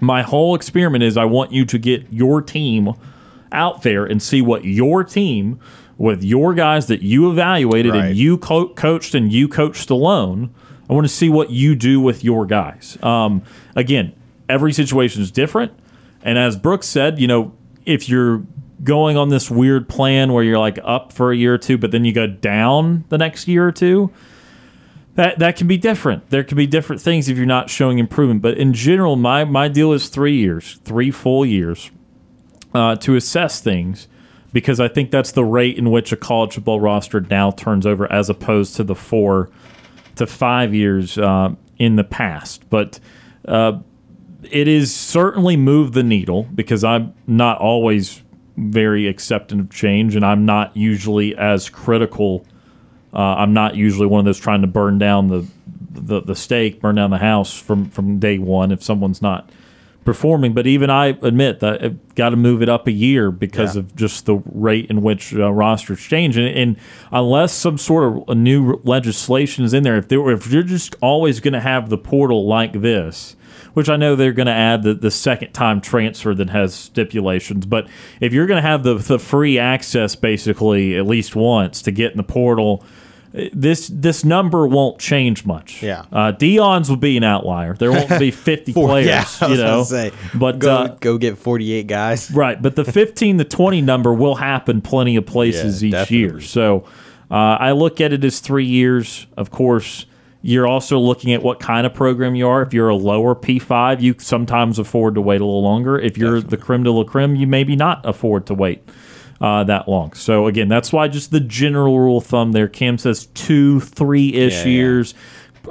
[0.00, 2.92] my whole experiment is I want you to get your team
[3.52, 5.60] out there and see what your team
[5.96, 8.06] with your guys that you evaluated Right.
[8.06, 10.52] and you co- coached and you coached alone.
[10.90, 12.98] I want to see what you do with your guys.
[13.00, 13.42] Um,
[13.76, 14.12] again,
[14.48, 15.72] every situation is different,
[16.24, 17.52] and as Brooks said, you know,
[17.84, 18.42] if you're
[18.82, 21.90] going on this weird plan where you're like up for a year or two, but
[21.90, 24.10] then you go down the next year or two,
[25.14, 26.30] that that can be different.
[26.30, 28.42] There can be different things if you're not showing improvement.
[28.42, 31.90] But in general, my my deal is three years, three full years,
[32.74, 34.08] uh, to assess things,
[34.52, 38.10] because I think that's the rate in which a college football roster now turns over,
[38.10, 39.50] as opposed to the four
[40.16, 42.68] to five years uh, in the past.
[42.70, 42.98] But
[43.46, 43.80] uh,
[44.50, 48.22] it is certainly moved the needle because I'm not always
[48.56, 52.46] very accepting of change, and I'm not usually as critical.
[53.12, 55.46] Uh, I'm not usually one of those trying to burn down the,
[55.90, 59.50] the the stake, burn down the house from from day one if someone's not
[60.04, 60.52] performing.
[60.52, 63.80] But even I admit that I've got to move it up a year because Yeah.
[63.80, 66.36] of just the rate in which uh, rosters change.
[66.36, 66.76] And, and
[67.10, 70.94] unless some sort of a new legislation is in there, if there, if you're just
[71.00, 73.34] always going to have the portal like this,
[73.74, 77.66] which I know they're going to add the, the second time transfer that has stipulations,
[77.66, 77.86] but
[78.20, 82.12] if you're going to have the the free access basically at least once to get
[82.12, 82.82] in the portal.
[83.52, 85.82] This this number won't change much.
[85.82, 86.04] Yeah.
[86.12, 87.74] uh, Deion's will be an outlier.
[87.74, 89.08] There won't be fifty Four- players.
[89.08, 92.30] yeah, I you know, say, but go uh, go get 48 guys.
[92.34, 96.40] Right, but the 15 to 20 number will happen plenty of places Yeah, each year.
[96.40, 96.84] So
[97.28, 99.26] uh, I look at it as three years.
[99.36, 100.06] Of course,
[100.46, 102.60] you're also looking at what kind of program you are.
[102.60, 105.98] If you're a lower P5, you sometimes afford to wait a little longer.
[105.98, 108.86] If you're the creme de la creme, you maybe not afford to wait
[109.40, 110.12] uh, that long.
[110.12, 112.68] So again, that's why just the general rule of thumb there.
[112.68, 114.68] Kam says two, three ish Yeah, yeah.
[114.68, 115.14] years.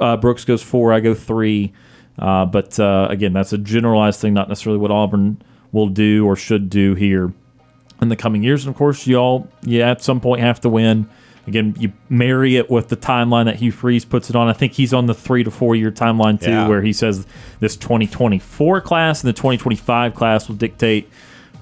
[0.00, 0.92] Uh, Brooks goes four.
[0.92, 1.72] I go three.
[2.18, 6.34] Uh, but uh, again, that's a generalized thing, not necessarily what Auburn will do or
[6.34, 7.32] should do here
[8.02, 8.66] in the coming years.
[8.66, 11.08] And of course, y'all, you at some point have to win.
[11.46, 14.48] Again, you marry it with the timeline that Hugh Freeze puts it on.
[14.48, 16.68] I think he's on the three to four year timeline too, Yeah.
[16.68, 17.26] where he says
[17.60, 21.08] this 2024 class and the 2025 class will dictate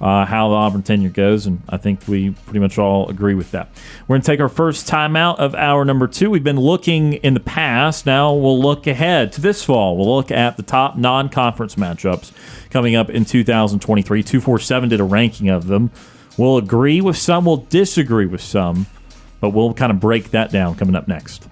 [0.00, 3.52] uh, how the Auburn tenure goes, and I think we pretty much all agree with
[3.52, 3.68] that.
[4.08, 6.28] We're going to take our first timeout of hour number two.
[6.28, 8.04] We've been looking in the past.
[8.04, 9.96] Now we'll look ahead to this fall.
[9.96, 12.32] We'll look at the top non conference matchups
[12.70, 14.22] coming up in 2023.
[14.24, 15.92] 247 did a ranking of them.
[16.36, 18.86] We'll agree with some, we'll disagree with some,
[19.42, 21.48] but we'll kind of break that down coming up next.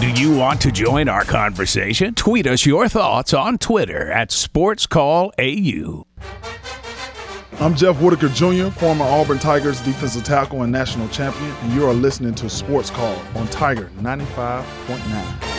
[0.00, 2.14] Do you want to join our conversation?
[2.14, 6.04] Tweet us your thoughts on Twitter at SportsCallAU.
[7.60, 11.94] I'm Jeff Whitaker Jr., former Auburn Tigers defensive tackle and national champion, and you are
[11.94, 15.53] listening to Sports Call on Tiger 95.9.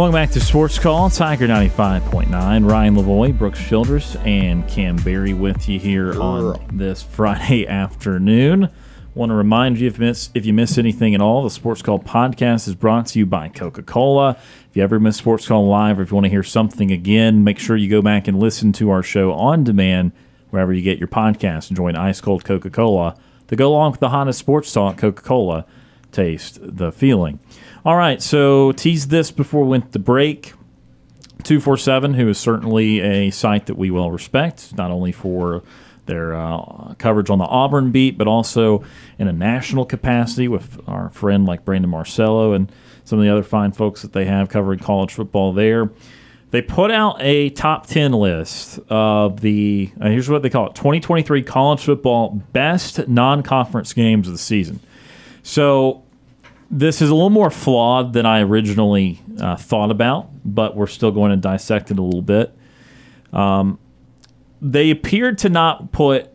[0.00, 2.66] Welcome back to Sports Call, Tiger 95.9.
[2.66, 8.70] Ryan Lavoie, Brooks Childress, and Kam Berry with you here on this Friday afternoon.
[9.14, 11.82] Want to remind you if you miss if you miss anything at all, the Sports
[11.82, 14.38] Call podcast is brought to you by Coca Cola.
[14.70, 17.44] If you ever miss Sports Call live, or if you want to hear something again,
[17.44, 20.12] make sure you go back and listen to our show on demand
[20.48, 21.68] wherever you get your podcast.
[21.68, 24.96] Enjoy an ice cold Coca Cola to go along with the hottest sports talk.
[24.96, 25.66] Coca Cola,
[26.10, 27.38] taste the feeling.
[27.82, 30.52] All right, so tease this before we went to break.
[31.44, 35.62] 247, who is certainly a site that we well respect, not only for
[36.04, 38.84] their uh, coverage on the Auburn beat, but also
[39.18, 42.70] in a national capacity with our friend like Brandon Marcello and
[43.04, 45.90] some of the other fine folks that they have covering college football there.
[46.50, 50.74] They put out a top 10 list of the, uh, here's what they call it
[50.74, 54.80] 2023 college football best non conference games of the season.
[55.42, 56.02] So
[56.70, 61.10] this is a little more flawed than I originally uh, thought about, but we're still
[61.10, 62.54] going to dissect it a little bit.
[63.32, 63.78] Um,
[64.62, 66.32] they appeared to not put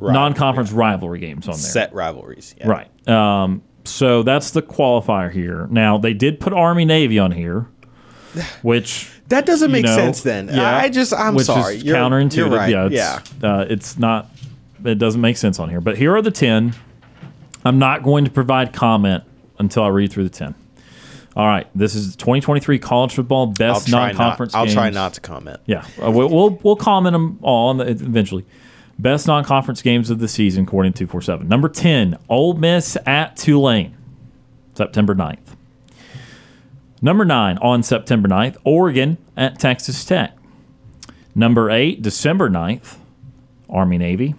[0.00, 1.60] non-conference rivalry games on there.
[1.60, 2.54] Set rivalries.
[2.58, 2.68] Yeah.
[2.68, 3.08] Right.
[3.08, 5.66] Um, so that's the qualifier here.
[5.70, 7.66] Now they did put Army Navy on here,
[8.62, 10.48] which That doesn't make know, sense then.
[10.50, 11.76] I just- I'm which sorry.
[11.76, 12.36] Is You're- counterintuitive.
[12.36, 12.90] you're right.
[12.92, 13.18] Yeah.
[13.20, 14.30] It's, Uh, it's not.
[14.84, 15.80] It doesn't make sense on here.
[15.80, 16.74] But here are the ten.
[17.64, 19.24] I'm not going to provide comment
[19.60, 20.54] until I read through the ten.
[21.36, 21.68] All right.
[21.76, 24.52] This is 2023 college football best non-conference.
[24.52, 24.66] not.
[24.66, 25.60] I'll try not to comment.
[25.66, 28.44] Yeah, uh, we'll, we'll we'll comment them all on the, eventually.
[28.98, 31.48] Best non-conference games of the season, according to 247.
[31.48, 33.96] Number 10, Ole Miss at Tulane,
[34.74, 35.56] September 9th.
[37.00, 40.36] Number 9, on September 9th, Oregon at Texas Tech.
[41.34, 42.98] Number 8, December 9th,
[43.70, 44.34] Army Navy.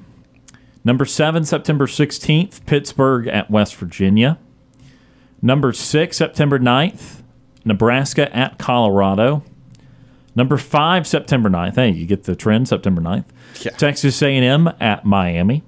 [0.84, 4.38] Number seven, September 16th, Pittsburgh at West Virginia.
[5.42, 7.24] Number six, September 9th,
[7.66, 9.44] Nebraska at Colorado.
[10.36, 11.76] Number five, September 9th.
[11.76, 13.26] Hey, you get the trend, September 9th.
[13.62, 13.72] Yeah.
[13.72, 15.64] Texas A&M at Miami.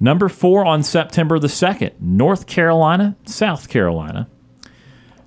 [0.00, 4.28] Number four on September the 2nd, North Carolina, South Carolina.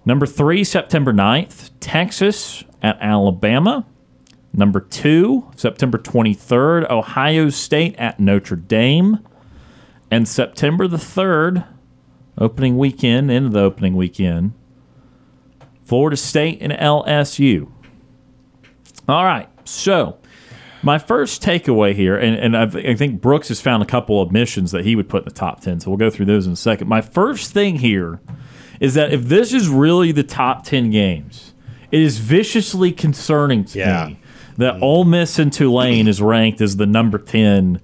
[0.06, 3.86] Number three, September 9th, Texas at Alabama.
[4.54, 9.20] Number two, September 23rd, Ohio State at Notre Dame.
[10.10, 11.66] And September the 3rd,
[12.38, 14.54] opening weekend, into the opening weekend,
[15.84, 17.70] Florida State and LSU.
[19.10, 20.18] All right, so
[20.84, 24.32] my first takeaway here, and, and I've, I think Brooks has found a couple of
[24.32, 26.54] missions that he would put in the top 10, so we'll go through those in
[26.54, 26.88] a second.
[26.88, 28.22] My first thing here
[28.80, 31.54] is that if this is really the top 10 games,
[31.92, 34.06] it is viciously concerning to Yeah.
[34.08, 34.20] me
[34.58, 37.82] that Ole Miss and Tulane is ranked as the number 10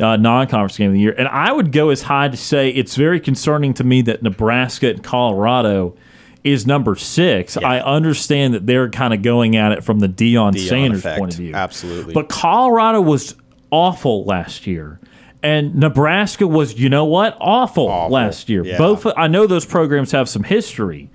[0.00, 1.14] uh, non-conference game of the year.
[1.16, 4.90] And I would go as high to say it's very concerning to me that Nebraska
[4.90, 5.96] and Colorado
[6.44, 7.56] is number six.
[7.56, 11.18] I understand that they're kind of going at it from the Deion, Deion Sanders effect.
[11.18, 11.54] point of view.
[11.54, 12.14] Absolutely.
[12.14, 13.34] But Colorado was
[13.70, 15.00] awful last year.
[15.42, 18.12] And Nebraska was, you know what, awful, Awful.
[18.14, 18.64] last year.
[18.64, 18.78] Yeah.
[18.78, 21.10] Both, I know those programs have some history,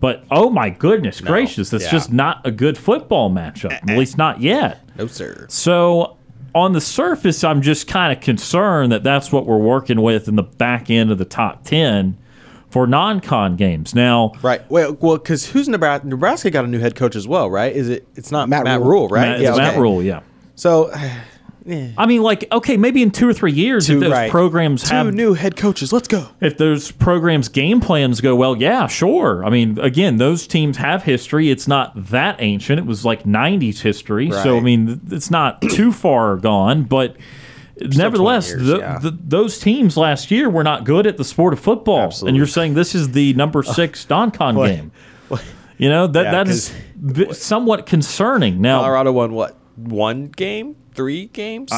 [0.00, 1.90] but oh my goodness gracious, that's Yeah.
[1.90, 3.72] just not a good football matchup.
[3.72, 4.80] At least not yet.
[4.96, 5.46] no, sir.
[5.48, 6.16] So
[6.58, 10.36] on the surface, I'm just kind of concerned that that's what we're working with in
[10.36, 12.16] the back end of the top 10
[12.70, 13.94] for non-con games.
[13.94, 14.68] Now, Right.
[14.70, 16.06] Well, well, because who's Nebraska?
[16.06, 17.74] Nebraska got a new head coach as well, right?
[17.74, 18.06] Is it?
[18.14, 18.90] It's not Matt Matt, Rhule.
[18.90, 19.28] Rhule, right?
[19.28, 19.78] Matt, it's Matt.
[19.78, 20.20] Rhule, yeah.
[20.54, 20.92] So,
[21.68, 24.30] I mean, like, okay, maybe in two or three years, two if those right.
[24.30, 25.92] programs two have new head coaches.
[25.92, 26.28] Let's go.
[26.40, 29.44] if those programs game plans go well, yeah, sure.
[29.44, 31.50] I mean, again, those teams have history.
[31.50, 32.78] It's not that ancient.
[32.78, 34.30] It was like 90s history.
[34.30, 37.16] So, I mean, it's not too far gone, but
[37.80, 38.98] nevertheless, years, the, yeah.
[38.98, 42.00] the, those teams last year were not good at the sport of football.
[42.00, 42.30] Absolutely.
[42.30, 44.92] And you're saying this is the number 6 non-con What- game.
[45.80, 46.74] You know, that Yeah, that is
[47.38, 48.60] somewhat concerning.
[48.60, 49.56] Now, Colorado won what?
[49.76, 50.74] One game?
[50.98, 51.70] Three games?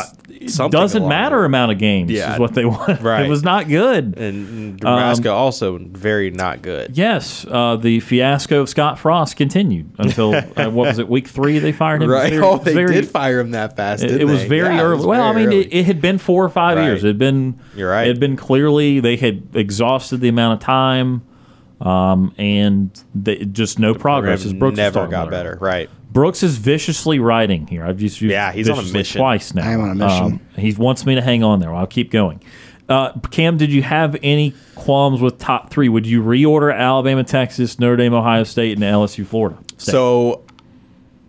[0.47, 2.33] Something doesn't matter amount of games Yeah.
[2.33, 2.99] is what they won.
[3.03, 3.27] Right.
[3.27, 4.17] It was not good.
[4.17, 6.97] And Nebraska Um, also very not good.
[6.97, 11.07] Yes, uh, the fiasco of Scott Frost continued until uh, what was it?
[11.09, 12.09] Week three they fired him.
[12.09, 12.31] Right.
[12.33, 14.03] very- oh, they very- did fire him that fast.
[14.03, 14.97] It, it was very Yeah, early.
[14.97, 16.85] was well, I mean, it, it had been four or five Right.
[16.87, 17.05] years.
[17.05, 17.61] It had been.
[17.77, 18.05] You're right.
[18.05, 21.21] It had been clearly they had exhausted the amount of time,
[21.81, 24.45] um, and they, just no progress.
[24.45, 25.59] As Brooks was never got about better.
[25.61, 25.89] Right.
[26.13, 27.85] Brooks is viciously writing here.
[27.85, 29.21] I've just used Yeah, he's on a mission.
[29.21, 29.69] twice now.
[29.69, 30.25] I am on a mission.
[30.25, 31.73] Um, he wants me to hang on there.
[31.75, 32.43] I'll keep going.
[32.89, 35.89] Uh, Kam, did you have any qualms with top three?
[35.89, 39.57] Would you reorder Alabama, Texas, Notre Dame, Ohio State, and LSU, Florida?
[39.79, 39.93] State?
[39.93, 40.43] So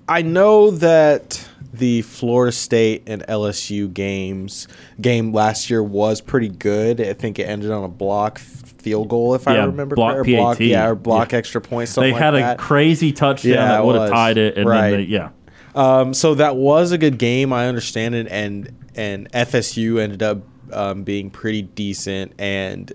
[0.10, 4.68] I know that the Florida State and LSU games
[5.00, 7.00] game last year was pretty good.
[7.00, 10.36] I think it ended on a block field goal, if I remember block correctly.
[10.36, 11.38] Block, yeah, or block Yeah.
[11.38, 11.96] extra points.
[11.96, 12.58] they had like a that.
[12.58, 14.92] crazy touchdown Yeah, that would have tied it, and Right.
[14.92, 15.30] then they, yeah,
[15.76, 17.54] Um, so that was a good game.
[17.54, 20.40] I understand it, and and FSU ended up
[20.74, 22.92] um, being pretty decent, and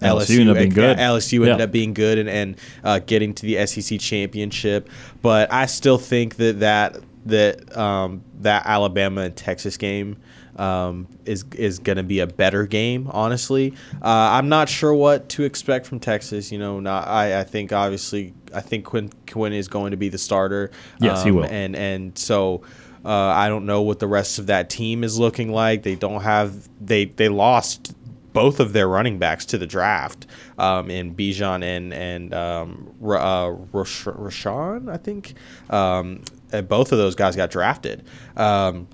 [0.00, 0.96] LSU ended up being good.
[0.98, 1.64] yeah, LSU ended Yeah.
[1.64, 4.88] up being good and, and uh, getting to the SEC championship.
[5.22, 6.96] But I still think that that
[7.28, 10.16] that um, that Alabama and Texas game
[10.56, 13.08] um, is is going to be a better game.
[13.12, 16.50] Honestly, uh, I'm not sure what to expect from Texas.
[16.52, 20.08] You know, not I, I think obviously I think Quinn Quinn is going to be
[20.08, 20.70] the starter.
[21.00, 21.44] Yes, he Um, will.
[21.44, 22.62] And and so.
[23.04, 25.84] Uh, I don't know what the rest of that team is looking like.
[25.84, 27.94] They don't have they they lost
[28.32, 30.26] both of their running backs to the draft
[30.58, 35.34] um, in Bijan and and um, uh, Roschon, I think.
[35.70, 36.22] Um,
[36.52, 38.04] and both of those guys got drafted.
[38.36, 38.88] Um,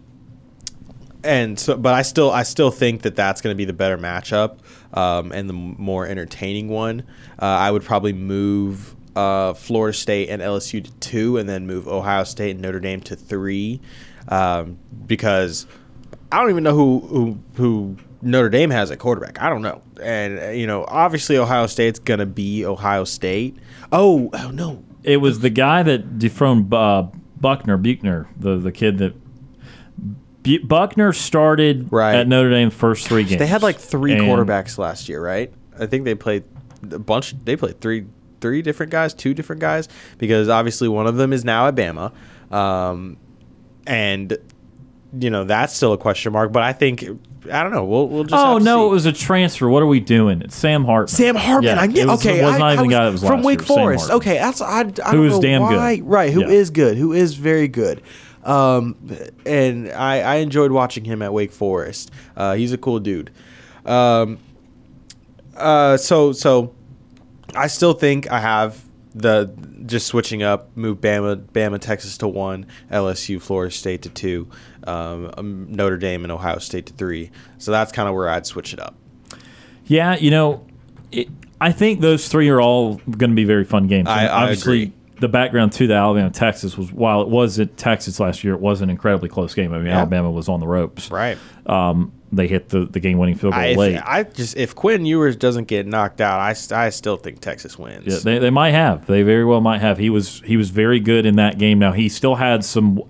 [1.22, 3.96] and so, but I still, I still think that that's going to be the better
[3.96, 4.58] matchup
[4.92, 7.00] um, and the more entertaining one.
[7.40, 11.88] Uh, I would probably move uh, Florida State and LSU to two, and then move
[11.88, 13.80] Ohio State and Notre Dame to three,
[14.28, 15.66] um, because
[16.32, 19.40] I don't even know who who who Notre Dame has at quarterback.
[19.40, 23.56] I don't know, and uh, you know, obviously Ohio State's going to be Ohio State.
[23.92, 27.06] Oh, oh no, it was the guy that dethroned uh,
[27.44, 29.12] Buckner, Buchner, the the kid that.
[30.42, 32.14] Bu- Buchner started Right.
[32.16, 33.38] at Notre Dame first three games.
[33.38, 35.52] They had like three quarterbacks last year, right?
[35.78, 36.44] I think they played
[36.90, 37.34] a bunch.
[37.44, 38.06] They played three,
[38.40, 39.88] three different guys, two different guys,
[40.18, 42.12] because obviously one of them is now at Bama,
[42.50, 43.16] um,
[43.86, 44.36] and
[45.18, 46.50] you know that's still a question mark.
[46.52, 47.04] But I think
[47.52, 47.84] I don't know.
[47.84, 48.34] We'll we'll just.
[48.42, 48.86] Oh no, see.
[48.86, 49.68] it was a transfer.
[49.68, 50.42] What are we doing?
[50.42, 51.08] It's Sam Hartman.
[51.08, 51.76] Sam Hartman.
[51.76, 52.40] Yeah, I get it was, okay.
[52.40, 54.10] It was not I even the guy that was from Wake year, Forest.
[54.10, 56.06] Okay, that's I, I don't Who is know damn good.
[56.06, 56.74] Right, who is Yeah.
[56.74, 56.96] good?
[56.96, 58.02] Who is very good.
[58.44, 58.96] Um,
[59.46, 62.10] and I I enjoyed watching him at Wake Forest.
[62.36, 63.30] Uh, he's a cool dude.
[63.84, 64.38] Um,
[65.56, 66.74] uh, so so
[67.54, 68.82] I still think I have
[69.14, 69.50] the
[69.86, 74.48] just switching up, move Bama, Bama, Texas to one, LSU, Florida State to two,
[74.86, 77.30] um, um, Notre Dame and Ohio State to three.
[77.58, 78.94] So that's kind of where I'd switch it up.
[79.86, 80.66] Yeah, you know,
[81.12, 81.28] it,
[81.60, 84.08] I think those three are all going to be very fun games.
[84.08, 84.92] I- I obviously, agree.
[85.20, 88.60] the background to the Alabama Texas was while it was at Texas last year, it
[88.60, 89.72] was an incredibly close game.
[89.72, 89.98] I mean, Yeah.
[89.98, 91.10] Alabama was on the ropes.
[91.10, 91.38] Right.
[91.66, 93.94] Um, they hit the, the game winning field goal I, late.
[93.94, 97.78] if, I just if Quinn Ewers doesn't get knocked out, I, I still think Texas
[97.78, 98.04] wins.
[98.06, 99.06] Yeah, they, they might have.
[99.06, 99.98] They very well might have.
[99.98, 101.78] He was he was very good in that game.
[101.78, 103.00] Now he still had some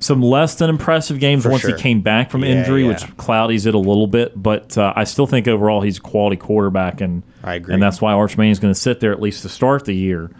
[0.00, 1.76] some less than impressive games For once sure.
[1.76, 2.88] he came back from Yeah, injury, yeah.
[2.88, 4.32] which cloudies it a little bit.
[4.40, 7.74] But uh, I still think overall he's a quality quarterback, and I agree.
[7.74, 9.94] And that's why Arch Manning is going to sit there at least to start the
[9.94, 10.30] year.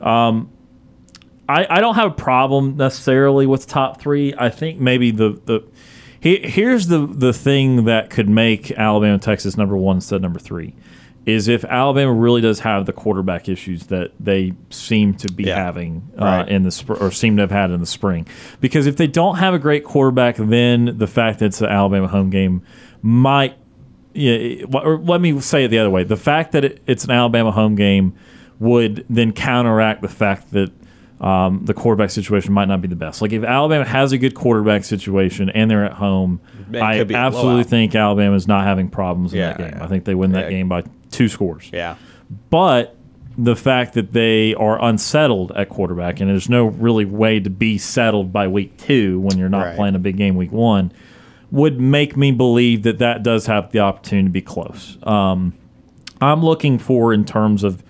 [0.00, 0.50] Um,
[1.48, 4.32] I, I don't have a problem necessarily with top three.
[4.38, 5.64] I think maybe the the
[6.20, 10.38] he, here's the the thing that could make Alabama Texas number one instead of number
[10.38, 10.74] three
[11.26, 15.56] is if Alabama really does have the quarterback issues that they seem to be Yeah.
[15.56, 16.48] having uh, Right.
[16.48, 18.26] in the spr- or seem to have had in the spring.
[18.60, 22.08] Because if they don't have a great quarterback, then the fact that it's an Alabama
[22.08, 22.62] home game
[23.02, 23.54] might
[24.12, 26.02] yeah, or let me say it the other way.
[26.02, 28.12] The fact that it, it's an Alabama home game
[28.58, 30.72] would then counteract the fact that
[31.20, 33.20] um, the quarterback situation might not be the best.
[33.20, 36.40] Like if Alabama has a good quarterback situation and they're at home,
[36.72, 39.58] It I could be a absolutely think Alabama is not having problems in Yeah, that
[39.58, 39.74] game.
[39.76, 39.84] yeah.
[39.84, 40.50] I think they win that Yeah.
[40.58, 41.68] game by two scores.
[41.72, 41.96] Yeah.
[42.48, 42.96] But
[43.36, 47.76] the fact that they are unsettled at quarterback and there's no really way to be
[47.78, 49.76] settled by week two when you're not Right.
[49.76, 50.90] playing a big game week one
[51.50, 54.96] would make me believe that that does have the opportunity to be close.
[55.02, 55.52] Um,
[56.20, 57.82] I'm looking for in terms of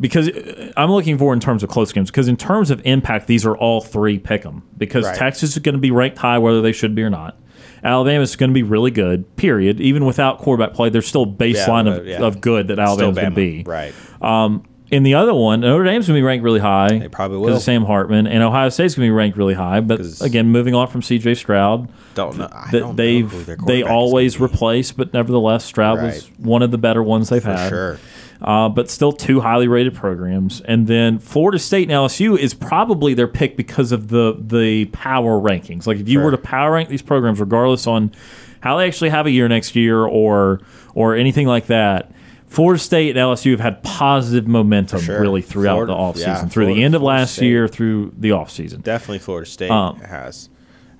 [0.00, 3.26] because uh, I'm looking for in terms of close games because in terms of impact
[3.26, 5.16] these are all three pick 'em because Right.
[5.16, 7.38] Texas is going to be ranked high whether they should be or not.
[7.84, 9.36] Alabama is going to be really good.
[9.36, 9.80] Period.
[9.80, 12.18] Even without quarterback play, there's still a baseline Yeah, of, yeah.
[12.22, 13.62] of good that Alabama's going to be.
[13.64, 13.94] Right.
[14.20, 16.98] Um, in the other one, Notre Dame's going to be ranked really high.
[16.98, 17.56] They probably Because will.
[17.58, 18.26] of Sam Hartman.
[18.26, 19.80] And Ohio State's going to be ranked really high.
[19.80, 22.48] But again, moving on from CJ Stroud, Don't know.
[22.50, 27.02] I don't they've their they always replace, but nevertheless, Stroud was one of the better
[27.02, 27.68] ones they've For had.
[27.68, 27.98] sure.
[28.40, 30.60] Uh, but still two highly rated programs.
[30.60, 35.40] And then Florida State and LSU is probably their pick because of the the power
[35.40, 35.86] rankings.
[35.88, 38.12] Like if you were to power rank these programs, regardless on
[38.60, 40.60] how they actually have a year next year or
[40.94, 42.12] or anything like that.
[42.46, 45.20] Florida State and LSU have had positive momentum sure.
[45.20, 47.46] really throughout Florida- the offseason, yeah, through the end of Florida last State.
[47.48, 48.82] year through the offseason.
[48.82, 50.48] Definitely Florida State Um, has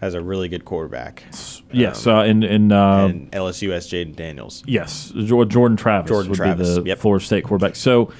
[0.00, 1.24] has a really good quarterback.
[1.72, 4.62] Yes, uh, and and, uh, and LSU has Jayden Daniels.
[4.66, 6.98] Yes, Jordan Travis Jordan would Travis, be the yep.
[6.98, 7.76] Florida State quarterback.
[7.76, 8.12] So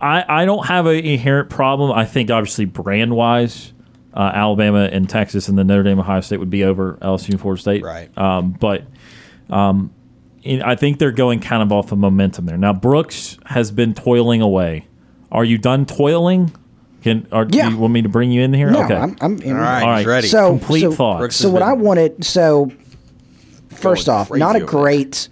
[0.00, 1.92] I I don't have an inherent problem.
[1.92, 3.72] I think obviously brand wise,
[4.14, 7.40] uh, Alabama and Texas and the Notre Dame Ohio State would be over LSU and
[7.40, 7.82] Florida State.
[7.82, 8.16] Right.
[8.16, 8.84] Um, but
[9.50, 9.92] um,
[10.44, 12.56] I think they're going kind of off of momentum there.
[12.56, 14.86] Now Brooks has been toiling away.
[15.32, 16.52] Are you done toiling?
[17.02, 17.66] Can or Yeah.
[17.68, 18.70] do you want me to bring you in here?
[18.70, 18.96] No, okay.
[18.96, 19.52] I'm, I'm in.
[19.56, 20.12] All right, All he's right.
[20.12, 20.28] ready.
[20.28, 21.36] So Complete so, thoughts.
[21.36, 22.24] So what I wanted.
[22.24, 22.70] So
[23.70, 24.80] first off, not a crazy over there.
[24.82, 25.28] great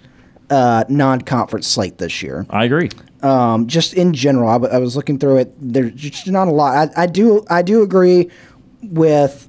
[0.50, 2.46] uh, non-conference slate this year.
[2.50, 2.90] I agree.
[3.22, 5.54] Um, just in general, I, w- I was looking through it.
[5.60, 6.90] There's just not a lot.
[6.96, 8.30] I, I do I do agree
[8.82, 9.48] with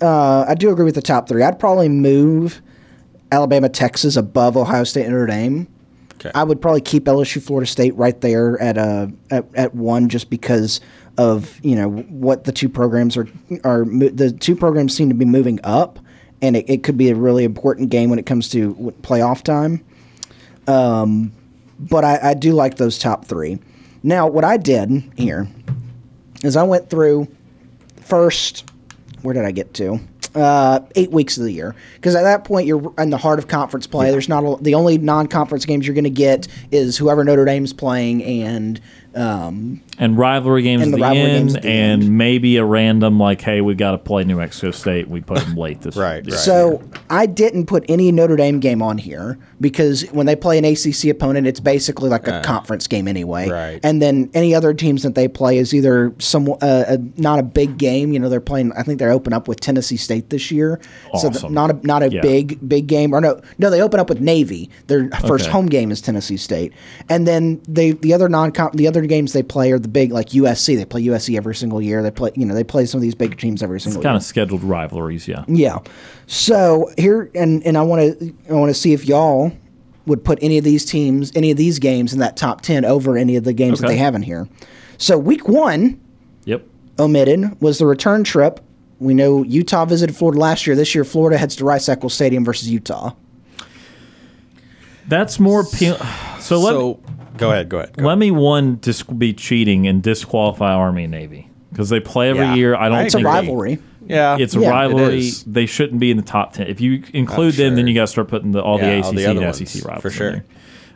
[0.00, 1.42] uh, I do agree with the top three.
[1.42, 2.60] I'd probably move
[3.32, 5.66] Alabama, Texas above Ohio State, and Notre Dame.
[6.14, 6.30] Okay.
[6.34, 10.30] I would probably keep LSU, Florida State right there at uh, at, at one, just
[10.30, 10.80] because
[11.18, 13.28] of you know what the two programs are
[13.64, 15.98] are the two programs seem to be moving up,
[16.40, 19.84] and it, it could be a really important game when it comes to playoff time.
[20.66, 21.32] Um,
[21.78, 23.58] but I, I do like those top three.
[24.02, 25.48] Now, what I did here
[26.42, 27.28] is I went through
[28.00, 28.64] first.
[29.22, 30.00] Where did I get to?
[30.34, 33.48] Uh, eight weeks of the year, because at that point you're in the heart of
[33.48, 34.10] conference play.
[34.10, 37.74] There's not a, the only non-conference games you're going to get is whoever Notre Dame's
[37.74, 38.80] playing and
[39.14, 42.18] um, and rivalry games And at the the, rivalry end, games the and end.
[42.18, 45.08] maybe a random like, hey, we got to play New Mexico State.
[45.08, 46.40] We put them late this Right, this right.
[46.40, 50.64] So I didn't put any Notre Dame game on here because when they play an
[50.64, 53.48] ACC opponent, it's basically like a conference game anyway.
[53.48, 53.80] Right.
[53.82, 57.42] And then any other teams that they play is either some uh, uh, not a
[57.42, 58.12] big game.
[58.12, 58.72] You know, they're playing.
[58.72, 60.80] I think they're open up with Tennessee State this year.
[61.12, 61.32] awesome.
[61.34, 61.54] So th- Awesome.
[61.54, 62.20] not a not a Yeah.
[62.22, 63.12] big big game.
[63.14, 64.70] Or no, no, they open up with Navy.
[64.86, 65.52] Their first Okay.
[65.52, 66.72] home game is Tennessee State,
[67.08, 69.88] and then they the other non comp the other other games they play are the
[69.88, 70.76] big like USC.
[70.76, 72.02] They play USC every single year.
[72.02, 74.12] They play you know they play some of these big teams every It's single kind
[74.14, 74.18] year.
[74.18, 75.44] of scheduled rivalries, yeah.
[75.48, 75.78] Yeah.
[76.26, 79.52] So here and and I want to I want to see if y'all
[80.06, 83.16] would put any of these teams, any of these games in that top 10 over
[83.16, 84.48] any of the games that they have in here.
[84.98, 86.00] So week 1
[86.44, 86.66] Yep.
[86.98, 88.58] omitted was the return trip.
[88.98, 90.74] We know Utah visited Florida last year.
[90.76, 93.12] This year Florida heads to Rice Eccles Stadium versus Utah.
[95.08, 95.96] That's more appeal.
[96.40, 97.00] So let so
[97.36, 97.96] go ahead, go ahead.
[97.96, 102.30] go let me one dis- be cheating and disqualify Army and Navy because they play
[102.30, 102.54] every Yeah.
[102.54, 102.74] year.
[102.76, 102.98] I don't.
[102.98, 103.78] I It's a think they- rivalry.
[104.04, 105.18] Yeah, It's a Yeah, rivalry.
[105.18, 105.44] is.
[105.44, 106.66] They shouldn't be in the top ten.
[106.66, 109.04] If you include them, then you got to start putting the, all the Yeah, ACC
[109.06, 110.30] all the other and ones, SEC rivalries for in sure.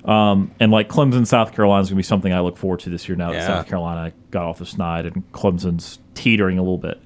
[0.05, 0.13] there.
[0.15, 2.91] Um, and like Clemson, South Carolina is going to be something I look forward to
[2.91, 3.17] this year.
[3.17, 7.01] Now that South Carolina got off the snide and Clemson's teetering a little bit.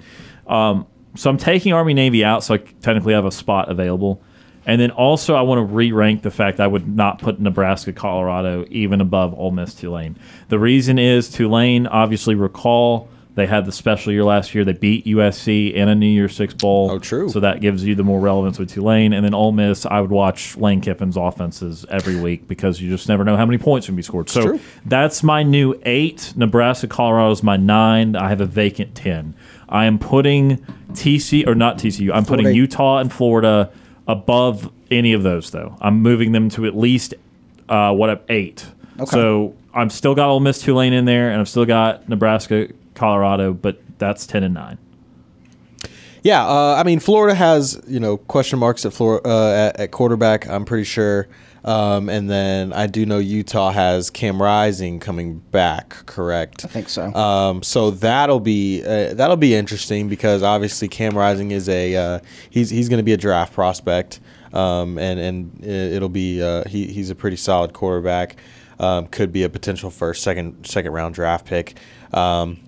[0.46, 0.86] Um,
[1.16, 4.22] so I'm taking Army Navy out, so I technically have a spot available.
[4.70, 8.64] And then also, I want to re-rank the fact I would not put Nebraska, Colorado
[8.70, 10.16] even above Ole Miss, Tulane.
[10.48, 14.64] The reason is Tulane, obviously, recall they had the special year last year.
[14.64, 16.88] They beat USC in a New Year's Six bowl.
[16.88, 17.28] Oh, true.
[17.28, 19.12] So that gives you the more relevance with Tulane.
[19.12, 23.08] And then Ole Miss, I would watch Lane Kiffin's offenses every week because you just
[23.08, 24.30] never know how many points can be scored.
[24.30, 24.60] So true.
[24.86, 26.32] that's my new eight.
[26.36, 28.14] Nebraska, Colorado is my nine.
[28.14, 29.34] I have a vacant ten.
[29.68, 30.58] I am putting
[30.92, 32.14] TC or not TCU.
[32.14, 33.72] I'm putting Utah and Florida
[34.10, 35.76] above any of those though.
[35.80, 37.14] I'm moving them to at least
[37.68, 38.66] uh, what up eight.
[39.06, 43.54] So I'm still got Ole Miss, Tulane in there, and I've still got Nebraska, Colorado,
[43.54, 44.78] but that's ten and nine.
[46.22, 49.90] Yeah, uh, I mean, Florida has you know question marks at Florida uh, at, at
[49.90, 50.46] quarterback.
[50.48, 51.28] I'm pretty sure,
[51.64, 55.90] um, and then I do know Utah has Cam Rising coming back.
[56.06, 56.64] Correct.
[56.64, 57.12] I think so.
[57.14, 62.20] Um, so that'll be uh, that'll be interesting because obviously Cam Rising is a uh,
[62.50, 64.20] he's he's going to be a draft prospect,
[64.52, 68.36] um, and and it- it'll be uh, he he's a pretty solid quarterback.
[68.78, 71.76] Um, could be a potential first second second round draft pick.
[72.14, 72.60] Um,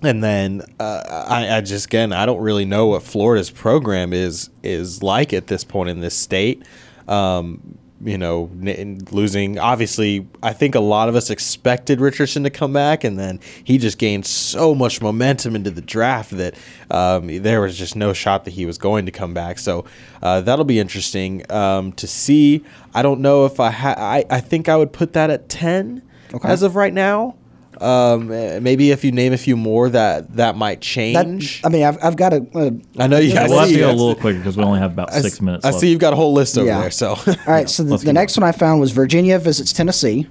[0.00, 4.48] and then uh, I, I just again I don't really know what Florida's program is
[4.62, 6.62] is like at this point in this state.
[7.08, 12.50] Um, you know, n- losing obviously, I think a lot of us expected Richardson to
[12.50, 16.54] come back, and then he just gained so much momentum into the draft that
[16.90, 19.58] um, there was just no shot that he was going to come back.
[19.58, 19.84] So
[20.22, 22.64] uh, that'll be interesting um, to see.
[22.94, 26.02] I don't know if I ha- I I think I would put that at ten
[26.34, 26.46] Okay.
[26.48, 27.36] as of right now.
[27.80, 31.60] Um, maybe if you name a few more, that that might That, change.
[31.64, 33.80] I mean, I've, I've got a, a I know you Yeah, we'll have to see,
[33.80, 35.64] go a I little quicker because we only have about I six minutes.
[35.64, 35.80] I left.
[35.80, 36.80] see you've got a whole list over Yeah.
[36.80, 36.90] there.
[36.90, 40.26] So, All right, so the, the keep next one I found was Virginia visits Tennessee.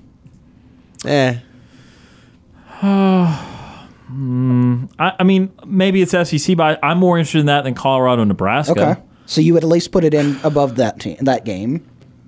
[1.06, 1.38] eh.
[5.00, 8.24] I, I mean, maybe it's SEC, but I, I'm more interested in that than Colorado
[8.24, 8.72] Nebraska.
[8.72, 9.02] Okay.
[9.26, 11.86] So you would at least put it in above that team, that game.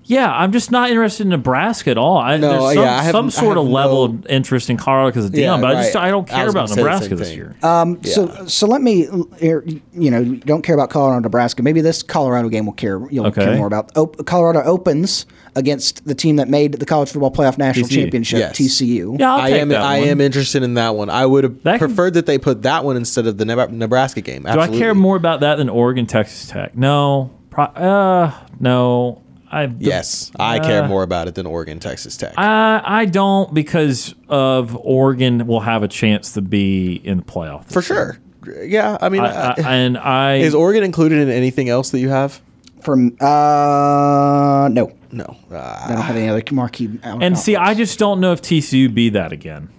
[0.10, 2.18] Yeah, I'm just not interested in Nebraska at all.
[2.18, 4.26] I, No, there's some, yeah, I have- some I sort of have level no- of
[4.26, 6.06] interest in Colorado because of Deion, Yeah, but I just right.
[6.06, 7.56] I don't care was about gonna say the Nebraska this year.
[7.62, 11.62] Um, So so let me you know you don't care about Colorado Nebraska.
[11.62, 13.46] Maybe this Colorado game will care you'll Okay.
[13.46, 13.96] care more about.
[13.96, 18.02] Op- Colorado opens against the team that made the college football playoff national TCU.
[18.02, 18.58] championship, Yes.
[18.58, 19.16] TCU.
[19.20, 19.70] yeah, I'll I take am.
[19.70, 20.08] that I one.
[20.10, 21.12] am interested in that one.
[21.12, 24.22] I would have That can- preferred that they put that one instead of the Nebraska
[24.22, 24.42] game.
[24.52, 26.76] Do I care more about that than Oregon, Texas Tech?
[26.76, 27.30] No.
[27.52, 29.20] Pro- uh, no.
[29.52, 32.34] I Yes, I care Uh, more about it than Oregon, Texas Tech.
[32.38, 37.66] I I don't because of Oregon will have a chance to be in the playoff
[37.72, 38.20] For sure.
[38.64, 42.10] Yeah, I mean, I, I, and I is Oregon included in anything else that you
[42.10, 42.42] have?
[42.82, 45.36] From uh no, No.
[45.52, 47.00] Uh, I don't have any other marquee.
[47.04, 49.70] Out, And see, I just don't know if TCU be that again.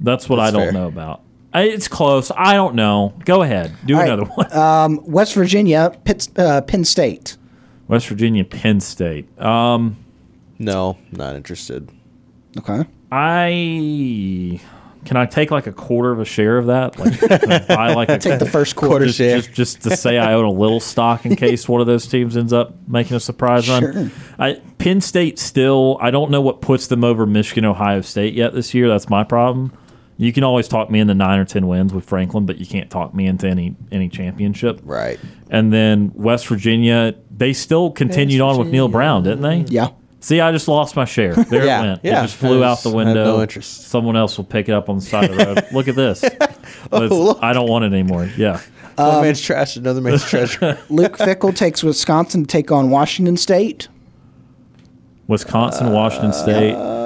[0.00, 0.72] That's what That's I don't fair.
[0.72, 1.22] know about.
[1.54, 2.30] It's close.
[2.36, 3.12] I don't know.
[3.24, 3.74] Go ahead.
[3.84, 4.08] Do All right.
[4.12, 4.52] another one.
[4.56, 7.36] um, West Virginia, Pitt, uh, Penn State.
[7.90, 9.38] West Virginia, Penn State.
[9.40, 9.96] Um,
[10.58, 11.90] no, not interested.
[12.58, 12.84] Okay.
[13.12, 14.60] I
[15.04, 16.98] can I take like a quarter of a share of that?
[16.98, 19.06] Like I buy like a Take the first Quarter quarter.
[19.06, 19.36] just, share.
[19.38, 22.36] just just to say I own a little stock in case one of those teams
[22.36, 23.92] ends up making a surprise Sure.
[23.92, 24.12] run.
[24.38, 25.96] I, Penn State still.
[26.00, 28.88] I don't know what puts them over Michigan, Ohio State yet this year.
[28.88, 29.72] That's my problem.
[30.20, 32.90] You can always talk me into nine or ten wins with Franklin, but you can't
[32.90, 34.80] talk me into any any championship.
[34.84, 35.18] Right.
[35.48, 39.60] And then West Virginia, they still continued on with Neal Brown, didn't they?
[39.72, 39.88] Yeah.
[40.22, 41.32] See, I just lost my share.
[41.44, 42.00] There Yeah, it went.
[42.04, 42.18] yeah.
[42.18, 43.24] It just flew I out the had window.
[43.24, 43.88] no interest.
[43.88, 45.64] Someone else will pick it up on the side of the road.
[45.72, 46.22] Look at this.
[46.92, 47.38] Oh, look.
[47.42, 48.28] I don't want it anymore.
[48.36, 48.60] Yeah.
[48.96, 50.78] One man's trash, another man's treasure.
[50.88, 53.88] Luke Fickell takes Wisconsin to take on Washington State.
[55.26, 56.74] Wisconsin, Washington State.
[56.74, 56.99] Uh,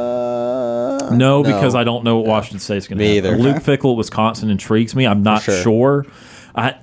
[1.13, 3.35] No, because I don't know what Washington State's going to Me happen.
[3.35, 3.43] either.
[3.43, 5.07] Luke Fickell at Wisconsin intrigues me.
[5.07, 5.63] I'm not sure.
[5.63, 6.07] sure.
[6.55, 6.77] I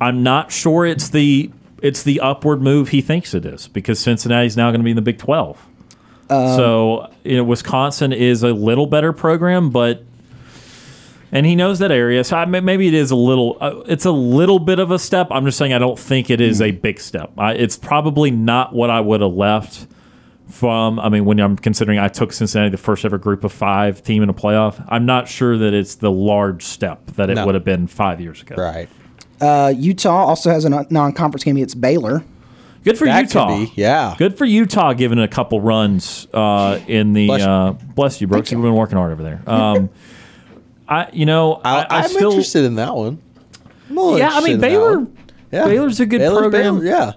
[0.00, 1.50] I'm not sure it's the
[1.82, 4.96] it's the upward move he thinks it is because Cincinnati's now going to be in
[4.96, 5.66] the Big 12.
[6.28, 10.04] Um, so you know, Wisconsin is a little better program, but
[11.32, 12.24] and he knows that area.
[12.24, 15.28] So I, maybe it is a little, uh, it's a little bit of a step.
[15.30, 17.32] I'm just saying I don't think it is a big step.
[17.36, 19.86] I, it's probably not what I would have left
[20.48, 20.98] from.
[21.00, 24.22] I mean, when I'm considering I took Cincinnati the first ever Group of Five team
[24.22, 27.46] in a playoff, I'm not sure that it's the large step that it No.
[27.46, 28.56] would have been five years ago.
[28.56, 28.88] Right.
[29.40, 32.24] Uh, Utah also has a non- non-conference game against Baylor.
[32.84, 33.48] Good for That Utah.
[33.48, 34.14] be, yeah.
[34.16, 37.26] Good for Utah giving a couple runs uh, in the.
[37.26, 37.46] Bless you.
[37.48, 38.52] uh, bless you, Brooks.
[38.52, 39.42] You've been working hard over there.
[39.46, 39.90] Um,
[40.88, 42.30] I, you know, I, I, I'm still.
[42.30, 43.20] interested in that one.
[43.90, 45.04] I'm Yeah, I mean Baylor.
[45.50, 45.64] Yeah.
[45.64, 46.78] Baylor's a good Baylor's program.
[46.80, 47.12] Baylor, yeah.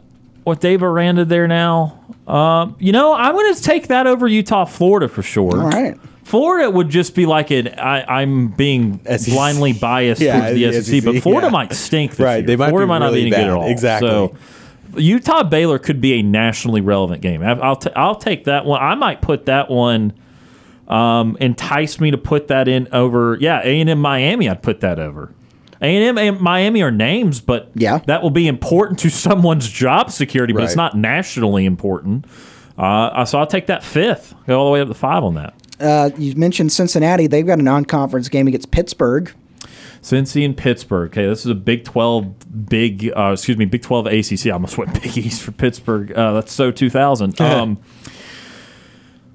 [0.49, 4.65] With Dave Aranda there now, um, you know, I'm going to take that over Utah,
[4.65, 5.51] Florida for sure.
[5.61, 5.97] All right.
[6.23, 7.79] Florida would just be like it.
[7.79, 9.33] I, I'm being SEC.
[9.33, 11.51] blindly biased Yeah, towards the the SEC, but Florida yeah.
[11.51, 12.47] might stink this Right, year.
[12.47, 13.67] they might Florida might not be really any good at all.
[13.67, 14.09] Exactly.
[14.09, 14.35] So
[14.95, 17.41] Utah Baylor could be a nationally relevant game.
[17.41, 18.79] I- I'll t- I'll take that one.
[18.81, 20.13] I might put that one.
[20.87, 23.37] Um, entice me to put that in over.
[23.39, 24.49] Yeah, A and M Miami.
[24.49, 25.31] I'd put that over.
[25.81, 27.99] A and Miami are names, but Yeah.
[28.07, 32.25] that will be important to someone's job security, but it's not nationally important.
[32.77, 34.33] Uh, so I'll take that fifth.
[34.47, 35.53] Go all the way up to five on that.
[35.79, 39.31] Uh, you mentioned Cincinnati; they've got a non-conference game against Pittsburgh.
[40.01, 41.11] Cincy and Pittsburgh.
[41.11, 42.25] Okay, this is a Big Twelve,
[42.69, 44.47] big uh, excuse me, Big Twelve ACC.
[44.47, 46.11] I almost went Big East for Pittsburgh.
[46.13, 47.39] Uh, that's so two thousand.
[47.41, 47.79] Um,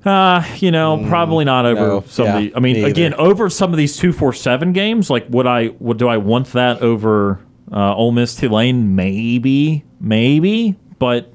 [0.05, 2.05] uh, you know, probably not over no.
[2.07, 2.57] some of Yeah, the.
[2.57, 3.23] I mean, me again, either.
[3.23, 5.11] over some of these two four seven games.
[5.11, 5.69] Like, would I?
[5.79, 7.41] Would do I want that over
[7.73, 8.95] uh, Ole Miss Tulane?
[8.97, 11.33] Maybe, maybe, but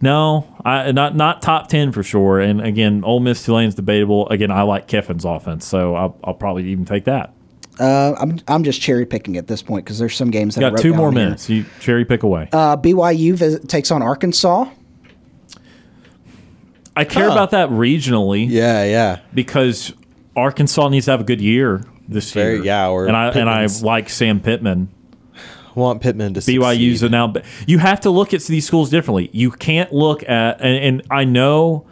[0.00, 2.40] no, I not not top ten for sure.
[2.40, 4.28] And again, Ole Miss Tulane's debatable.
[4.28, 7.32] Again, I like Kiffin's offense, so I'll, I'll probably even take that.
[7.80, 10.68] Uh, I'm I'm just cherry picking at this point because there's some games that I
[10.68, 11.24] Got wrote two down more here.
[11.24, 11.48] minutes.
[11.50, 12.48] You cherry pick away.
[12.52, 14.66] Uh, BYU visit, takes on Arkansas.
[16.96, 17.32] I care Huh.
[17.32, 19.18] about that regionally Yeah, yeah.
[19.34, 19.92] because
[20.36, 22.64] Arkansas needs to have a good year this Very- year.
[22.64, 24.88] yeah, and I and I like Sam Pittman.
[25.76, 27.10] I want Pittman to BYU's succeed.
[27.10, 27.32] now.
[27.66, 29.28] You have to look at these schools differently.
[29.32, 31.86] You can't look at and, and I know.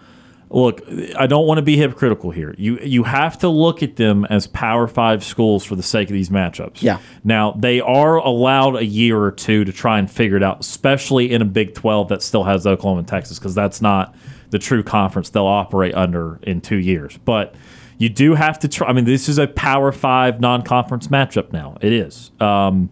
[0.55, 0.83] Look,
[1.19, 2.55] I don't want to be hypocritical here.
[2.59, 6.13] You you have to look at them as Power Five schools for the sake of
[6.13, 6.83] these matchups.
[6.83, 6.99] Yeah.
[7.25, 11.33] Now they are allowed a year or two to try and figure it out, especially
[11.33, 14.15] in a Big Twelve that still has Oklahoma and Texas, because that's not
[14.53, 17.19] the true conference they'll operate under in two years.
[17.25, 17.55] But
[17.99, 18.89] you do have to try.
[18.89, 21.79] I mean, this is a Power Five non-conference matchup now.
[21.81, 22.31] It is.
[22.39, 22.91] Um,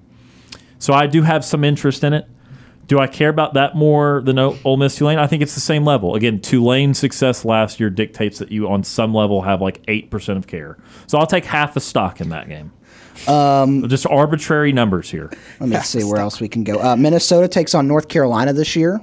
[0.78, 2.26] so I do have some interest in it.
[2.86, 5.18] Do I care about that more than O- Ole Miss Tulane?
[5.18, 6.16] I think it's the same level.
[6.16, 10.38] Again, Tulane's success last year dictates that you, on some level, have like eight percent
[10.38, 10.78] of care.
[11.06, 12.72] So I'll take half a stock in that game.
[13.28, 15.30] Um, Just arbitrary numbers here.
[15.60, 16.80] Let me see where else we can go.
[16.80, 19.00] Uh, Minnesota takes on North Carolina this year.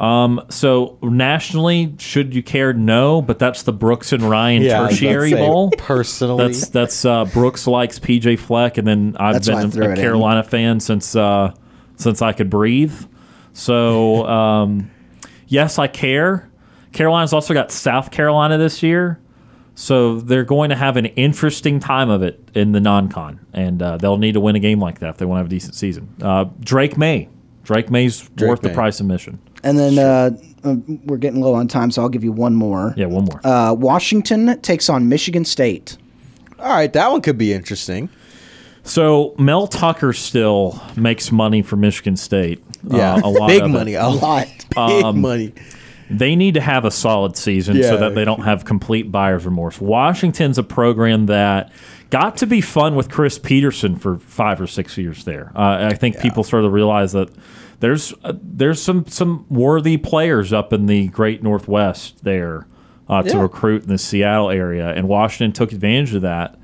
[0.00, 2.72] So nationally, should you care?
[2.72, 5.70] No, but that's the Brooks and Ryan Yeah, I was about to tertiary bowl.
[5.76, 9.90] Personally, That's that's uh, Brooks likes PJ Fleck, and then I've That's been threw a,
[9.90, 10.04] it in.
[10.04, 11.52] Carolina fan since uh,
[11.96, 12.94] since I could breathe.
[13.52, 14.90] So um,
[15.46, 16.50] yes, I care.
[16.92, 19.20] Carolina's also got South Carolina this year,
[19.74, 23.96] so they're going to have an interesting time of it in the non-con, and uh,
[23.96, 25.74] they'll need to win a game like that if they want to have a decent
[25.76, 26.12] season.
[26.20, 27.28] Uh, Drake Maye,
[27.62, 29.38] Drake Maye's worth the price of admission.
[29.62, 30.30] And then uh,
[30.64, 32.94] uh, we're getting low on time, so I'll give you one more.
[32.96, 33.40] Yeah, one more.
[33.46, 35.96] Uh, Washington takes on Michigan State.
[36.58, 36.92] all right.
[36.92, 38.08] That one could be interesting.
[38.82, 42.62] So Mel Tucker still makes money for Michigan State.
[42.84, 43.72] Yeah, uh, a lot big of it.
[43.74, 44.46] money, a lot.
[44.70, 45.52] big Um, money.
[46.08, 49.80] They need to have a solid season so that they don't have complete buyer's remorse.
[49.80, 51.70] Washington's a program that
[52.08, 55.52] got to be fun with Chris Petersen for five or six years there.
[55.54, 57.30] Uh, I think people started to realize that
[57.80, 62.66] there's uh, there's some some worthy players up in the Great Northwest there
[63.08, 63.42] uh, to Yeah.
[63.42, 66.56] recruit in the Seattle area, and Washington took advantage of that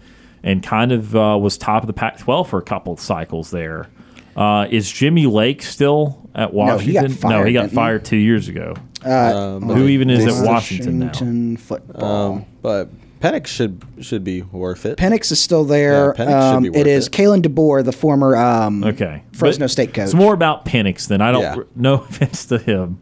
[0.42, 3.88] and kind of uh, was top of the Pac-12 for a couple of cycles there.
[4.36, 7.30] Uh, is Jimmy Lake still at No, he got Washington?
[7.30, 8.74] no, he got fired two years ago.
[9.04, 11.56] Um, Who even is at Washington now?
[11.60, 12.32] Football.
[12.34, 12.90] Um, but
[13.20, 14.98] Penix should should be worth it.
[14.98, 16.14] Penix is still there.
[16.16, 17.12] Yeah, Penix should um, be worth is it.
[17.12, 20.04] Kalen DeBoer, the former um, Okay, Fresno But State coach.
[20.04, 21.42] It's more about Penix than I don't.
[21.42, 21.56] Yeah.
[21.74, 22.98] No offense to him.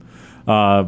[0.47, 0.85] Uh,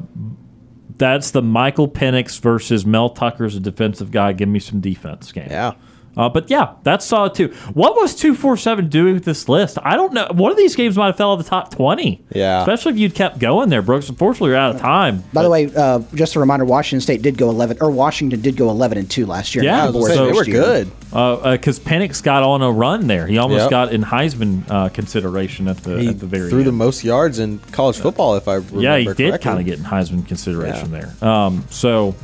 [0.99, 4.33] that's the Michael Penix versus Mel Tucker's a defensive guy.
[4.33, 5.49] Give me some defense game.
[5.51, 5.75] Yeah.
[6.17, 7.49] Uh, but yeah, that's solid too.
[7.75, 9.79] What was two four seven doing with this list?
[9.83, 10.27] I don't know.
[10.33, 12.25] One of these games might have fell out of the top twenty.
[12.35, 12.61] Yeah.
[12.61, 14.09] especially if you'd kept going there, Brooks.
[14.09, 15.25] Unfortunately, you're out of time.
[15.33, 18.57] By the way, uh, just a reminder: Washington State did go eleven, or Washington did
[18.57, 19.65] go eleven and two last year.
[19.65, 20.63] Yeah, was So- they were First year.
[20.63, 20.91] good.
[21.11, 23.27] because Penix got on a run there.
[23.27, 23.71] He almost Yep.
[23.71, 26.69] got in Heisman uh, consideration at the He at the very threw end.
[26.69, 29.79] the most yards in college football, if I remember yeah, he did kind of get
[29.79, 31.13] in Heisman consideration there.
[31.23, 32.15] Um, so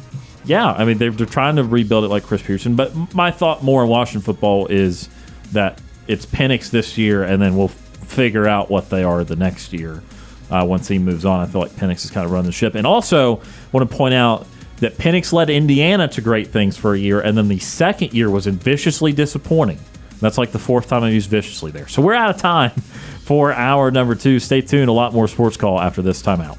[0.45, 2.77] yeah, I mean they're, they're trying to rebuild it like Chris Pearson.
[2.77, 5.09] But my thought more in Washington football is
[5.53, 9.73] that it's Penix this year, and then we'll figure out what they are the next
[9.73, 10.03] year
[10.51, 11.41] uh, once he moves on.
[11.41, 12.75] I feel like Penix is kind of running the ship.
[12.75, 13.41] And also
[13.73, 14.47] want to point out
[14.79, 18.31] that Penix led Indiana to great things for a year, and then the second year
[18.31, 19.79] was viciously disappointing.
[20.21, 21.89] That's like the fourth time I used viciously there.
[21.89, 22.71] So we're out of time
[23.25, 24.39] for hour number two.
[24.39, 24.89] Stay tuned.
[24.89, 26.59] A lot more sports call after this timeout.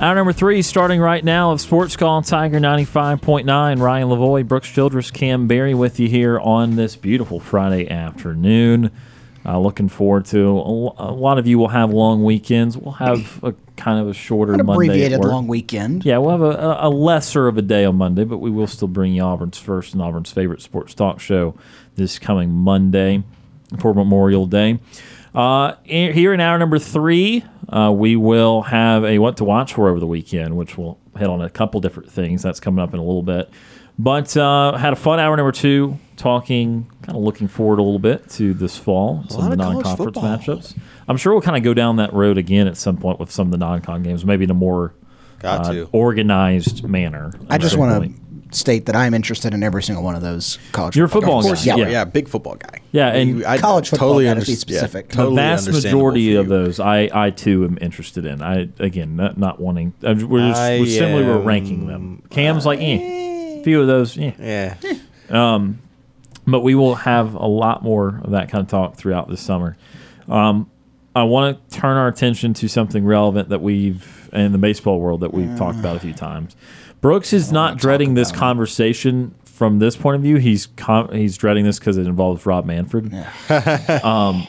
[0.00, 3.44] Hour number three, starting right now of Sports Call on Tiger 95.9.
[3.78, 8.90] Ryan Lavoie, Brooks Childress, Kam Berry with you here on this beautiful Friday afternoon.
[9.44, 12.78] Uh, looking forward to a lot of you will have long weekends.
[12.78, 14.86] We'll have a kind of a shorter Monday.
[14.86, 16.06] abbreviated long weekend.
[16.06, 18.66] Yeah, we'll have a, a, a lesser of a day on Monday, but we will
[18.66, 21.54] still bring you Auburn's first and Auburn's favorite sports talk show
[21.96, 23.22] this coming Monday
[23.78, 24.78] for Memorial Day.
[25.34, 29.88] Uh, here in hour number three, uh, we will have a what to watch for
[29.88, 32.42] over the weekend, which will hit on a couple different things.
[32.42, 33.48] That's coming up in a little bit.
[33.98, 37.98] But uh, had a fun hour number two, talking, kind of looking forward a little
[37.98, 40.78] bit to this fall, some of the non-conference matchups.
[41.06, 43.48] I'm sure we'll kind of go down that road again at some point with some
[43.48, 44.94] of the non-con games, maybe in a more
[45.40, 45.88] Got uh, to.
[45.92, 47.32] organized manner.
[47.50, 48.20] I just want to
[48.52, 50.96] state that I'm interested in every single one of those college.
[50.96, 51.62] You're a football football guy.
[51.64, 51.76] Yeah.
[51.76, 51.88] Yeah.
[51.90, 52.80] yeah, big football guy.
[52.92, 55.08] Yeah, and I College football totally guy, to be underst- yeah, specific.
[55.10, 58.42] The totally the vast majority of those, I, I too am interested in.
[58.42, 59.92] I again, not, not wanting.
[60.02, 62.22] uh, We're just I we're simply we're ranking them.
[62.30, 63.60] Kam's like, eh.
[63.60, 64.74] A few of those, yeah.
[65.30, 65.68] Yeah.
[66.46, 69.76] But we will have a lot more of that kind of talk throughout this summer.
[70.28, 70.70] Um,
[71.14, 75.20] I want to turn our attention to something relevant that we've in the baseball world
[75.20, 76.54] that we've talked about a few times.
[77.00, 80.36] Brooks is not dreading this conversation from this point of view.
[80.36, 83.12] He's com- he's dreading this because it involves Rob Manfred.
[84.04, 84.46] um,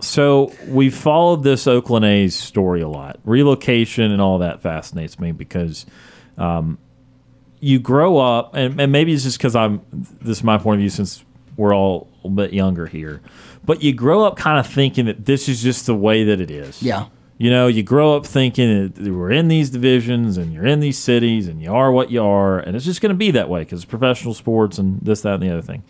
[0.00, 3.18] so we followed this Oakland A's story a lot.
[3.24, 5.86] Relocation and all that fascinates me because
[6.38, 6.78] um,
[7.60, 9.80] you grow up, and, and maybe it's just because I'm
[10.20, 11.24] this is my point of view since
[11.56, 13.20] we're all a bit younger here,
[13.64, 16.50] but you grow up kind of thinking that this is just the way that it
[16.50, 16.82] is.
[16.82, 17.06] Yeah.
[17.42, 20.96] You know, you grow up thinking that we're in these divisions and you're in these
[20.96, 23.64] cities and you are what you are, and it's just going to be that way
[23.64, 25.82] because professional sports and this, that, and the other thing.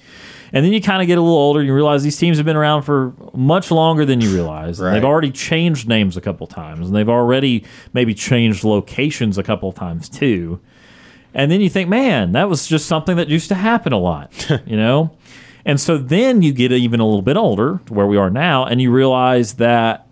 [0.54, 2.46] And then you kind of get a little older and you realize these teams have
[2.46, 4.80] been around for much longer than you realize.
[4.80, 9.42] And They've already changed names a couple times and they've already maybe changed locations a
[9.42, 10.58] couple times too.
[11.34, 14.50] And then you think, man, that was just something that used to happen a lot,
[14.66, 15.14] you know?
[15.66, 18.64] And so then you get even a little bit older to where we are now,
[18.64, 20.08] and you realize that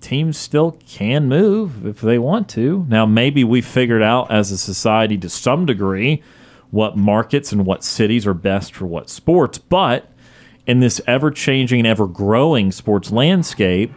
[0.00, 2.84] teams still can move if they want to.
[2.88, 6.22] Now, maybe we figured out as a society to some degree
[6.70, 10.10] what markets and what cities are best for what sports, but
[10.66, 13.92] in this ever changing and ever growing sports landscape,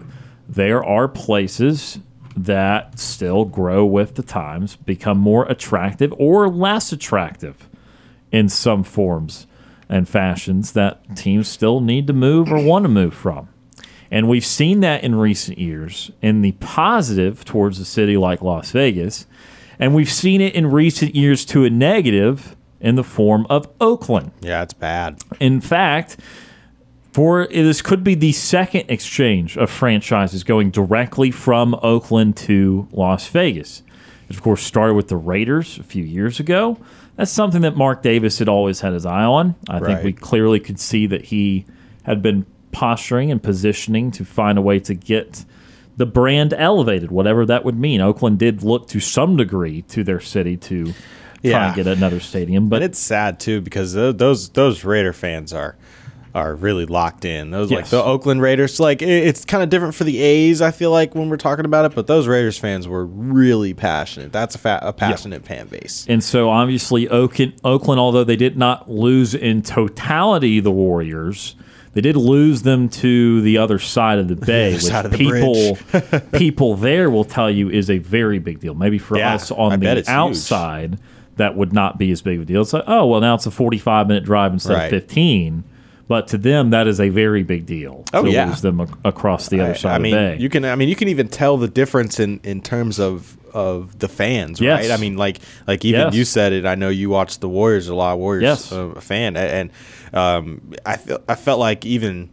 [0.47, 1.99] there are places
[2.35, 7.69] that still grow with the times, become more attractive or less attractive
[8.31, 9.45] in some forms
[9.87, 13.47] and fashions that teams still need to move or want to move from.
[14.13, 18.69] And we've seen that in recent years in the positive towards a city like Las
[18.69, 19.25] Vegas.
[19.79, 24.29] And we've seen it in recent years to a negative in the form of Oakland.
[24.39, 25.19] Yeah, it's bad.
[25.39, 26.17] In fact,
[27.11, 33.27] for this could be the second exchange of franchises going directly from Oakland to Las
[33.29, 33.81] Vegas.
[34.29, 36.77] It, of course, started with the Raiders a few years ago.
[37.15, 39.55] That's something that Mark Davis had always had his eye on.
[39.67, 41.65] I think we clearly could see that he
[42.03, 45.45] had been posturing and positioning to find a way to get
[45.95, 48.01] the brand elevated, whatever that would mean.
[48.01, 50.93] Oakland did look to some degree to their city to try
[51.43, 51.67] Yeah.
[51.67, 55.75] and get another stadium, but But it's sad too because those those Raider fans are
[56.35, 57.51] are really locked in.
[57.51, 58.79] Those like the Oakland Raiders.
[58.79, 60.63] Like it's kind of different for the A's.
[60.63, 64.31] I feel like when we're talking about it, but those Raiders fans were really passionate.
[64.31, 66.07] That's a, fa- a passionate fan base.
[66.09, 71.53] And so obviously Oakland, Oakland, although they did not lose in totality the Warriors,
[71.93, 75.77] they did lose them to the other side of the bay, which the people
[76.39, 78.73] people there will tell you is a very big deal.
[78.73, 80.15] Maybe for Yeah, us on I the it's huge.
[80.15, 80.99] outside,
[81.37, 82.61] that would not be as big of a deal.
[82.61, 84.83] It's like, oh well, now it's a forty-five minute drive instead Right.
[84.85, 85.63] of fifteen.
[86.05, 88.47] But to them, that is a very big deal Oh, to yeah.
[88.49, 90.37] lose them ac- across the other I, side I of the mean, bay.
[90.37, 90.65] you can.
[90.65, 94.59] I mean, you can even tell the difference in in terms of of the fans,
[94.59, 94.81] Yes.
[94.83, 94.91] right?
[94.91, 96.13] I mean, like like even Yes.
[96.15, 96.65] you said it.
[96.65, 98.17] I know you watch the Warriors a lot.
[98.19, 98.71] Warriors Yes.
[98.71, 99.69] uh, fan, and
[100.13, 102.29] um, I feel I felt like even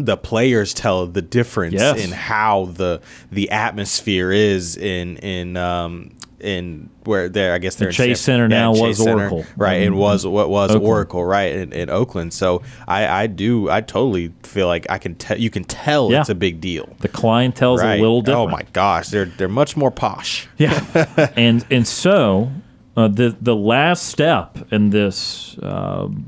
[0.00, 2.04] the players tell the difference Yes.
[2.04, 3.00] in how the
[3.32, 6.10] the atmosphere is in in um
[6.40, 9.44] in where they're I guess they're in Chase San- Center now was Center, Oracle.
[9.56, 10.86] right and Um, was what was Oakland.
[10.86, 15.14] Oracle right in, in Oakland so I I do I totally feel like I can
[15.16, 16.20] tell you can tell Yeah.
[16.20, 18.48] it's a big deal the clientele's right a little different.
[18.48, 22.50] oh my gosh they're they're much more posh Yeah, and and so
[22.96, 26.26] uh, the the last step in this, um,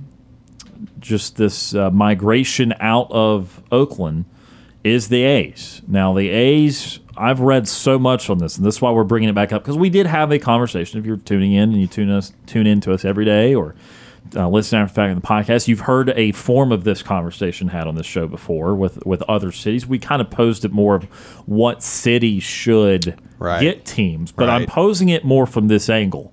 [1.01, 4.24] just this uh, migration out of Oakland,
[4.85, 5.82] is the A's.
[5.89, 9.29] Now the A's, I've read so much on this, and this is why we're bringing
[9.29, 10.99] it back up because we did have a conversation.
[10.99, 13.75] If you're tuning in and you tune us tune in to us every day or.
[14.37, 15.67] Uh, listen after the fact in the podcast.
[15.67, 19.51] You've heard a form of this conversation had on this show before with with other
[19.51, 19.87] cities.
[19.89, 21.05] We kind of posed it more of
[21.47, 23.61] what city should Right.
[23.63, 26.33] get teams, but I'm posing it more from this angle,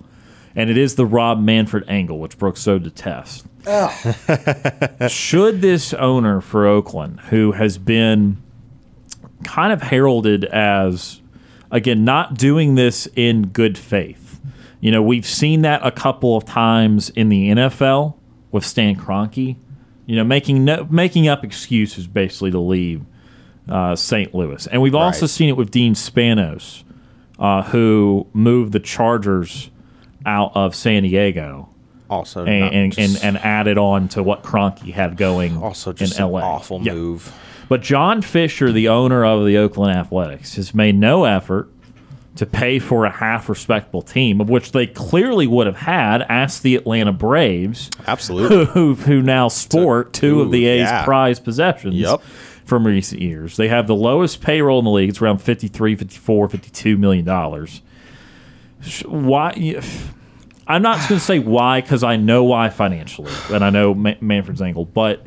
[0.56, 3.46] and it is the Rob Manfred angle, which Brooks so detests.
[5.08, 8.38] Should this owner for Oakland, who has been
[9.44, 11.22] kind of heralded as,
[11.72, 14.40] again, not doing this in good faith,
[14.80, 18.16] you know, we've seen that a couple of times in the NFL
[18.52, 19.56] with Stan Kroenke,
[20.06, 23.04] you know, making no, making up excuses basically to leave
[23.68, 24.34] uh, St.
[24.34, 26.84] Louis, and we've also seen it with Dean Spanos,
[27.40, 29.70] uh, who moved the Chargers
[30.26, 31.70] out of San Diego
[32.10, 36.26] also and, and, and, and added on to what Kroenke had going also just in
[36.26, 36.40] an LA.
[36.42, 36.94] awful Yeah.
[36.94, 37.34] move
[37.70, 41.70] But John Fisher, the owner of the Oakland Athletics, has made no effort
[42.36, 46.22] to pay for a half respectable team, of which they clearly would have had.
[46.24, 51.04] Ask the Atlanta Braves, absolutely who, who now sport two of the A's yeah.
[51.04, 52.22] prized possessions Yep.
[52.64, 53.58] from recent years.
[53.58, 55.10] They have the lowest payroll in the league.
[55.10, 57.82] It's around 53, 54, 52 million dollars.
[59.06, 59.82] Why?
[60.68, 64.14] I'm not going to say why because I know why financially, and I know Ma-
[64.22, 64.86] Manfred's angle.
[64.86, 65.24] But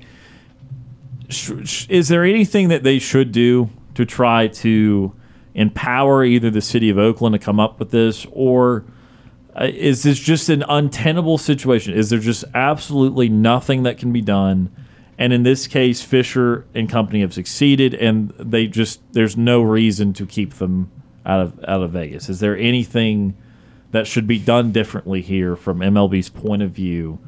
[1.89, 5.15] is there anything that they should do to try to
[5.55, 8.85] empower either the city of Oakland to come up with this, or
[9.55, 11.95] uh, is this just an untenable situation?
[11.95, 14.75] Is there just absolutely nothing that can be done?
[15.19, 20.13] And in this case, Fisher and company have succeeded, and they just there's no reason
[20.15, 20.91] to keep them
[21.27, 22.29] out of out of Vegas.
[22.29, 23.37] Is there anything
[23.91, 27.19] that should be done differently here from MLB's point of view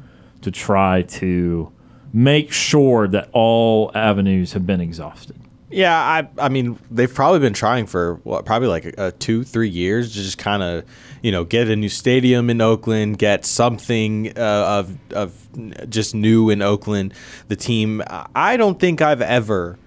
[0.41, 1.71] to try to
[2.13, 5.35] make sure that all avenues have been exhausted?
[5.73, 9.43] Yeah, I I mean they've probably been trying for what probably like a, a two
[9.43, 10.85] three years to just kind of
[11.23, 16.51] you know get a new stadium in Oakland, get something uh, of of just new
[16.51, 17.15] in Oakland.
[17.47, 18.03] The team
[18.35, 19.79] I don't think I've ever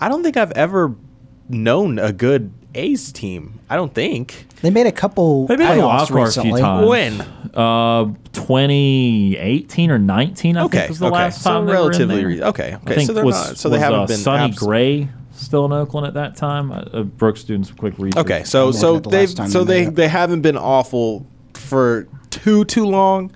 [0.00, 0.94] I don't think I've ever
[1.48, 3.60] known a good A's team.
[3.70, 4.46] I don't think.
[4.62, 6.60] They made a couple They made a wild playoffs card a few recently.
[6.60, 6.88] times.
[6.88, 7.20] When?
[7.54, 11.14] Uh, 2018 or 19, I Okay, think was the okay.
[11.14, 11.66] last So time.
[11.66, 12.26] they were in relatively there.
[12.26, 12.94] re- okay, I okay.
[12.94, 15.64] think So they're was, not- so they was, haven't uh, been Sonny abs- Gray still
[15.66, 16.70] in Oakland at that time.
[16.72, 18.24] Uh, uh, Brooks doing some quick research.
[18.24, 19.94] Okay, so I'm so at the they last time so they they made it.
[19.96, 23.30] they haven't been awful for too too long,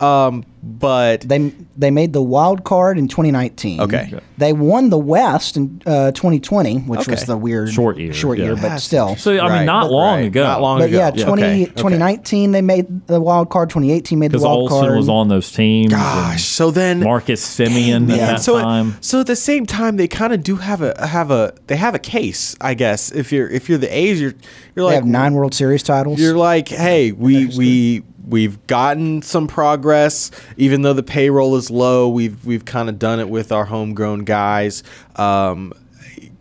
[0.00, 3.80] um, but They they made the wild card in 2019.
[3.80, 4.12] Okay.
[4.38, 8.44] They won the West in uh, 2020, which was the weird Short year, short yeah.
[8.44, 9.16] year, but That's still.
[9.16, 10.42] So I Right, mean, not but- long right, ago.
[10.44, 10.98] not long But ago.
[10.98, 11.72] yeah, Yeah, 20, okay, okay.
[11.74, 13.70] 2019 they made the wild card.
[13.70, 14.96] 2018 made the because wild Olson card.
[14.96, 15.92] was on those teams.
[15.92, 18.26] Gosh, so then Marcus Semien at Yeah.
[18.26, 18.96] that so time.
[19.00, 21.94] so at the same time they kind of do have a have a they have
[21.96, 23.10] a case, I guess.
[23.10, 24.38] If you're if you're the A's, you're you're
[24.76, 26.20] they like have nine World Series titles.
[26.20, 32.08] You're like, hey, we we we've gotten some progress, even though the payroll is low.
[32.08, 34.82] We've we've kind of done it with our homegrown guys.
[35.16, 35.72] Um,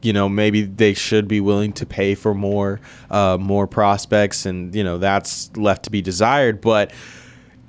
[0.01, 2.79] you know, maybe they should be willing to pay for more
[3.09, 6.61] uh, more prospects, and you know that's left to be desired.
[6.61, 6.91] But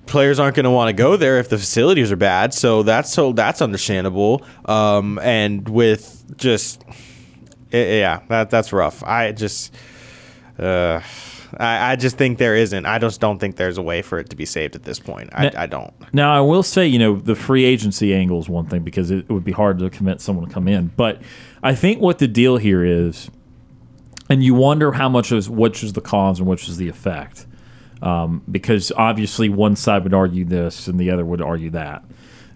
[0.06, 2.54] players aren't going to want to go there if the facilities are bad.
[2.54, 4.44] So that's so that's understandable.
[4.64, 6.82] Um, and with just
[7.72, 9.02] I- yeah, that that's rough.
[9.02, 9.74] I just,
[10.58, 11.00] uh,
[11.58, 12.86] I, I just think there isn't.
[12.86, 15.30] I just don't think there's a way for it to be saved at this point.
[15.32, 15.92] I, Now- I don't.
[16.14, 19.18] Now, I will say, you know, the free agency angle is one thing because it,
[19.20, 20.92] it would be hard to convince someone to come in.
[20.96, 21.20] But
[21.62, 23.30] I think what the deal here is,
[24.28, 27.46] and you wonder how much is which is the cause and which is the effect,
[28.00, 32.02] um, because obviously one side would argue this and the other would argue that.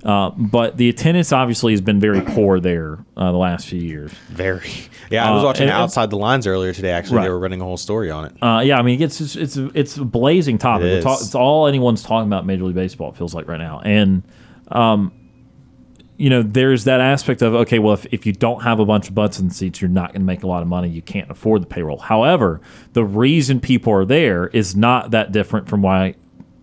[0.04, 4.12] Uh, but the attendance obviously has been very poor there uh, the last few years.
[4.28, 4.70] Very.
[5.08, 6.90] Yeah, I was Uh, watching and- and- Outside the Lines earlier today.
[6.90, 7.22] Actually, Right.
[7.24, 8.32] they were running a whole story on it.
[8.42, 10.86] Uh, yeah, I mean, it's it's it's a, it's a blazing topic.
[10.86, 11.26] It We're talk- is.
[11.26, 13.10] it's all anyone's talking about Major League Baseball.
[13.10, 14.24] It feels like right now, and
[14.72, 15.12] um,
[16.16, 19.08] you know, there's that aspect of okay, well, if, if you don't have a bunch
[19.08, 20.88] of butts in seats, you're not going to make a lot of money.
[20.88, 21.98] You can't afford the payroll.
[21.98, 22.60] However,
[22.94, 26.16] the reason people are there is not that different from why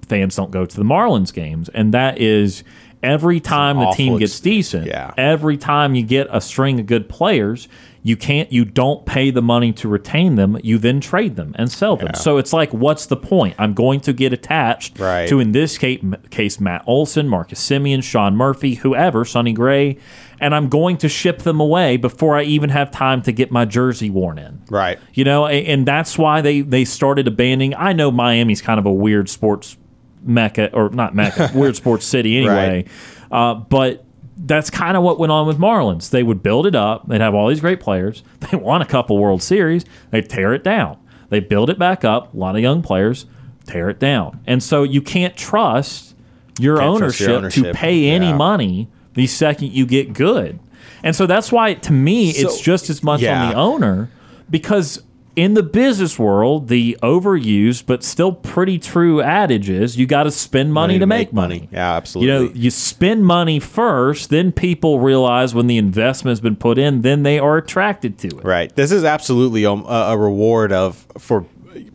[0.10, 2.64] fans don't go to the Marlins games, and that is
[3.04, 5.14] every time the team gets decent, yeah.
[5.18, 7.68] every time you get a string of good players,
[8.06, 11.72] you can't you don't pay the money to retain them, you then trade them and
[11.72, 12.14] sell them.
[12.16, 13.56] So it's like what's the point?
[13.58, 15.28] I'm going to get attached Right.
[15.30, 19.98] to in this case, case Matt Olson, Marcus Semien, Sean Murphy, whoever, Sonny Gray,
[20.42, 23.64] and I'm going to ship them away before I even have time to get my
[23.64, 24.62] jersey worn in.
[24.70, 25.00] Right.
[25.14, 27.74] You know, a- and that's why they they started abandoning.
[27.76, 29.78] I know Miami's kind of a weird sports
[30.24, 32.86] mecca, or not mecca, weird sports city anyway.
[33.32, 34.06] Uh, but
[34.38, 36.10] that's kind of what went on with Marlins.
[36.10, 37.08] They would build it up.
[37.08, 38.24] They'd have all these great players.
[38.52, 39.86] They won a couple World Series.
[40.12, 40.98] They tear it down.
[41.30, 42.34] They build it back up.
[42.34, 43.26] A lot of young players
[43.66, 46.16] tear it down, and so you can't trust
[46.60, 47.64] your, Can't ownership, trust your ownership.
[47.64, 48.36] to pay any Yeah.
[48.36, 50.60] money the second you get good.
[51.04, 54.10] And so that's why, to me, it's just as much on the owner
[54.50, 55.02] because
[55.36, 60.32] in the business world, the overused but still pretty true adage is you got to
[60.32, 61.70] spend money, to make, money.
[61.72, 62.34] Yeah, absolutely.
[62.34, 67.02] You know, you spend money first, then people realize when the investment's been put in,
[67.02, 68.44] then they are attracted to it.
[68.44, 68.76] Right.
[68.76, 71.46] This is absolutely a, a reward of for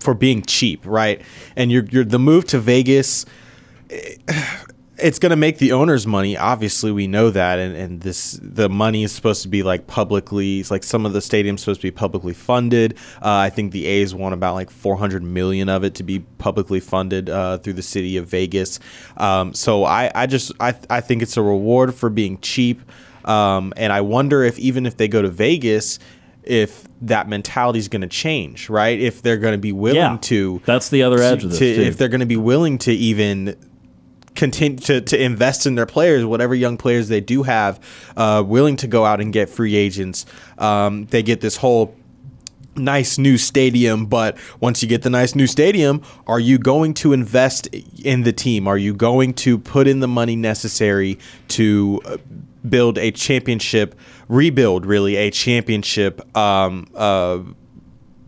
[0.01, 1.23] for being cheap, right?
[1.55, 3.25] And you're, you're the move to Vegas.
[3.91, 4.17] eh,
[5.01, 6.37] It's going to make the owners money.
[6.37, 10.61] Obviously, we know that, and, and this the money is supposed to be like publicly.
[10.61, 12.95] It's like some of the stadiums supposed to be publicly funded.
[13.23, 16.81] Uh, I think the A's want about like 400 million of it to be publicly
[16.81, 18.81] funded uh, through the city of Vegas.
[19.17, 22.81] Um, so I, I just I, I think it's a reward for being cheap.
[23.25, 25.99] Um, and I wonder if even if they go to Vegas,
[26.45, 28.99] if that mentality is going to change, right?
[28.99, 30.19] If they're going to be willing Yeah.
[30.23, 32.93] to, That's the other edge of this, to- if they're going to be willing to
[32.93, 33.55] even
[34.39, 37.81] continue to, to invest in their players, whatever young players they do have,
[38.17, 40.25] uh, willing to go out and get free agents.
[40.57, 41.95] Um, they get this whole
[42.77, 47.13] nice new stadium, but once you get the nice new stadium, are you going to
[47.13, 47.67] invest
[48.05, 48.69] in the team?
[48.69, 52.17] Are you going to put in the money necessary to uh,
[52.69, 53.97] build a championship,
[54.29, 57.41] rebuild really a championship um, uh,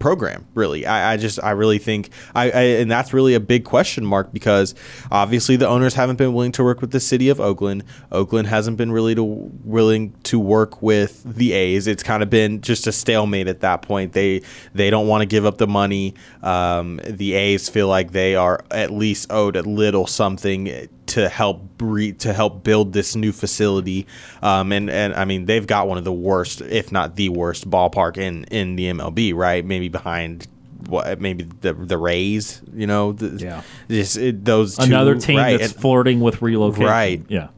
[0.01, 0.85] program really.
[0.87, 4.33] I, I just i really think I, I and that's really a big question mark
[4.33, 4.75] because
[5.13, 7.85] obviously the owners haven't been willing to work with the city of oakland.
[8.11, 11.87] Oakland hasn't been really to willing to work with the a's.
[11.87, 14.15] It's kind of been just a stalemate at that point.
[14.15, 14.43] They
[14.75, 16.15] they don't want to give up the money.
[16.43, 21.63] Um, the a's feel like they are at least owed a little something to help
[21.79, 24.07] bre- to help build this new facility.
[24.43, 27.69] Um, and and I mean they've got one of the worst, if not the worst,
[27.71, 29.35] ballpark in in the MLB.
[29.35, 30.47] Right, maybe behind.
[30.89, 33.63] What maybe the the Rays, you know, the, Yeah.
[33.91, 36.87] just it, those two, Another team right, that's and- flirting with relocation.
[36.87, 37.23] Right.
[37.29, 37.49] Yeah.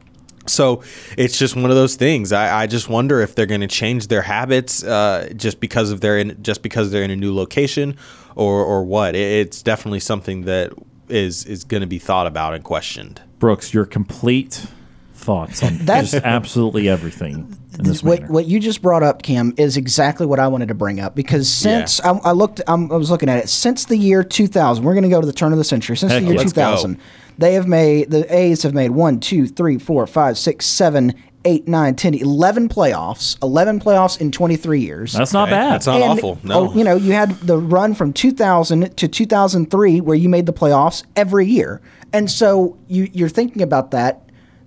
[0.45, 0.83] so
[1.17, 2.33] it's just one of those things.
[2.33, 6.01] I, I just wonder if they're going to change their habits uh, just because of
[6.01, 7.95] their in, just because they're in a new location,
[8.35, 9.15] or or what.
[9.15, 10.73] It, it's definitely something that
[11.07, 13.21] is is going to be thought about and questioned.
[13.43, 14.67] Brooks, your complete
[15.15, 18.31] thoughts on That's- just absolutely everything in this what, manner.
[18.31, 21.51] what you just brought up, Kim, is exactly what I wanted to bring up because
[21.51, 24.85] since I, I looked, I'm, I was looking at it since the year 2000.
[24.85, 25.97] We're going to go to the turn of the century.
[25.97, 26.43] Since Heck the year yeah.
[26.43, 26.97] 2000,
[27.37, 31.13] they have made the A's have made one, two, three, four, five, six, seven,
[31.43, 33.37] eight, nine, 10, 11 playoffs.
[33.43, 35.11] 11 playoffs in 23 years.
[35.11, 35.73] That's not Okay, bad.
[35.73, 36.39] That's not And, awful.
[36.43, 40.45] No, oh, you know, you had the run from 2000 to 2003 where you made
[40.45, 41.81] the playoffs every year.
[42.13, 44.19] And so you, you're thinking about that.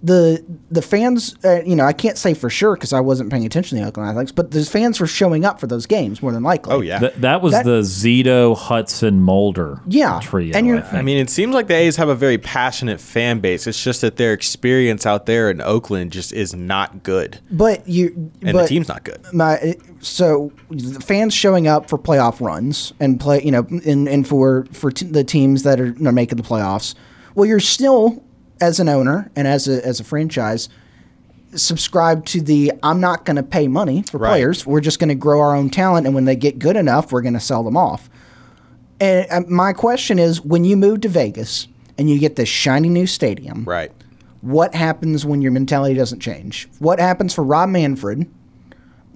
[0.02, 3.46] The the fans, uh, you know, I can't say for sure because I wasn't paying
[3.46, 6.32] attention to the Oakland Athletics, but the fans were showing up for those games more
[6.32, 6.74] than likely.
[6.74, 6.98] oh yeah.
[6.98, 10.52] Th- that was That- the Zito Hudson Mulder Yeah, trio.
[10.54, 10.94] and you're- I, think.
[10.94, 13.66] I mean, it seems like the A's have a very passionate fan base.
[13.66, 18.30] It's just that their experience out there in Oakland just is not good, But you,
[18.42, 19.24] and but the team's not good.
[19.32, 24.28] my so the fans showing up for playoff runs and play you know and, and
[24.28, 26.94] for for t- the teams that are, are making the playoffs
[27.36, 28.24] well you're still
[28.60, 30.68] as an owner and as a as a franchise
[31.54, 34.30] subscribe to the I'm not going to pay money for Right.
[34.30, 34.66] players.
[34.66, 37.22] We're just going to grow our own talent, and when they get good enough, we're
[37.22, 38.10] going to sell them off.
[39.00, 42.88] And uh, my question is, when you move to Vegas and you get this shiny
[42.88, 43.92] new stadium, Right.
[44.42, 46.68] what happens when your mentality doesn't change?
[46.78, 48.28] What happens for Rob Manfred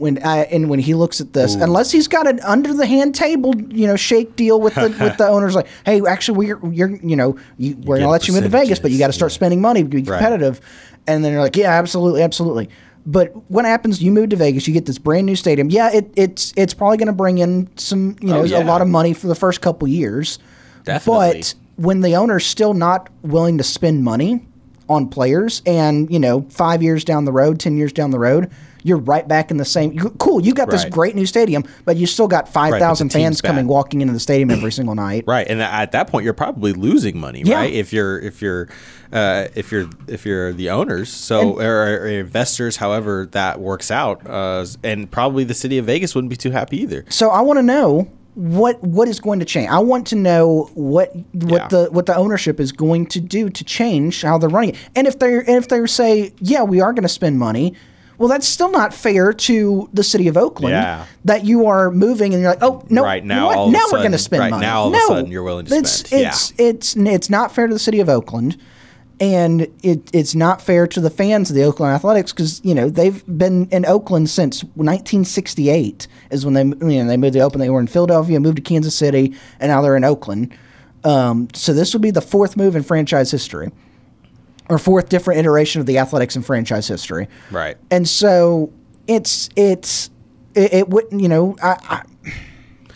[0.00, 1.54] when uh, and when he looks at this?
[1.54, 5.16] Unless he's got an under the hand table, you know, shake deal with the with
[5.18, 8.42] the owners, like, hey, actually, we're you're you know, you, we're gonna let you move
[8.44, 10.18] to Vegas, but you got to start percentages, spending money to be Right.
[10.18, 10.60] competitive.
[11.06, 12.68] And then you're like, yeah, absolutely, absolutely.
[13.06, 14.02] But what happens?
[14.02, 15.70] You move to Vegas, you get this brand new stadium.
[15.70, 18.62] Yeah, it, it's it's probably going to bring in some, you know, Oh, yeah.
[18.62, 20.38] a lot of money for the first couple years.
[20.84, 21.40] Definitely.
[21.40, 24.46] But when the owner's still not willing to spend money
[24.88, 28.50] on players, and you know, five years down the road, ten years down the road,
[28.82, 29.92] you're right back in the same.
[29.92, 33.22] you- Cool, you got this great new stadium, but you still got five thousand team's
[33.24, 35.24] fans coming walking into the stadium every single night.
[35.26, 37.56] Right, and at that point, you're probably losing money, Yeah.
[37.56, 37.72] right?
[37.72, 38.68] If you're if you're
[39.12, 44.26] uh, if you're if you're the owners, so or, or investors, however that works out,
[44.28, 47.04] uh, and probably the city of Vegas wouldn't be too happy either.
[47.08, 49.68] So I want to know what what is going to change.
[49.68, 51.68] I want to know what what Yeah.
[51.68, 54.76] the what the ownership is going to do to change how they're running it.
[54.94, 57.74] And if they are and if they say, yeah, we are going to spend money.
[58.20, 61.06] Well, that's still not fair to the city of Oakland Yeah.
[61.24, 63.80] that you are moving and you're like, oh no, Right, you now know all now
[63.90, 64.60] we're going to spend right, money.
[64.66, 66.26] now all of a no, sudden you're willing to it's, spend.
[66.26, 68.58] It's it's it's not fair to the city of Oakland,
[69.20, 72.90] and it it's not fair to the fans of the Oakland Athletics because you know
[72.90, 77.62] they've been in Oakland since 1968 is when they you know they moved to Oakland.
[77.62, 80.54] They were in Philadelphia, moved to Kansas City, and now they're in Oakland.
[81.04, 83.70] Um, so this would be the fourth move in franchise history,
[84.70, 87.28] or fourth different iteration of the Athletics in franchise history.
[87.50, 87.76] Right.
[87.90, 88.72] And so
[89.06, 90.10] it's it's
[90.54, 92.02] it, it wouldn't you know I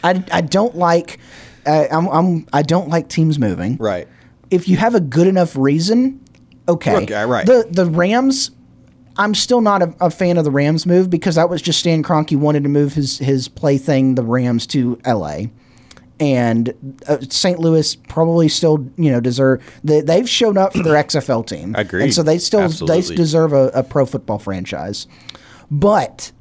[0.03, 1.19] I, I, I don't like
[1.67, 3.77] uh, I'm, I'm I don't like teams moving.
[3.77, 4.09] Right.
[4.51, 6.25] If you have a good enough reason,
[6.69, 6.97] okay.
[7.03, 7.47] Okay, right.
[7.47, 8.51] The the Rams.
[9.17, 12.03] I'm still not a, a fan of the Rams move because that was just Stan
[12.03, 15.53] Kroenke wanted to move his his plaything, the Rams, to L.A.
[16.25, 16.73] And
[17.07, 17.59] uh, St.
[17.59, 19.63] Louis probably still, you know, deserve.
[19.85, 22.05] They, they've shown up for their XFL team, Agreed.
[22.05, 23.01] and so they still Absolutely.
[23.03, 25.07] they deserve a, a pro football franchise.
[25.71, 26.33] But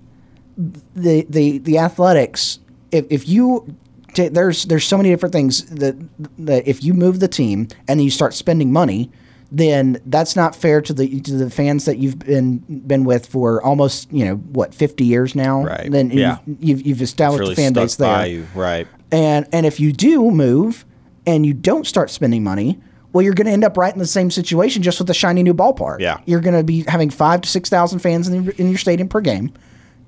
[0.58, 2.60] the the the athletics,
[2.92, 3.76] if, if you
[4.14, 5.96] ta there's there's so many different things that
[6.38, 9.10] that if you move the team and you start spending money,
[9.52, 12.58] then that's not fair to the to the fans that you've been
[12.88, 15.64] been with for almost you know what 50 years now.
[15.64, 15.90] Right.
[15.92, 16.38] Then Yeah.
[16.46, 18.26] you've, you've you've established really a fan base there.
[18.28, 18.88] you, right?
[19.14, 20.86] And and if you do move
[21.26, 22.80] and you don't start spending money,
[23.14, 25.44] well, you're going to end up right in the same situation, just with a shiny
[25.44, 26.00] new ballpark.
[26.00, 26.20] Yeah.
[26.26, 29.08] you're going to be having five to six thousand fans in, your in your stadium
[29.08, 29.54] per game,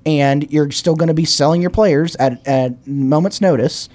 [0.04, 3.88] and you're still going to be selling your players at at moment's notice,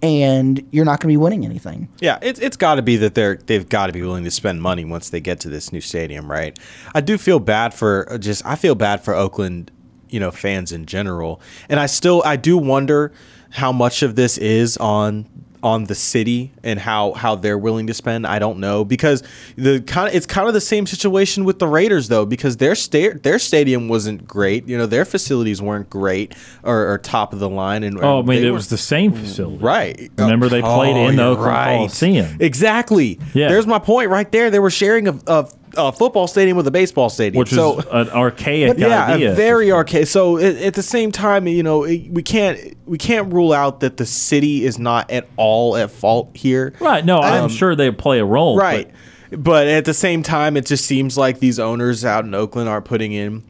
[0.00, 1.88] and you're not going to be winning anything.
[1.98, 4.62] Yeah, it's it's got to be that they're they've got to be willing to spend
[4.62, 6.56] money once they get to this new stadium, right?
[6.94, 9.72] I do feel bad for uh, just I feel bad for Oakland,
[10.08, 13.12] you know, fans in general, and I still I do wonder
[13.52, 15.26] how much of this is on
[15.64, 18.26] on the city and how how they're willing to spend.
[18.26, 19.22] I don't know because
[19.54, 22.74] the kind of it's kind of the same situation with the Raiders though because their
[22.74, 26.34] sta- their stadium wasn't great, you know, their facilities weren't great
[26.64, 29.12] or, or top of the line, and Oh, I mean, it were- was the same
[29.12, 29.62] facility.
[29.62, 30.10] Right.
[30.18, 32.36] Remember they played in oh, the Oakland Coliseum.
[32.40, 33.20] Exactly.
[33.32, 33.48] Yeah.
[33.48, 34.50] There's my point right there.
[34.50, 37.38] They were sharing a, a, a football stadium with a baseball stadium.
[37.38, 39.34] Which so, is an archaic yeah, idea.
[39.34, 40.06] very archaic.
[40.06, 43.80] So at, at the same time, you know, it- we can't we can't rule out
[43.80, 46.72] that the city is not at all at fault here.
[46.80, 47.04] right.
[47.04, 48.56] No, I'm Um, sure they play a role.
[48.56, 48.90] but- Right.
[49.34, 52.84] But at the same time, it just seems like these owners out in Oakland aren't
[52.84, 53.42] putting in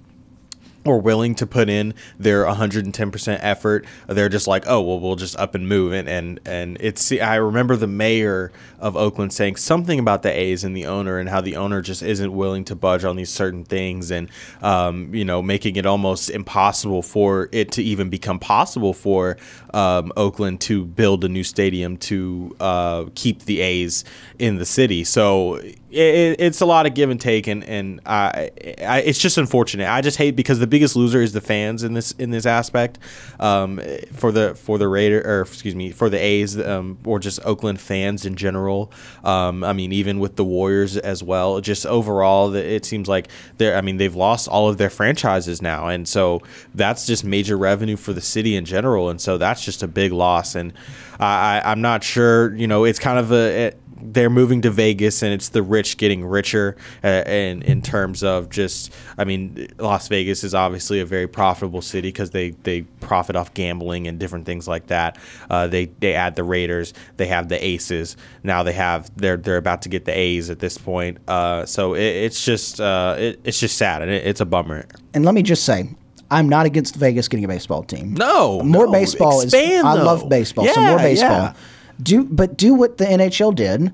[0.85, 3.87] or willing to put in their 110% effort.
[4.07, 5.93] They're just like, oh, well, we'll just up and move.
[5.93, 8.51] And, and, and it's, I remember the mayor
[8.81, 12.03] of Oakland saying something about the A's and the owner and how the owner just
[12.03, 14.29] isn't willing to budge on these certain things and,
[14.61, 19.37] um, you know, making it almost impossible for it to even become possible for
[19.73, 24.05] um, Oakland to build a new stadium to uh, keep the A's
[24.39, 25.05] in the city.
[25.05, 25.61] So
[25.93, 28.51] it, it's a lot of give and take, and and I,
[28.83, 29.89] I, it's just unfortunate.
[29.89, 32.99] I just hate because the biggest loser is the fans in this in this aspect.
[33.39, 33.81] Um,
[34.13, 37.81] for the for the Raider or excuse me for the A's um, or just Oakland
[37.81, 38.91] fans in general.
[39.23, 41.61] Um, I mean even with the Warriors as well.
[41.61, 43.29] Just overall, it seems like
[43.59, 43.77] they're.
[43.77, 46.41] I mean they've lost all of their franchises now, and so
[46.75, 50.13] that's just major revenue for the city in general, and so that's just a big
[50.13, 50.55] loss.
[50.55, 50.73] And
[51.21, 52.55] I, I, I'm not sure.
[52.55, 53.67] You know, it's kind of a.
[53.67, 56.77] It, they're moving to Vegas, and it's the rich getting richer.
[57.03, 61.83] Uh, and in terms of just, I mean, Las Vegas is obviously a very profitable
[61.83, 65.19] city because they they profit off gambling and different things like that.
[65.51, 68.17] Uh, they they add the Raiders, they have the Aces.
[68.43, 71.19] Now they have they're they're about to get the A's at this point.
[71.29, 74.87] Uh, so it, it's just uh, it, it's just sad and it, it's a bummer.
[75.15, 75.89] And let me just say,
[76.31, 78.15] I'm not against Vegas getting a baseball team.
[78.15, 79.85] No, more no, baseball expand, is.
[79.85, 81.31] I love baseball, so Yeah, more baseball.
[81.31, 81.53] yeah.
[82.01, 83.93] Do but do what the NHL did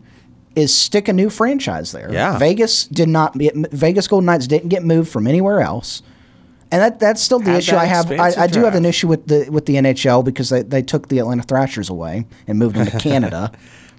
[0.54, 2.12] is stick a new franchise there.
[2.12, 2.38] Yeah.
[2.38, 3.36] Vegas did not.
[3.38, 6.02] Get, Vegas Golden Knights didn't get moved from anywhere else.
[6.70, 8.10] And that, that's still the Had issue I have.
[8.10, 11.08] I, I do have an issue with the with the NHL because they, they took
[11.08, 13.52] the Atlanta Thrashers away and moved them to Canada.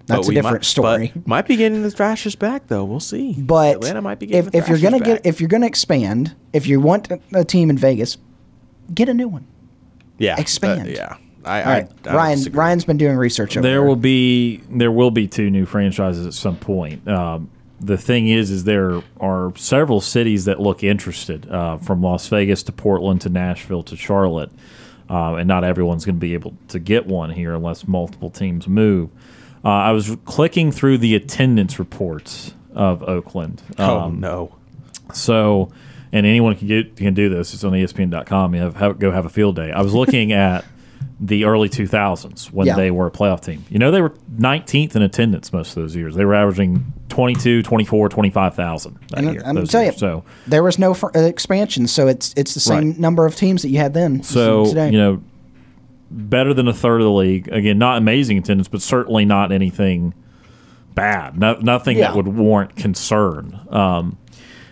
[0.05, 1.11] That's a different might, story.
[1.15, 2.83] But might be getting the Thrashers back though.
[2.83, 3.33] We'll see.
[3.37, 6.35] But Atlanta might be getting if, the if you're gonna get if you're gonna expand,
[6.53, 8.17] if you want a, a team in Vegas,
[8.93, 9.47] get a new one.
[10.17, 10.87] yeah expand.
[10.87, 12.37] uh, yeah, I, All right, I, I Ryan.
[12.37, 12.59] disagree.
[12.59, 13.83] Ryan's been doing research over there there.
[13.83, 17.07] will be there will be two new franchises at some point.
[17.07, 17.49] Um,
[17.81, 22.61] the thing is, is there are several cities that look interested, uh, from Las Vegas
[22.63, 24.51] to Portland to Nashville to Charlotte,
[25.09, 28.67] uh, and not everyone's going to be able to get one here unless multiple teams
[28.67, 29.09] move.
[29.63, 33.61] Uh, I was clicking through the attendance reports of Oakland.
[33.77, 34.55] Oh Um, no.
[35.13, 35.71] so,
[36.11, 37.53] and anyone can get can do this.
[37.53, 38.55] It's on ESPN.com.
[38.55, 39.71] You have, have go have a field day.
[39.71, 40.65] I was looking at
[41.21, 42.75] the early 2000s when Yeah.
[42.75, 43.65] they were a playoff team.
[43.69, 46.15] You know, they were 19th in attendance most of those years.
[46.15, 49.41] They were averaging 22, 24, 25,000 that And year.
[49.45, 49.99] I'm those telling you, years.
[49.99, 52.99] So, there was no fr- uh, expansion, so it's it's the same Right.
[52.99, 54.23] number of teams that you had then.
[54.23, 54.91] so today.
[54.91, 55.21] you know,
[56.09, 57.49] better than a third of the league.
[57.51, 60.13] Again, not amazing attendance, but certainly not anything
[60.95, 61.37] bad.
[61.37, 62.07] No, nothing Yeah.
[62.07, 63.59] that would warrant concern.
[63.69, 64.17] Um,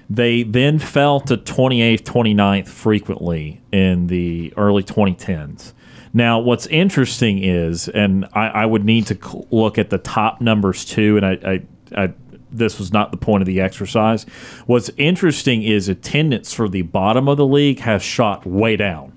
[0.10, 5.74] they then fell to 28th, 29th frequently in the early 2010s.
[6.18, 10.84] Now, what's interesting is, and I, I would need to look at the top numbers
[10.84, 12.14] too, and I, I, I
[12.52, 14.23] this was not the point of the exercise.
[14.65, 19.14] What's interesting is attendance for the bottom of the league has shot way down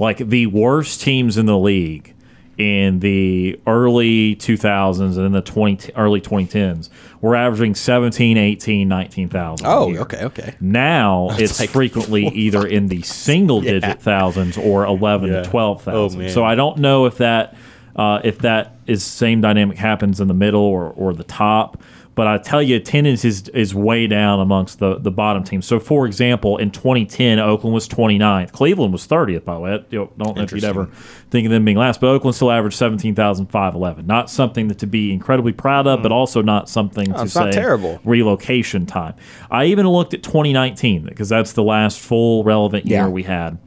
[0.00, 2.13] like the worst teams in the league
[2.58, 6.88] in the early 2000s and in the 20 early 2010s
[7.20, 10.00] were averaging 17 18 19,000 a Oh, year.
[10.00, 10.54] okay, okay.
[10.60, 15.42] now it's like frequently either in the single digit thousands or 11 Yeah.
[15.42, 16.30] to 12,000 Oh, man.
[16.32, 17.56] so i don't know if that
[17.96, 21.80] uh, if that is same dynamic happens in the middle or, or the top
[22.14, 25.66] but I tell you, attendance is is way down amongst the, the bottom teams.
[25.66, 28.52] So, for example, in 2010, Oakland was 29th.
[28.52, 29.72] Cleveland was 30th, by the way.
[29.74, 30.86] I don't know if you'd ever
[31.30, 34.06] think of them being last, but Oakland still averaged 17,511.
[34.06, 37.24] Not something that to be incredibly proud of, but also not something to Hmm.
[37.24, 37.98] it's say terrible.
[38.04, 39.14] relocation time.
[39.50, 43.08] I even looked at 2019 because that's the last full relevant year Yeah.
[43.08, 43.58] we had.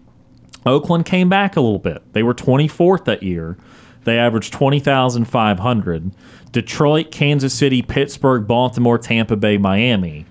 [0.65, 2.01] Oakland came back a little bit.
[2.13, 3.57] They were 24th that year.
[4.07, 6.11] They averaged 20,500.
[6.53, 10.25] Detroit, Kansas City, Pittsburgh, Baltimore, Tampa Bay, Miami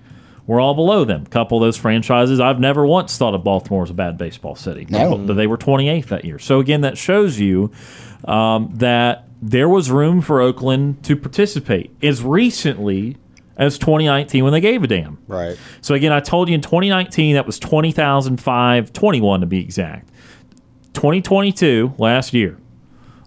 [0.47, 1.23] were all below them.
[1.25, 4.55] A couple of those franchises, I've never once thought of Baltimore as a bad baseball
[4.55, 4.87] city.
[4.89, 5.15] No.
[5.15, 6.39] But they were 28th that year.
[6.39, 7.71] So, again, that shows you
[8.25, 13.17] um, that there was room for Oakland to participate as recently
[13.57, 15.19] as 2019 when they gave a damn.
[15.27, 15.55] Right.
[15.81, 20.09] So again, I told you in 2019 that was 20,521 to be exact.
[20.93, 22.57] 2022 last year,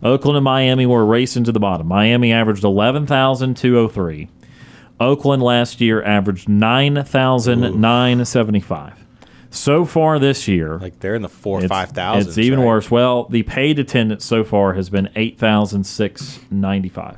[0.03, 1.87] Oakland and Miami were racing to the bottom.
[1.87, 4.29] Miami averaged 11,203.
[4.99, 9.05] Oakland last year averaged 9,975.
[9.53, 12.29] So far this year, Like they're in the four or it's, five thousand.
[12.29, 12.89] It's even worse.
[12.91, 17.17] Well, the paid attendance so far has been 8,695.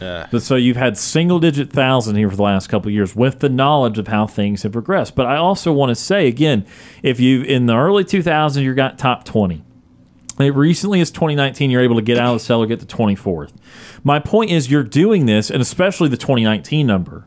[0.00, 0.26] Yeah.
[0.30, 3.40] But so you've had single digit thousand here for the last couple of years with
[3.40, 5.14] the knowledge of how things have progressed.
[5.14, 6.64] But I also want to say again,
[7.02, 9.62] if you in the early 2000s you got top 20.
[10.38, 13.52] Recently as 2019 you're able to get out of the cellar get to 24th.
[14.02, 17.26] My point is you're doing this and especially the 2019 number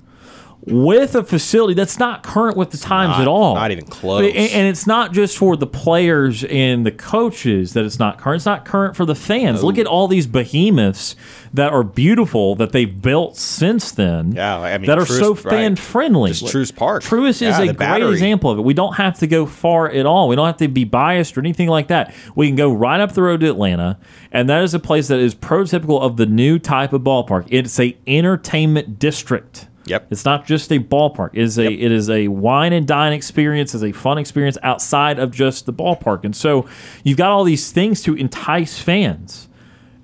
[0.70, 3.56] with a facility that's not current with the times not- at all.
[3.56, 4.26] not even close.
[4.28, 8.38] And, and it's not just for the players and the coaches that it's not current.
[8.38, 9.64] It's not current for the fans.
[9.64, 11.16] Look at all these behemoths
[11.54, 14.34] that are beautiful that they've built since then.
[14.34, 15.44] Yeah, I mean, that are Truist- so right.
[15.44, 16.32] fan friendly.
[16.32, 17.04] Just Truist Park.
[17.04, 18.12] Truist is Yeah, a great Battery.
[18.12, 18.64] example of it.
[18.64, 20.28] We don't have to go far at all.
[20.28, 22.14] We don't have to be biased or anything like that.
[22.36, 23.98] We can go right up the road to Atlanta,
[24.34, 27.46] and that is a place that is prototypical of the new type of ballpark.
[27.50, 29.68] It's a entertainment district.
[29.88, 30.08] Yep.
[30.12, 31.32] It's not just a ballpark.
[31.34, 33.74] It is a it is a wine and dine experience.
[33.74, 36.24] It's a fun experience outside of just the ballpark.
[36.24, 36.68] And so
[37.04, 39.50] you've got all these things to entice fans,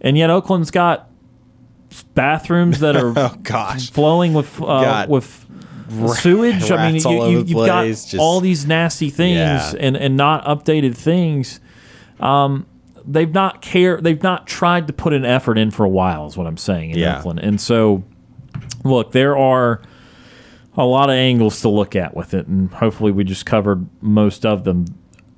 [0.02, 1.10] and yet Oakland's got
[2.16, 3.90] bathrooms that are Oh gosh.
[3.92, 5.46] flowing with uh, with
[6.16, 6.72] sewage.
[6.72, 9.74] I mean, you, you, you've got just- all these nasty things Yeah.
[9.80, 11.60] and and not updated things.
[12.20, 12.66] Um,
[13.06, 14.00] they've not care.
[14.02, 16.26] They've not tried to put an effort in for a while.
[16.26, 17.20] Is what I'm saying in Yeah.
[17.20, 18.04] Oakland, and so
[18.84, 19.82] look, there are
[20.76, 24.46] a lot of angles to look at with it, and hopefully we just covered most
[24.46, 24.86] of them.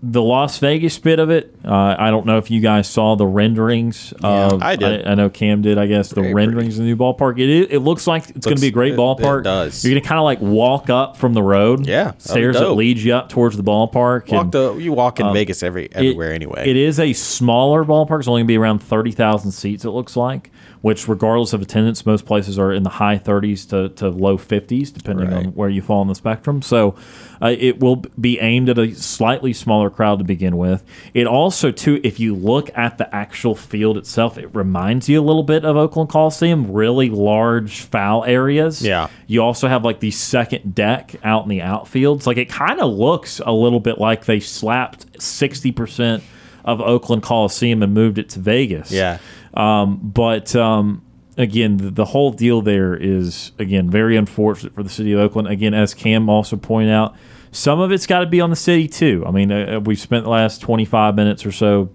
[0.07, 3.25] The Las Vegas bit of it, uh, I don't know if you guys saw the
[3.25, 4.13] renderings.
[4.21, 5.07] of, I did.
[5.07, 5.79] I, know Kam did.
[5.79, 7.39] I guess the Very renderings of the new ballpark.
[7.39, 9.43] It is, it looks like it's going to be a great it- it ballpark.
[9.43, 9.83] does.
[9.83, 11.87] You're going to kind of like walk up from the road.
[11.87, 12.77] Yeah, stairs that dope.
[12.77, 14.31] lead you up towards the ballpark.
[14.31, 16.69] Walk and- the, you walk in um, Vegas every it- everywhere anyway.
[16.69, 18.19] It is a smaller ballpark.
[18.19, 20.51] It's only going to be around 30,000 seats, it looks like,
[20.85, 24.93] which, regardless of attendance, most places are in the high 30s to, to low 50s,
[24.93, 26.61] depending on where you fall on the spectrum.
[26.61, 26.93] So
[27.41, 30.83] uh, it will be aimed at a slightly smaller crowd to begin with.
[31.15, 35.25] It also, too, if you look at the actual field itself, it reminds you a
[35.25, 38.83] little bit of Oakland Coliseum, really large foul areas.
[38.83, 39.07] Yeah.
[39.25, 42.27] You also have like the second deck out in the outfields.
[42.27, 46.21] Like it kind of looks a little bit like they slapped 60%
[46.63, 48.91] of Oakland Coliseum and moved it to Vegas.
[48.91, 49.19] Yeah.
[49.55, 51.03] Um, but um,
[51.37, 55.47] again, the, the whole deal there is, again, very unfortunate for the city of Oakland.
[55.47, 57.15] Again, as Kam also pointed out,
[57.51, 59.23] some of it's got to be on the city too.
[59.25, 61.89] I mean, uh, we've spent the last 25 minutes or so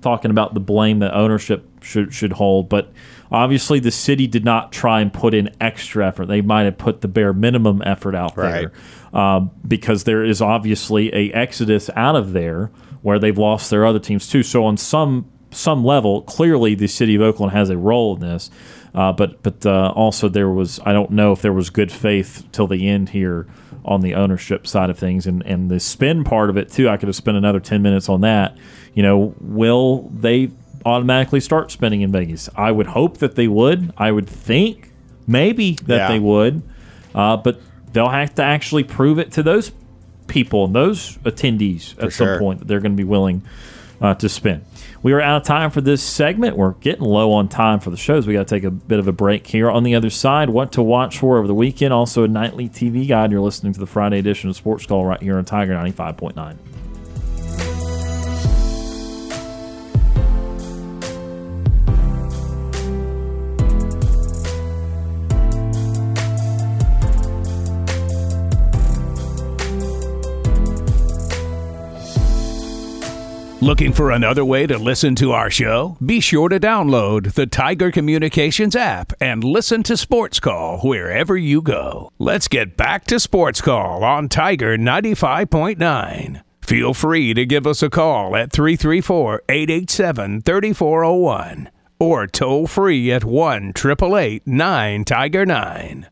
[0.00, 2.92] talking about the blame that ownership should should hold, but
[3.30, 6.26] obviously the city did not try and put in extra effort.
[6.26, 8.68] They might have put the bare minimum effort out Right.
[9.12, 12.70] there um, because there is obviously a exodus out of there
[13.02, 14.42] where they've lost their other teams too.
[14.42, 18.50] So on some some level, clearly the city of Oakland has a role in this.
[18.94, 22.46] Uh, but but uh, also there was I don't know if there was good faith
[22.52, 23.46] till the end here
[23.84, 26.88] on the ownership side of things and and the spin part of it too.
[26.88, 28.56] I could have spent another ten minutes on that.
[28.94, 30.50] You know, will they
[30.86, 32.48] automatically start spending in Vegas?
[32.54, 33.92] I would hope that they would.
[33.96, 34.90] I would think
[35.26, 36.08] maybe that Yeah.
[36.08, 36.62] they would,
[37.16, 37.60] uh, but
[37.92, 39.72] they'll have to actually prove it to those
[40.28, 43.42] people and those attendees at some point that they're going to be willing
[44.00, 44.64] uh, to spend.
[45.04, 46.56] We are out of time for this segment.
[46.56, 48.26] We're getting low on time for the shows.
[48.26, 49.70] We got to take a bit of a break here.
[49.70, 51.92] On the other side, what to watch for over the weekend.
[51.92, 53.30] Also, a nightly TV guide.
[53.30, 56.56] You're listening to the Friday edition of Sports Call right here on Tiger 95.9.
[73.64, 75.96] Looking for another way to listen to our show?
[76.04, 81.62] Be sure to download the Tiger Communications app and listen to Sports Call wherever you
[81.62, 82.12] go.
[82.18, 86.42] Let's get back to Sports Call on Tiger 95.9.
[86.60, 93.24] Feel free to give us a call at 334 887 3401 or toll free at
[93.24, 96.08] 1 888 9 Tiger 9.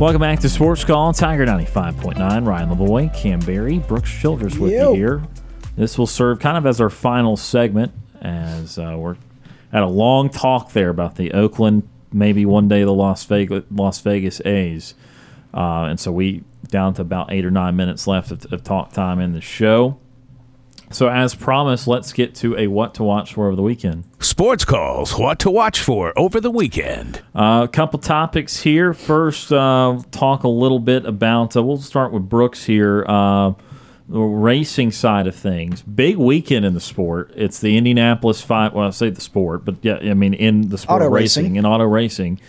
[0.00, 2.46] Welcome back to Sports Call Tiger 95.9.
[2.46, 4.94] Ryan Lavoie, Kam Berry, Brooks Childress with Yo.
[4.94, 5.22] you here.
[5.76, 9.18] This will serve kind of as our final segment as uh, we're
[9.70, 14.00] at a long talk there about the Oakland, maybe one day the Las Vegas, Las
[14.00, 14.94] Vegas A's.
[15.52, 18.94] Uh, and so we down to about eight or nine minutes left of, of talk
[18.94, 19.98] time in the show.
[20.92, 24.04] So as promised, let's get to a what to watch for over the weekend.
[24.18, 27.22] Sports Calls, what to watch for over the weekend.
[27.34, 28.92] Uh, a couple topics here.
[28.92, 31.56] First, uh, talk a little bit about.
[31.56, 33.04] Uh, we'll start with Brooks here.
[33.06, 33.52] Uh,
[34.08, 35.82] the racing side of things.
[35.82, 37.32] Big weekend in the sport.
[37.36, 38.72] It's the Indianapolis five.
[38.72, 41.56] Well, I say the sport, but yeah, I mean in the sport Auto racing, racing.
[41.56, 42.40] in auto racing.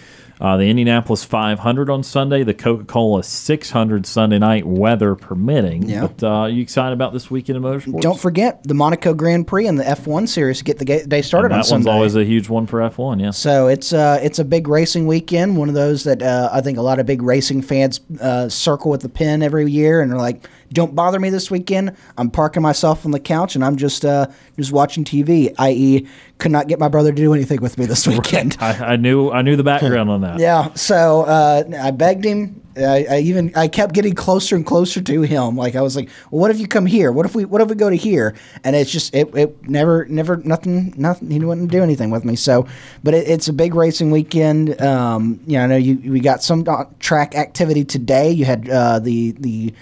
[0.41, 5.87] Uh, the Indianapolis 500 on Sunday, the Coca Cola 600 Sunday night, weather permitting.
[5.87, 6.07] Yeah.
[6.07, 8.01] But uh, you excited about this weekend in motorsports?
[8.01, 11.51] Don't forget the Monaco Grand Prix and the F1 series to get the day started
[11.51, 13.21] And on that one's always a huge one for F1.
[13.21, 13.29] Yeah.
[13.29, 15.57] So it's uh, it's a big racing weekend.
[15.57, 18.89] One of those that uh, I think a lot of big racing fans uh, circle
[18.89, 21.95] with the pin every year, and they're like, "Don't bother me this weekend.
[22.17, 24.27] I'm parking myself on the couch and I'm just uh,
[24.57, 26.07] just watching TV." I.e.,
[26.41, 28.57] could not get my brother to do anything with me this weekend.
[28.59, 30.39] I, I knew I knew the background on that.
[30.39, 32.61] Yeah, so uh, I begged him.
[32.75, 35.55] I, I even I kept getting closer and closer to him.
[35.55, 37.11] Like I was like, well, "What if you come here?
[37.11, 38.33] What if we What if we go to here?"
[38.63, 41.29] And it's just it, it never never nothing nothing.
[41.29, 42.35] He wouldn't do anything with me.
[42.35, 42.67] So,
[43.03, 44.81] but it, it's a big racing weekend.
[44.81, 48.31] Um, you know, I know you we got some uh, track activity today.
[48.31, 49.73] You had uh, the the.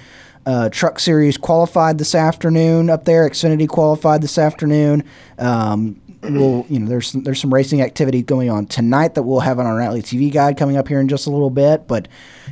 [0.50, 3.30] Uh, truck series qualified this afternoon up there.
[3.30, 5.04] Xfinity qualified this afternoon.
[5.38, 9.60] Um, we'll you know there's there's some racing activity going on tonight that we'll have
[9.60, 11.88] on our nightly TV guide coming up here in just a little bit.
[11.88, 12.08] But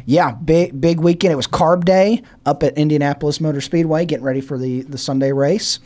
[0.06, 1.34] yeah, big big weekend.
[1.34, 5.32] It was Carb Day up at Indianapolis Motor Speedway, getting ready for the the Sunday
[5.32, 5.80] race.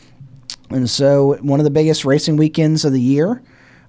[0.68, 3.40] And so, one of the biggest racing weekends of the year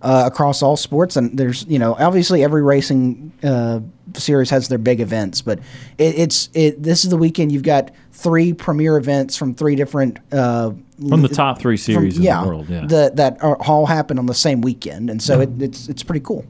[0.03, 1.15] uh, across all sports.
[1.15, 3.79] And there's, you know, obviously every racing uh,
[4.15, 5.59] series has their big events, but
[5.97, 6.83] it, it's it.
[6.83, 10.71] This is the weekend you've got three premier events from three different uh,
[11.09, 12.85] From the top three series in the world, yeah.
[12.85, 16.23] that that are, all happened on the same weekend, and so it, it's it's pretty
[16.23, 16.45] cool.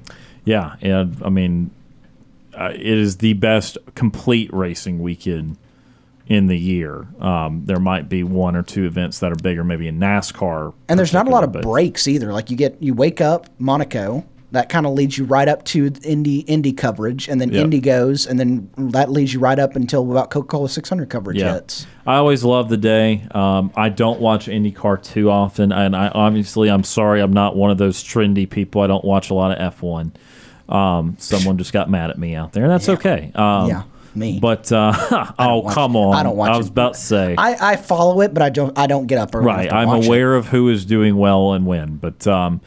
[0.45, 1.71] Yeah, and I mean,
[2.53, 5.57] uh, it is the best complete racing weekend
[6.27, 7.07] in the year.
[7.19, 10.73] Um, there might be one or two events that are bigger, maybe in NASCAR.
[10.87, 12.33] And there's not a lot of breaks either.
[12.33, 15.91] Like you get you wake up Monaco, that kind of leads you right up to
[16.03, 17.63] Indy Indy coverage, and then Yep.
[17.65, 21.37] Indy goes, and then that leads you right up until about Coca Cola 600 coverage
[21.37, 21.85] Yeah, hits.
[22.07, 23.27] I always love the day.
[23.31, 27.69] Um, I don't watch IndyCar too often, and I obviously I'm sorry I'm not one
[27.71, 28.81] of those trendy people.
[28.81, 30.11] I don't watch a lot of F1.
[30.69, 33.31] Um, someone just got mad at me out there, and that's okay.
[33.35, 33.83] Um, Yeah,
[34.15, 34.39] me.
[34.39, 34.93] But uh,
[35.39, 35.99] oh come it.
[35.99, 36.15] on!
[36.15, 36.71] I don't watch I was it.
[36.71, 37.35] about to say.
[37.37, 39.45] I, I follow it, but I don't I don't get up early.
[39.47, 40.07] right, I'm watch it.
[40.07, 42.61] aware of who is doing well and when, but um,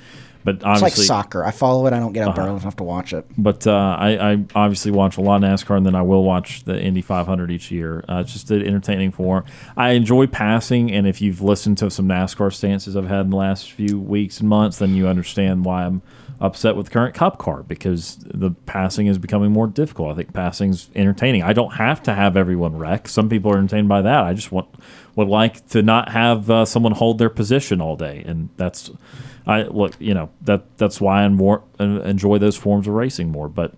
[0.47, 1.44] but It's like soccer.
[1.44, 1.93] I follow it.
[1.93, 2.48] I don't get up Uh-huh.
[2.48, 3.27] early enough to watch it.
[3.36, 6.64] But uh, I, I obviously watch a lot of NASCAR, and then I will watch
[6.64, 8.02] the Indy 500 each year.
[8.09, 9.44] Uh, it's just an entertaining form.
[9.77, 13.36] I enjoy passing, and if you've listened to some NASCAR stances I've had in the
[13.36, 16.01] last few weeks and months, then you understand why I'm
[16.39, 20.12] upset with the current Cup car because the passing is becoming more difficult.
[20.12, 21.43] I think passing's entertaining.
[21.43, 23.09] I don't have to have everyone wreck.
[23.09, 24.23] Some people are entertained by that.
[24.24, 24.68] I just want
[25.16, 28.90] would like to not have uh, someone hold their position all day, and that's.
[29.47, 33.31] I look, you know that that's why I more, uh, enjoy those forms of racing
[33.31, 33.48] more.
[33.48, 33.74] But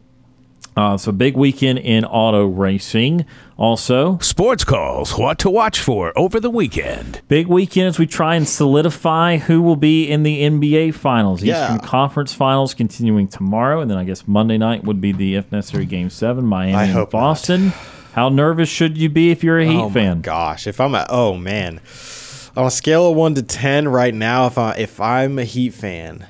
[0.77, 3.27] uh, so big weekend in auto racing.
[3.57, 7.20] Also, Sports calls, what to watch for over the weekend.
[7.27, 11.43] big weekend as we try and solidify who will be in the NBA Finals.
[11.43, 11.65] Yeah.
[11.65, 15.51] Eastern Conference Finals continuing tomorrow, and then I guess Monday night would be the if
[15.51, 17.19] necessary Game Seven, Miami I and hope not.
[17.19, 17.73] Boston.
[18.12, 20.20] How nervous should you be if you're a Heat oh fan?
[20.23, 21.81] gosh, if I'm a oh man,
[22.57, 25.75] on a scale of one to ten right now, if I if I'm a Heat
[25.75, 26.27] fan,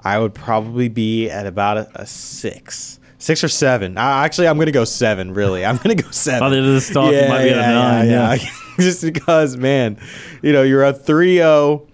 [0.00, 2.98] I would probably be at about a, a six.
[3.18, 3.98] Six or seven.
[3.98, 5.34] I, actually, I'm gonna go seven.
[5.34, 6.40] Really, I'm gonna go seven.
[6.40, 8.36] By the end of this talk, it might be at a nine, yeah.
[8.78, 9.98] Just because, man,
[10.40, 11.86] you know, you're a 3-0.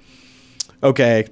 [0.84, 1.26] Okay,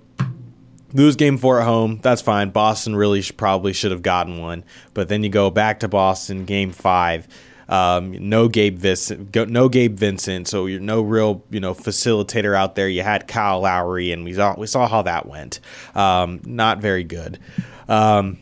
[0.95, 2.01] lose game four at home.
[2.03, 2.51] That's fine.
[2.51, 4.65] Boston really sh- probably should have gotten one,
[4.95, 7.29] but then you go back to Boston, game five.
[7.69, 10.49] Um, no Gabe Vincent, no Gabe Vincent.
[10.49, 12.89] So you're no real, you know, facilitator out there.
[12.89, 15.61] You had Kyle Lowry, and we saw we saw how that went.
[15.95, 17.39] Um, not very good.
[17.89, 18.39] Um,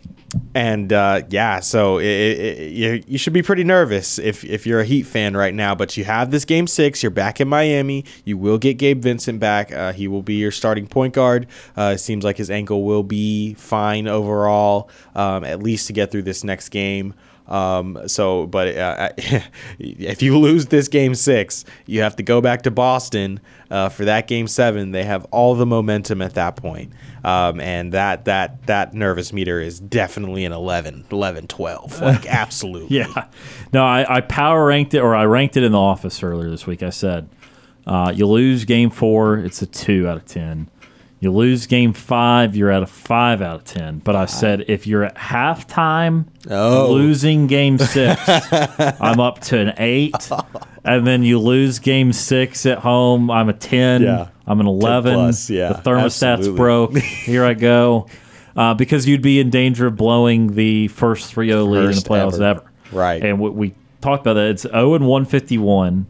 [0.54, 4.80] and uh, yeah, so it, it, you, you should be pretty nervous if, if you're
[4.80, 5.74] a Heat fan right now.
[5.74, 7.02] But you have this game six.
[7.02, 8.04] You're back in Miami.
[8.24, 9.72] You will get Gabe Vincent back.
[9.72, 11.46] Uh, he will be your starting point guard.
[11.76, 16.10] Uh, it seems like his ankle will be fine overall, um, at least to get
[16.10, 17.14] through this next game.
[17.52, 19.10] Um, so, but uh,
[19.78, 24.06] if you lose this game six, you have to go back to Boston uh, for
[24.06, 24.92] that game seven.
[24.92, 26.92] They have all the momentum at that point.
[27.24, 32.00] Um, and that that that nervous meter is definitely an 11, 11 12.
[32.12, 32.96] Like, absolutely.
[32.96, 33.28] Yeah.
[33.72, 36.66] No, I, I power ranked it, or I ranked it in the office earlier this
[36.66, 36.82] week.
[36.82, 37.28] I said,
[37.86, 40.68] uh, you lose game four, it's a two out of 10.
[41.22, 44.00] You lose game five, you're at a five out of 10.
[44.00, 46.90] But I said, if you're at halftime Oh.
[46.90, 48.20] losing game six,
[49.00, 50.16] I'm up to an eight.
[50.84, 54.02] And then you lose game six at home, I'm a 10.
[54.02, 54.28] Yeah.
[54.48, 55.14] I'm an 11.
[55.14, 56.56] plus, yeah, The thermostat's absolutely.
[56.58, 56.96] broke.
[56.98, 58.08] Here I go.
[58.56, 62.00] Uh, because you'd be in danger of blowing the first 3 0 lead in the
[62.02, 62.44] playoffs ever.
[62.44, 62.64] ever.
[62.90, 63.22] Right.
[63.24, 64.46] And we, we talked about that.
[64.50, 66.04] It's 0 and 151.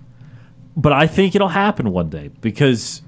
[0.74, 3.02] But I think it'll happen one day because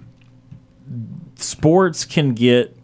[1.36, 2.76] sports can get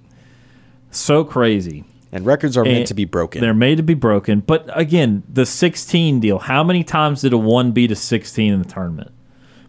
[0.90, 1.84] so crazy.
[2.12, 3.40] And records are meant to be broken.
[3.40, 4.40] They're made to be broken.
[4.40, 8.58] But again, the 16 deal, how many times did a 1 beat a 16 in
[8.58, 9.12] the tournament?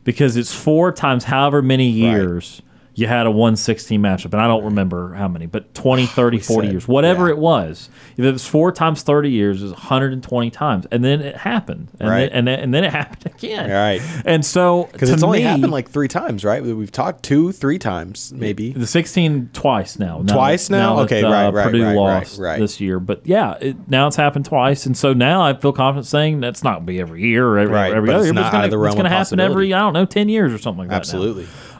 [0.03, 2.63] Because it's four times however many years
[3.01, 4.25] you had a 116 matchup.
[4.31, 7.33] And I don't remember how many, but 20, 30, 40 said, years, whatever yeah.
[7.33, 7.89] it was.
[8.15, 10.85] If it was four times 30 years, it was 120 times.
[10.91, 11.89] And then it happened.
[11.99, 12.19] And, Right.
[12.21, 13.69] then, and, then, and then it happened again.
[13.69, 14.01] Right.
[14.25, 16.63] And so, Because to it's only me, happened like three times, right?
[16.63, 18.71] We've talked two, three times, maybe.
[18.71, 20.21] the 16 twice now.
[20.23, 20.95] now Twice that- now?
[20.97, 22.59] that, Okay, uh, right, right, Purdue right, right, lost right.
[22.59, 26.05] this year, but yeah, it, now it's happened twice, and so now I feel confident
[26.05, 28.33] saying that's not gonna be every year or every, Right, every but other it's year.
[28.33, 29.73] not it's gonna, out of the realm it's gonna happen every.
[29.73, 31.13] I don't know 10 years or something like that.
[31.13, 31.23] now.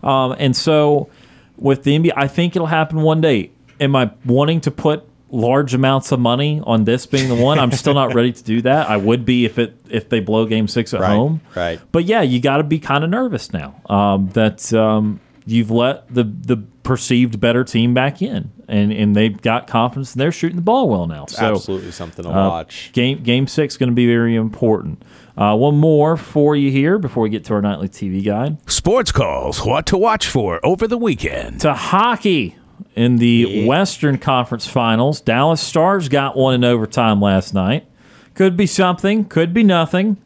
[0.04, 1.10] Um, and so
[1.58, 3.52] with the NBA, I think it'll happen one day.
[3.80, 7.58] Am I wanting to put large amounts of money on this being the one?
[7.60, 8.90] I'm still not ready to do that.
[8.90, 11.42] I would be if it if they blow Game Six at Right, home.
[11.56, 11.80] right.
[11.92, 16.14] But yeah, you got to be kind of nervous now um, that um, you've let
[16.14, 20.14] the the perceived better team back in, and and they've got confidence.
[20.14, 21.26] and They're shooting the ball well now.
[21.28, 22.92] So Absolutely something to uh, watch.
[22.94, 25.04] Game Game Six going to be very important.
[25.38, 28.58] Uh, one more for you here before we get to our nightly TV guide.
[28.70, 31.62] Sports calls, what to watch for over the weekend.
[31.62, 32.56] To hockey
[32.96, 37.88] in the Western Conference Finals, Dallas Stars got one in overtime last night.
[38.34, 40.18] Could be something, could be nothing.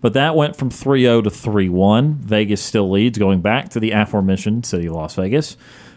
[0.00, 2.14] But that went from 3 0 to 3 1.
[2.14, 5.56] Vegas still leads, going back to the aforementioned city of Las Vegas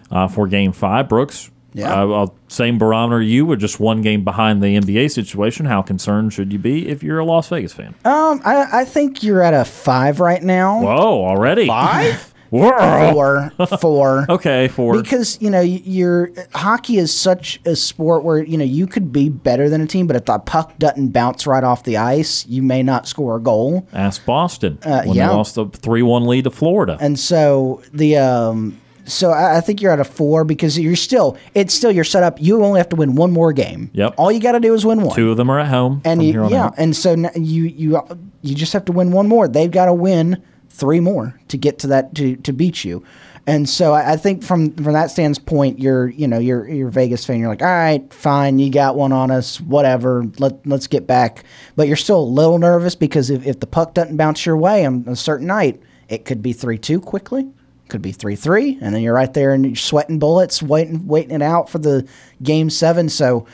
[0.10, 1.08] uh, for game five.
[1.08, 2.04] Brooks, Yeah.
[2.04, 5.66] uh, same barometer you were just one game behind the NBA situation.
[5.66, 7.96] How concerned should you be if you're a Las Vegas fan?
[8.04, 10.82] Um, I, I think you're at a five right now.
[10.82, 11.68] Whoa, already?
[11.68, 12.28] Five?
[12.52, 13.50] Four,
[13.80, 14.26] four.
[14.30, 15.02] Okay, four.
[15.02, 19.30] Because you know your hockey is such a sport where you know you could be
[19.30, 22.62] better than a team, but if the puck doesn't bounce right off the ice, you
[22.62, 23.88] may not score a goal.
[23.94, 25.30] Ask Boston Uh, when yeah.
[25.30, 26.98] they lost a 3 1 lead to Florida.
[27.00, 28.78] And so the um,
[29.12, 32.42] so I, I think you're at a four because you're still it's still your setup.
[32.42, 33.90] You only have to win one more game.
[33.94, 34.16] Yep.
[34.18, 35.16] All you got to do is win one.
[35.16, 36.02] Two of them are at home.
[36.06, 36.76] and from you, yeah, out.
[36.78, 38.02] and so you you
[38.42, 39.48] you just have to win one more.
[39.48, 43.04] They've got to win three more to get to that to, to beat you.
[43.48, 47.26] And so I, I think from from that standpoint, you're you know you're you're Vegas
[47.26, 47.40] fan.
[47.40, 50.26] You're like, all right, fine, you got one on us, whatever.
[50.38, 51.44] Let let's get back.
[51.76, 54.86] But you're still a little nervous because if, if the puck doesn't bounce your way
[54.86, 57.50] on a certain night, it could be three two quickly.
[57.92, 61.36] Could be three three, and then you're right there and you're sweating bullets, waiting waiting
[61.36, 62.08] it out for the
[62.42, 63.10] game seven.
[63.10, 63.46] So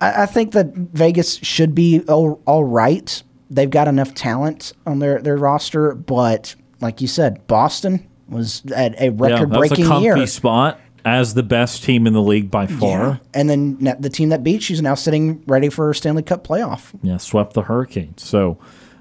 [0.00, 3.22] I, I think that Vegas should be all, all right.
[3.50, 8.98] They've got enough talent on their, their roster, but like you said, Boston was at
[8.98, 10.26] a record breaking comfy year.
[10.26, 13.00] spot as the best team in the league by far.
[13.00, 13.16] Yeah.
[13.34, 16.98] And then the team that beat she's now sitting ready for Stanley Cup playoff.
[17.02, 18.22] Yeah, swept the Hurricanes.
[18.22, 18.58] So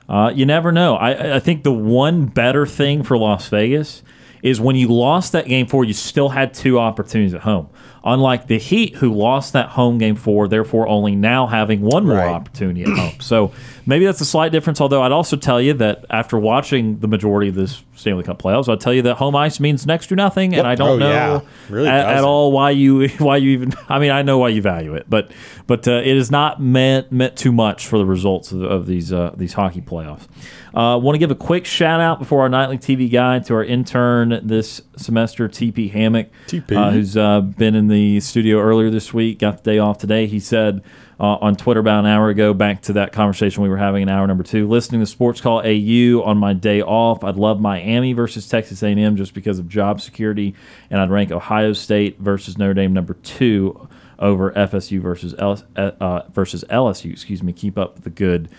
[0.10, 0.98] uh, you never know.
[0.98, 4.04] I, I think the one better thing for Las Vegas
[4.44, 7.70] is when you lost that game four, you still had two opportunities at home.
[8.06, 12.18] Unlike the Heat, who lost that home game four, therefore only now having one more
[12.18, 12.28] Right.
[12.28, 13.14] opportunity at home.
[13.22, 13.53] So
[13.86, 14.82] maybe that's a slight difference.
[14.82, 18.68] Although I'd also tell you that after watching the majority of this Stanley Cup playoffs,
[18.68, 21.10] I'd tell you that home ice means next to nothing, and I don't Oh, know
[21.10, 21.40] yeah.
[21.70, 23.74] Really at, at all why you why you even.
[23.88, 25.32] I mean, I know why you value it, but
[25.65, 29.14] but uh, it is not meant meant too much for the results of, of these
[29.14, 30.28] uh, these hockey playoffs.
[30.74, 33.64] Uh, Want to give a quick shout out before our nightly TV guide to our
[33.64, 36.76] intern this semester, TP Hammock, TP.
[36.76, 40.26] uh, who's uh, been in the studio earlier this week, got the day off today.
[40.26, 40.82] He said
[41.20, 44.10] uh, on Twitter about an hour ago, back to that conversation we were having in
[44.10, 47.24] hour number two, listening to Sports Call AU on my day off.
[47.24, 50.56] I'd love Miami versus Texas A&M just because of job security,
[50.90, 53.88] and I'd rank Ohio State versus Notre Dame number two
[54.20, 57.12] over FSU versus LS, uh, uh, versus LSU.
[57.12, 57.54] Excuse me.
[57.54, 58.50] Keep up the good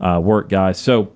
[0.00, 0.78] uh, work, guys.
[0.78, 1.12] So.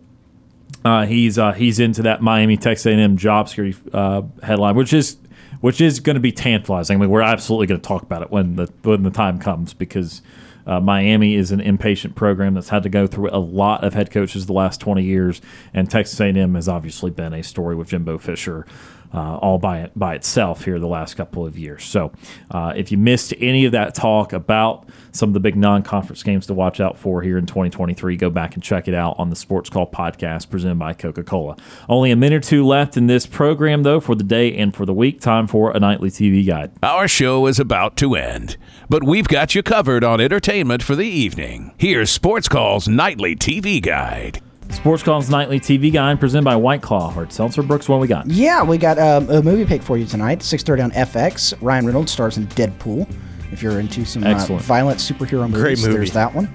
[0.85, 5.17] Uh, he's uh, he's into that Miami Texas A&M job security uh, headline, which is
[5.61, 6.97] which is going to be tantalizing.
[6.97, 9.75] I mean, we're absolutely going to talk about it when the when the time comes
[9.75, 10.23] because
[10.67, 14.11] uh, Miami is an impatient program that's had to go through a lot of head
[14.11, 15.41] coaches the last 20 years,
[15.73, 18.67] and Texas A&M has obviously been a story with Jimbo Fisher.
[19.13, 21.85] Uh, all by by itself here the last couple of years.
[21.85, 22.13] So,
[22.51, 26.47] uh, if you missed any of that talk about some of the big non-conference games
[26.47, 29.37] to watch out for here in 2023, go back and check it out on the
[29.37, 31.57] Sports Call podcast presented by Coca-Cola.
[31.89, 34.85] Only a minute or two left in this program, though, for the day and for
[34.85, 35.21] the week.
[35.21, 36.73] Time for a nightly TV guide.
[36.83, 38.57] Our show is about to end,
[38.89, 41.75] but we've got you covered on entertainment for the evening.
[41.79, 44.43] Here's Sports Call's nightly TV guide.
[44.71, 47.11] Sports Call's nightly TV guide presented by White Claw.
[47.11, 48.27] Hard Seltzer Brooks, what we got?
[48.27, 50.43] Yeah, we got um, a movie pick for you tonight.
[50.43, 51.55] Six thirty on FX.
[51.61, 53.11] Ryan Reynolds stars in Deadpool.
[53.51, 55.93] If you're into some uh, violent superhero movies, Great movie.
[55.95, 56.55] there's that one.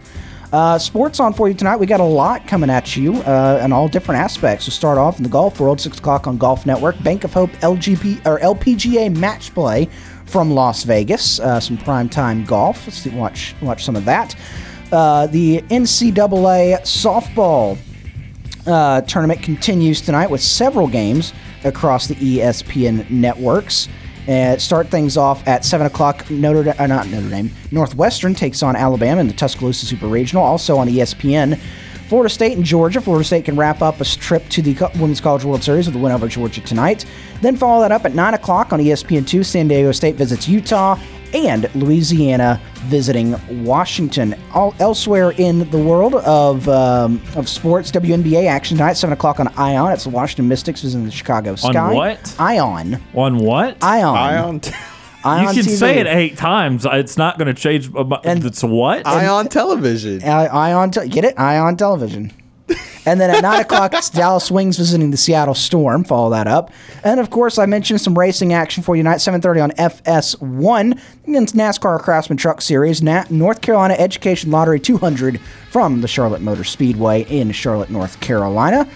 [0.54, 1.78] Uh, sports on for you tonight.
[1.78, 4.68] We got a lot coming at you uh, in all different aspects.
[4.68, 7.02] We'll start off in the golf world, six o'clock on Golf Network.
[7.04, 9.90] Bank of Hope LGP or LPGA match play
[10.28, 11.40] from Las Vegas.
[11.40, 12.86] Uh, some prime time golf.
[12.86, 14.36] Let's see, watch watch some of that.
[14.92, 17.80] Uh, the NCAA softball
[18.68, 21.34] uh, tournament continues tonight with several games
[21.64, 23.88] across the ESPN networks.
[24.28, 26.30] Uh, start things off at 7 o'clock.
[26.30, 30.78] Notre uh, not Notre Dame, Northwestern takes on Alabama in the Tuscaloosa Super Regional, also
[30.78, 31.60] on ESPN.
[32.08, 33.02] Florida State and Georgia.
[33.02, 36.00] Florida State can wrap up a trip to the Women's College World Series with a
[36.00, 37.06] win over Georgia tonight.
[37.42, 39.44] Then follow that up at 9 o'clock on E ESPN2.
[39.44, 40.98] San Diego State visits Utah
[41.34, 43.36] and Louisiana visiting
[43.66, 44.36] Washington.
[44.54, 49.48] All elsewhere in the world of um, of sports, WNBA action tonight, seven o'clock on
[49.58, 49.92] Ion.
[49.92, 51.78] It's the Washington Mystics visiting the Chicago Sky.
[51.90, 52.36] On what?
[52.40, 53.02] Ion.
[53.14, 53.84] On what?
[53.84, 54.16] Ion.
[54.16, 54.62] Ion,
[55.26, 55.78] Ion you can TV.
[55.78, 56.86] say it eight times.
[56.90, 57.88] It's not going to change.
[57.96, 59.08] about- And- it's what?
[59.08, 60.22] Ion Television.
[60.24, 60.92] Ion.
[60.92, 61.40] Te- get it?
[61.40, 62.32] Ion Television.
[63.06, 66.04] And then at 9 o'clock, it's Dallas Wings visiting the Seattle Storm.
[66.04, 66.72] Follow that up.
[67.04, 71.56] And of course, I mentioned some racing action for you tonight, 7.30 on FS1 against
[71.56, 75.40] NASCAR Craftsman Truck Series, Na- North Carolina Education Lottery 200
[75.70, 78.88] from the Charlotte Motor Speedway in Charlotte, North Carolina.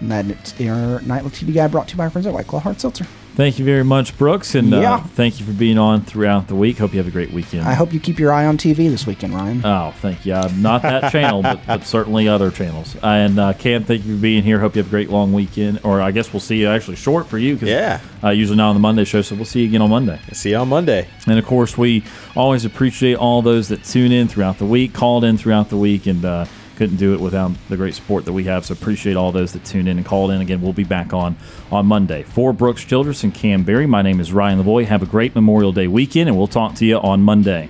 [0.00, 2.60] And that's your nightly TV guide brought to you by our friends at White Claw
[2.60, 3.06] Hard Seltzer.
[3.36, 4.94] Thank you very much, Brooks, and Yeah.
[4.94, 6.78] uh, thank you for being on throughout the week.
[6.78, 7.68] Hope you have a great weekend.
[7.68, 9.60] I hope you keep your eye on TV this weekend, Ryan.
[9.62, 10.32] Oh, thank you.
[10.32, 12.96] Uh, not that channel, but, but certainly other channels.
[13.02, 14.58] And uh, Kam, thank you for being here.
[14.58, 15.80] Hope you have a great long weekend.
[15.84, 17.58] Or I guess we'll see you actually short for you.
[17.58, 18.00] Cause, Yeah.
[18.24, 20.18] Uh, usually not on the Monday show, so we'll see you again on Monday.
[20.32, 21.06] See you on Monday.
[21.26, 22.04] And of course, we
[22.34, 26.06] always appreciate all those that tune in throughout the week, called in throughout the week,
[26.06, 26.46] and uh,
[26.76, 28.64] couldn't do it without the great support that we have.
[28.66, 30.40] So appreciate all those that tune in and called in.
[30.40, 31.36] Again, we'll be back on
[31.72, 32.22] on Monday.
[32.22, 34.86] For Brooks Childress and Kam Berry, my name is Ryan Lavoie.
[34.86, 37.68] Have a great Memorial Day weekend, and we'll talk to you on Monday.